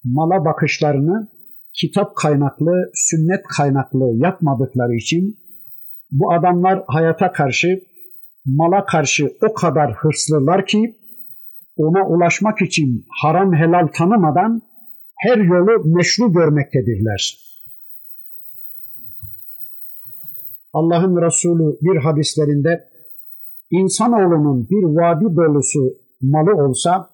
mala 0.05 0.45
bakışlarını 0.45 1.28
kitap 1.72 2.16
kaynaklı, 2.16 2.90
sünnet 2.95 3.43
kaynaklı 3.57 4.12
yapmadıkları 4.14 4.95
için 4.95 5.38
bu 6.11 6.32
adamlar 6.32 6.84
hayata 6.86 7.32
karşı, 7.32 7.82
mala 8.45 8.84
karşı 8.84 9.32
o 9.51 9.55
kadar 9.55 9.93
hırslılar 9.95 10.66
ki 10.66 10.97
ona 11.76 12.07
ulaşmak 12.07 12.62
için 12.62 13.05
haram 13.22 13.55
helal 13.55 13.88
tanımadan 13.95 14.62
her 15.16 15.38
yolu 15.38 15.95
meşru 15.97 16.32
görmektedirler. 16.32 17.38
Allah'ın 20.72 21.22
Resulü 21.26 21.76
bir 21.82 21.97
hadislerinde 21.97 22.84
insanoğlunun 23.70 24.68
bir 24.70 24.82
vadi 24.82 25.36
dolusu 25.36 26.01
malı 26.22 26.64
olsa 26.64 27.10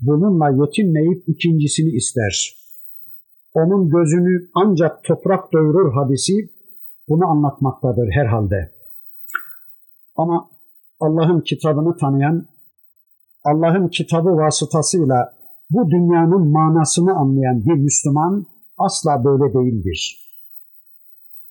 bununla 0.00 0.50
yetinmeyip 0.50 1.28
ikincisini 1.28 1.90
ister. 1.90 2.64
Onun 3.54 3.88
gözünü 3.88 4.50
ancak 4.54 5.04
toprak 5.04 5.52
doyurur 5.52 5.92
hadisi 5.94 6.32
bunu 7.08 7.26
anlatmaktadır 7.26 8.08
herhalde. 8.10 8.72
Ama 10.16 10.50
Allah'ın 11.00 11.40
kitabını 11.40 11.96
tanıyan, 11.96 12.46
Allah'ın 13.44 13.88
kitabı 13.88 14.28
vasıtasıyla 14.28 15.34
bu 15.70 15.90
dünyanın 15.90 16.50
manasını 16.50 17.16
anlayan 17.16 17.64
bir 17.64 17.74
Müslüman 17.74 18.46
asla 18.78 19.24
böyle 19.24 19.54
değildir. 19.54 20.20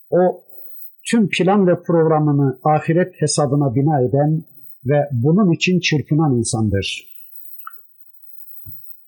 O 0.09 0.43
tüm 1.11 1.29
plan 1.29 1.67
ve 1.67 1.83
programını 1.83 2.59
ahiret 2.63 3.21
hesabına 3.21 3.75
bina 3.75 4.01
eden 4.01 4.43
ve 4.85 4.97
bunun 5.11 5.51
için 5.51 5.79
çırpınan 5.79 6.37
insandır. 6.37 7.13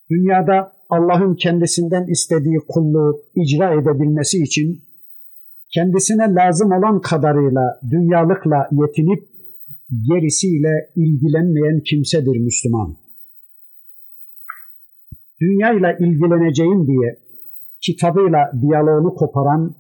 Dünyada 0.09 0.73
Allah'ın 0.89 1.36
kendisinden 1.36 2.07
istediği 2.07 2.57
kulluğu 2.67 3.21
icra 3.36 3.73
edebilmesi 3.73 4.43
için 4.43 4.84
kendisine 5.73 6.36
lazım 6.36 6.71
olan 6.71 7.01
kadarıyla 7.01 7.80
dünyalıkla 7.91 8.69
yetinip 8.71 9.23
gerisiyle 10.09 10.91
ilgilenmeyen 10.95 11.84
kimsedir 11.84 12.38
Müslüman. 12.39 12.97
Dünyayla 15.41 15.93
ilgileneceğim 15.93 16.88
diye 16.88 17.19
kitabıyla 17.82 18.51
diyaloğunu 18.61 19.13
koparan, 19.13 19.76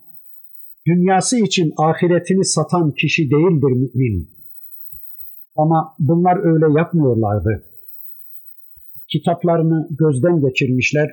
dünyası 0.87 1.37
için 1.37 1.73
ahiretini 1.77 2.45
satan 2.45 2.91
kişi 2.91 3.31
değildir 3.31 3.71
mümin. 3.71 4.34
Ama 5.55 5.95
bunlar 5.99 6.37
öyle 6.53 6.79
yapmıyorlardı. 6.79 7.63
Kitaplarını 9.11 9.87
gözden 9.99 10.39
geçirmişler, 10.39 11.09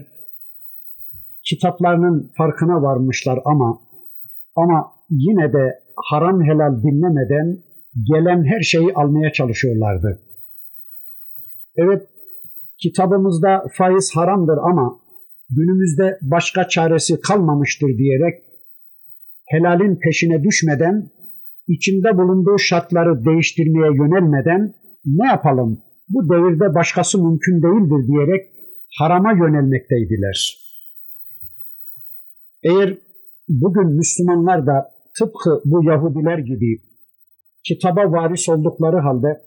kitaplarının 1.49 2.33
farkına 2.37 2.83
varmışlar 2.83 3.39
ama 3.45 3.81
ama 4.57 4.93
yine 5.11 5.53
de 5.53 5.83
haram 6.11 6.43
helal 6.43 6.83
dinlemeden 6.83 7.63
gelen 8.13 8.45
her 8.45 8.61
şeyi 8.61 8.93
almaya 8.95 9.33
çalışıyorlardı. 9.33 10.23
Evet, 11.77 12.09
kitabımızda 12.83 13.65
faiz 13.79 14.11
haramdır 14.15 14.59
ama 14.71 14.99
günümüzde 15.51 16.19
başka 16.23 16.69
çaresi 16.69 17.21
kalmamıştır 17.21 17.89
diyerek 17.89 18.35
helalin 19.47 19.97
peşine 19.97 20.43
düşmeden 20.43 21.11
içinde 21.69 22.19
bulunduğu 22.19 22.59
şartları 22.59 23.25
değiştirmeye 23.25 23.93
yönelmeden 23.97 24.75
ne 25.05 25.27
yapalım 25.27 25.83
bu 26.09 26.29
devirde 26.29 26.75
başkası 26.75 27.25
mümkün 27.25 27.63
değildir 27.63 28.07
diyerek 28.09 28.49
harama 28.99 29.33
yönelmekteydiler. 29.33 30.59
Eğer 32.63 32.99
bugün 33.49 33.97
Müslümanlar 33.97 34.67
da 34.67 34.91
tıpkı 35.19 35.63
bu 35.65 35.85
Yahudiler 35.85 36.39
gibi 36.39 36.79
kitaba 37.65 38.13
varis 38.13 38.49
oldukları 38.49 38.99
halde 38.99 39.41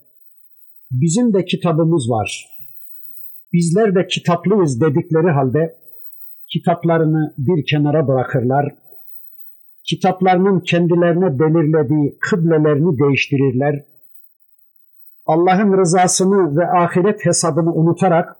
bizim 0.91 1.33
de 1.33 1.45
kitabımız 1.45 2.09
var. 2.09 2.45
Bizler 3.53 3.95
de 3.95 4.07
kitaplıyız 4.07 4.81
dedikleri 4.81 5.31
halde 5.31 5.75
kitaplarını 6.53 7.33
bir 7.37 7.65
kenara 7.65 8.07
bırakırlar 8.07 8.75
kitaplarının 9.89 10.59
kendilerine 10.59 11.39
belirlediği 11.39 12.17
kıblelerini 12.19 12.99
değiştirirler. 12.99 13.85
Allah'ın 15.25 15.77
rızasını 15.77 16.57
ve 16.57 16.67
ahiret 16.67 17.25
hesabını 17.25 17.73
unutarak 17.73 18.35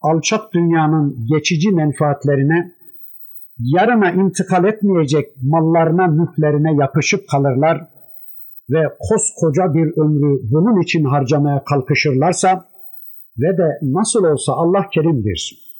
alçak 0.00 0.52
dünyanın 0.54 1.26
geçici 1.34 1.70
menfaatlerine, 1.70 2.72
yarına 3.58 4.10
intikal 4.10 4.64
etmeyecek 4.64 5.32
mallarına, 5.42 6.06
mülklerine 6.06 6.74
yapışıp 6.82 7.28
kalırlar 7.30 7.88
ve 8.70 8.82
koskoca 8.98 9.74
bir 9.74 10.02
ömrü 10.02 10.40
bunun 10.50 10.82
için 10.82 11.04
harcamaya 11.04 11.64
kalkışırlarsa, 11.64 12.70
ve 13.38 13.58
de 13.58 13.78
nasıl 13.82 14.24
olsa 14.24 14.52
Allah 14.52 14.88
kerimdir. 14.92 15.70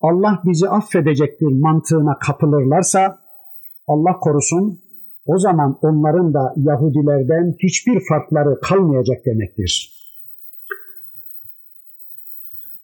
Allah 0.00 0.42
bizi 0.44 0.68
affedecektir 0.68 1.46
mantığına 1.46 2.18
kapılırlarsa 2.18 3.18
Allah 3.86 4.18
korusun 4.20 4.80
o 5.26 5.38
zaman 5.38 5.78
onların 5.82 6.34
da 6.34 6.54
Yahudilerden 6.56 7.54
hiçbir 7.58 8.00
farkları 8.08 8.60
kalmayacak 8.60 9.26
demektir. 9.26 9.90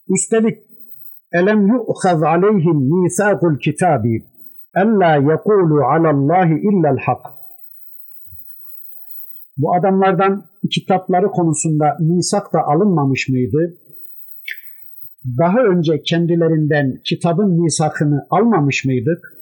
Üstelik 0.09 0.57
elem 1.31 1.67
yu'khaz 1.67 2.23
aleyhim 2.23 3.01
misakul 3.03 3.57
kitabi 3.57 4.25
ella 4.75 5.15
yekulu 5.15 5.85
alallahi 5.85 6.53
illel 6.53 6.97
hak. 7.05 7.25
Bu 9.57 9.75
adamlardan 9.75 10.45
kitapları 10.71 11.27
konusunda 11.27 11.97
misak 11.99 12.53
da 12.53 12.59
alınmamış 12.61 13.29
mıydı? 13.29 13.77
Daha 15.37 15.59
önce 15.63 16.01
kendilerinden 16.03 17.01
kitabın 17.05 17.61
misakını 17.61 18.27
almamış 18.29 18.85
mıydık? 18.85 19.40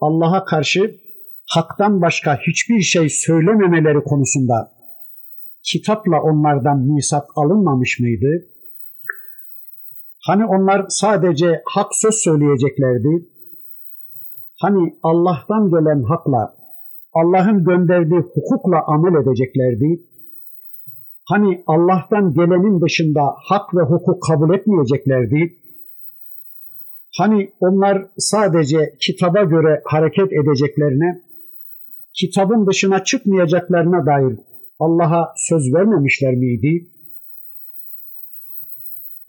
Allah'a 0.00 0.44
karşı 0.44 1.00
haktan 1.54 2.02
başka 2.02 2.38
hiçbir 2.46 2.80
şey 2.80 3.08
söylememeleri 3.08 4.04
konusunda 4.04 4.72
kitapla 5.62 6.22
onlardan 6.22 6.78
misak 6.78 7.24
alınmamış 7.36 8.00
mıydı? 8.00 8.46
Hani 10.26 10.44
onlar 10.44 10.86
sadece 10.88 11.62
hak 11.64 11.94
söz 11.94 12.14
söyleyeceklerdi? 12.14 13.28
Hani 14.60 14.98
Allah'tan 15.02 15.70
gelen 15.70 16.02
hakla, 16.02 16.56
Allah'ın 17.12 17.64
gönderdiği 17.64 18.20
hukukla 18.20 18.82
amel 18.86 19.22
edeceklerdi? 19.22 20.02
Hani 21.24 21.64
Allah'tan 21.66 22.34
gelenin 22.34 22.80
dışında 22.80 23.22
hak 23.48 23.74
ve 23.74 23.80
hukuk 23.80 24.22
kabul 24.22 24.54
etmeyeceklerdi? 24.54 25.58
Hani 27.18 27.52
onlar 27.60 28.06
sadece 28.18 28.78
kitaba 29.00 29.42
göre 29.42 29.82
hareket 29.84 30.32
edeceklerine, 30.32 31.22
kitabın 32.12 32.66
dışına 32.66 33.04
çıkmayacaklarına 33.04 34.06
dair 34.06 34.38
Allah'a 34.78 35.34
söz 35.36 35.74
vermemişler 35.74 36.34
miydi? 36.34 36.90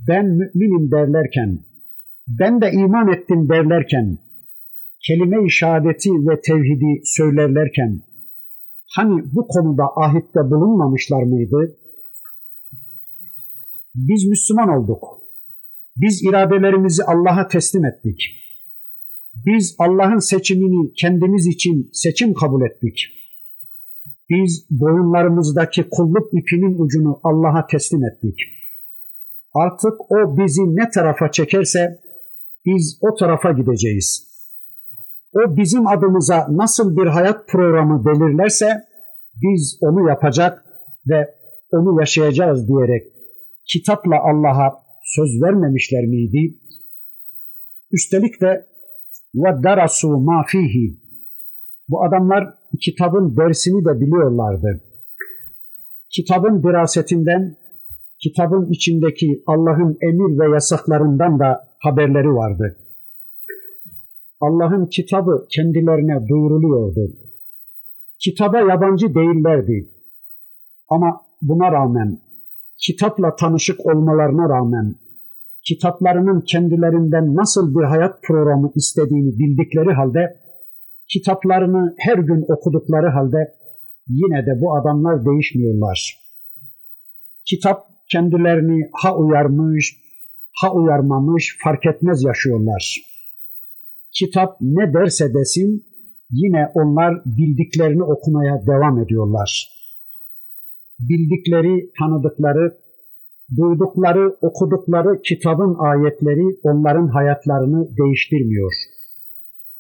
Ben 0.07 0.25
müminim 0.25 0.91
derlerken, 0.91 1.59
ben 2.27 2.61
de 2.61 2.71
iman 2.71 3.07
ettim 3.07 3.49
derlerken, 3.49 4.17
kelime-i 5.07 5.51
şehadeti 5.51 6.09
ve 6.09 6.41
tevhidi 6.41 7.01
söylerlerken, 7.03 8.01
hani 8.95 9.23
bu 9.33 9.47
konuda 9.47 9.83
ahitte 9.95 10.39
bulunmamışlar 10.39 11.23
mıydı? 11.23 11.77
Biz 13.95 14.29
Müslüman 14.29 14.69
olduk. 14.69 15.16
Biz 16.01 16.23
iradelerimizi 16.23 17.03
Allah'a 17.03 17.47
teslim 17.47 17.85
ettik. 17.85 18.19
Biz 19.45 19.75
Allah'ın 19.79 20.19
seçimini 20.19 20.93
kendimiz 20.93 21.47
için 21.47 21.89
seçim 21.93 22.33
kabul 22.33 22.61
ettik. 22.65 22.99
Biz 24.29 24.67
boyunlarımızdaki 24.69 25.87
kulluk 25.91 26.33
ipinin 26.33 26.79
ucunu 26.79 27.19
Allah'a 27.23 27.67
teslim 27.67 28.03
ettik. 28.03 28.39
Artık 29.53 30.11
o 30.11 30.37
bizi 30.37 30.61
ne 30.61 30.89
tarafa 30.89 31.31
çekerse 31.31 31.99
biz 32.65 32.99
o 33.01 33.15
tarafa 33.15 33.51
gideceğiz. 33.51 34.27
O 35.33 35.57
bizim 35.57 35.87
adımıza 35.87 36.47
nasıl 36.49 36.97
bir 36.97 37.07
hayat 37.07 37.47
programı 37.47 38.05
belirlerse 38.05 38.83
biz 39.35 39.77
onu 39.81 40.09
yapacak 40.09 40.65
ve 41.07 41.35
onu 41.71 41.99
yaşayacağız 41.99 42.67
diyerek 42.67 43.03
kitapla 43.65 44.15
Allah'a 44.23 44.86
söz 45.15 45.41
vermemişler 45.41 46.05
miydi? 46.05 46.57
Üstelik 47.91 48.41
de 48.41 48.65
darasu 49.35 50.07
ma 50.07 50.43
fihi. 50.47 50.99
Bu 51.89 52.03
adamlar 52.03 52.43
kitabın 52.81 53.37
dersini 53.37 53.85
de 53.85 54.01
biliyorlardı. 54.01 54.83
Kitabın 56.09 56.63
dirasetinden, 56.63 57.57
kitabın 58.23 58.71
içindeki 58.71 59.43
Allah'ın 59.47 59.97
emir 60.01 60.39
ve 60.39 60.53
yasaklarından 60.53 61.39
da 61.39 61.67
haberleri 61.79 62.27
vardı. 62.27 62.77
Allah'ın 64.41 64.85
kitabı 64.85 65.47
kendilerine 65.49 66.27
duyuruluyordu. 66.27 67.13
Kitaba 68.19 68.59
yabancı 68.59 69.15
değillerdi. 69.15 69.89
Ama 70.89 71.21
buna 71.41 71.71
rağmen, 71.71 72.19
kitapla 72.85 73.35
tanışık 73.35 73.85
olmalarına 73.85 74.49
rağmen, 74.49 74.95
kitaplarının 75.67 76.41
kendilerinden 76.41 77.35
nasıl 77.35 77.75
bir 77.75 77.83
hayat 77.83 78.23
programı 78.23 78.71
istediğini 78.75 79.39
bildikleri 79.39 79.93
halde, 79.93 80.39
kitaplarını 81.13 81.95
her 81.97 82.17
gün 82.17 82.45
okudukları 82.47 83.09
halde 83.09 83.53
yine 84.07 84.45
de 84.45 84.61
bu 84.61 84.77
adamlar 84.77 85.25
değişmiyorlar. 85.25 86.17
Kitap 87.45 87.85
kendilerini 88.11 88.89
ha 88.93 89.17
uyarmış, 89.17 89.97
ha 90.61 90.73
uyarmamış 90.73 91.57
fark 91.63 91.85
etmez 91.85 92.23
yaşıyorlar. 92.23 92.95
Kitap 94.11 94.57
ne 94.61 94.93
derse 94.93 95.33
desin 95.33 95.85
yine 96.31 96.71
onlar 96.75 97.13
bildiklerini 97.25 98.03
okumaya 98.03 98.65
devam 98.67 98.99
ediyorlar 99.03 99.76
Bildikleri, 101.00 101.90
tanıdıkları, 101.98 102.78
duydukları, 103.56 104.36
okudukları 104.40 105.22
kitabın 105.22 105.76
ayetleri 105.78 106.58
onların 106.62 107.08
hayatlarını 107.08 107.96
değiştirmiyor. 107.96 108.72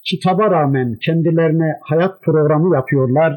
Kitaba 0.04 0.50
rağmen 0.50 0.96
kendilerine 1.04 1.78
hayat 1.82 2.22
programı 2.22 2.74
yapıyorlar. 2.74 3.32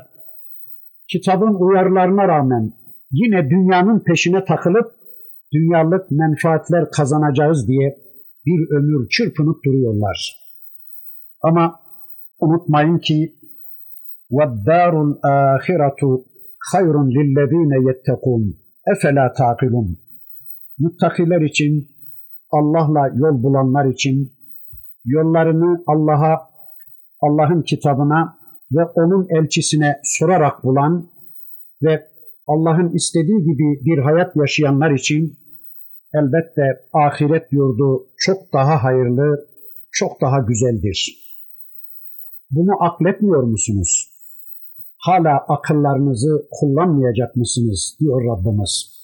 Kitabın 1.08 1.54
uyarılarına 1.54 2.28
rağmen 2.28 2.74
yine 3.12 3.50
dünyanın 3.50 4.00
peşine 4.00 4.46
takılıp 4.46 4.92
dünyalık 5.54 6.12
menfaatler 6.12 6.92
kazanacağız 6.92 7.68
diye 7.68 7.98
bir 8.46 8.76
ömür 8.78 9.10
çırpınıp 9.10 9.64
duruyorlar. 9.66 10.46
Ama 11.42 11.80
unutmayın 12.40 12.98
ki 12.98 13.36
وَالدَّارُ 14.32 14.94
الْآخِرَةُ 15.06 16.24
hayrun 16.73 17.11
lillezine 17.11 17.89
yettekun 17.89 18.57
efela 18.97 19.33
takilun. 19.33 19.99
Muttakiler 20.79 21.41
için, 21.41 21.89
Allah'la 22.51 23.09
yol 23.15 23.43
bulanlar 23.43 23.93
için, 23.93 24.33
yollarını 25.05 25.85
Allah'a, 25.87 26.51
Allah'ın 27.21 27.63
kitabına 27.63 28.39
ve 28.73 28.85
onun 28.85 29.27
elçisine 29.31 30.01
sorarak 30.05 30.65
bulan 30.65 31.11
ve 31.83 32.07
Allah'ın 32.47 32.93
istediği 32.95 33.39
gibi 33.39 33.85
bir 33.85 33.99
hayat 33.99 34.37
yaşayanlar 34.37 34.91
için 34.91 35.39
elbette 36.15 36.63
ahiret 36.93 37.53
yurdu 37.53 38.07
çok 38.17 38.53
daha 38.53 38.85
hayırlı, 38.85 39.47
çok 39.93 40.21
daha 40.21 40.39
güzeldir. 40.39 41.17
Bunu 42.51 42.83
akletmiyor 42.83 43.43
musunuz? 43.43 44.10
Hala 45.07 45.45
akıllarınızı 45.49 46.49
kullanmayacak 46.51 47.37
mısınız 47.37 47.97
diyor 48.01 48.21
Rabbimiz. 48.31 49.01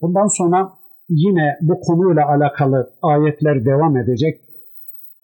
Bundan 0.00 0.28
sonra 0.38 0.72
yine 1.08 1.56
bu 1.60 1.80
konuyla 1.80 2.28
alakalı 2.28 2.94
ayetler 3.02 3.64
devam 3.64 3.96
edecek. 3.96 4.40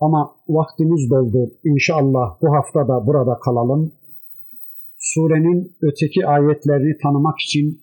Ama 0.00 0.30
vaktimiz 0.48 1.10
doldu. 1.10 1.50
İnşallah 1.64 2.42
bu 2.42 2.48
hafta 2.56 2.88
da 2.88 3.06
burada 3.06 3.38
kalalım. 3.44 3.92
Surenin 4.98 5.76
öteki 5.82 6.26
ayetlerini 6.26 6.98
tanımak 7.02 7.38
için 7.40 7.82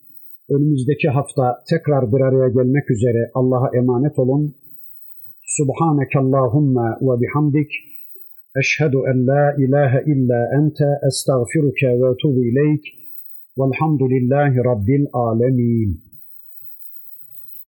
önümüzdeki 0.49 1.07
hafta 1.07 1.63
tekrar 1.69 2.11
bir 2.11 2.21
araya 2.21 2.49
gelmek 2.49 2.91
üzere 2.91 3.31
Allah'a 3.33 3.77
emanet 3.77 4.19
olun. 4.19 4.55
Subhaneke 5.57 6.19
Allahumma 6.19 6.97
ve 7.01 7.21
bihamdik. 7.21 7.71
أشهد 8.57 8.95
أن 8.95 9.25
لا 9.25 9.55
إله 9.57 9.97
إلا 9.97 10.49
أنت 10.59 10.81
أستغفرك 11.07 11.81
وأتوب 12.01 12.35
إليك 12.37 12.81
والحمد 13.57 14.01
لله 14.01 14.61
رب 14.71 14.89
العالمين. 14.89 16.08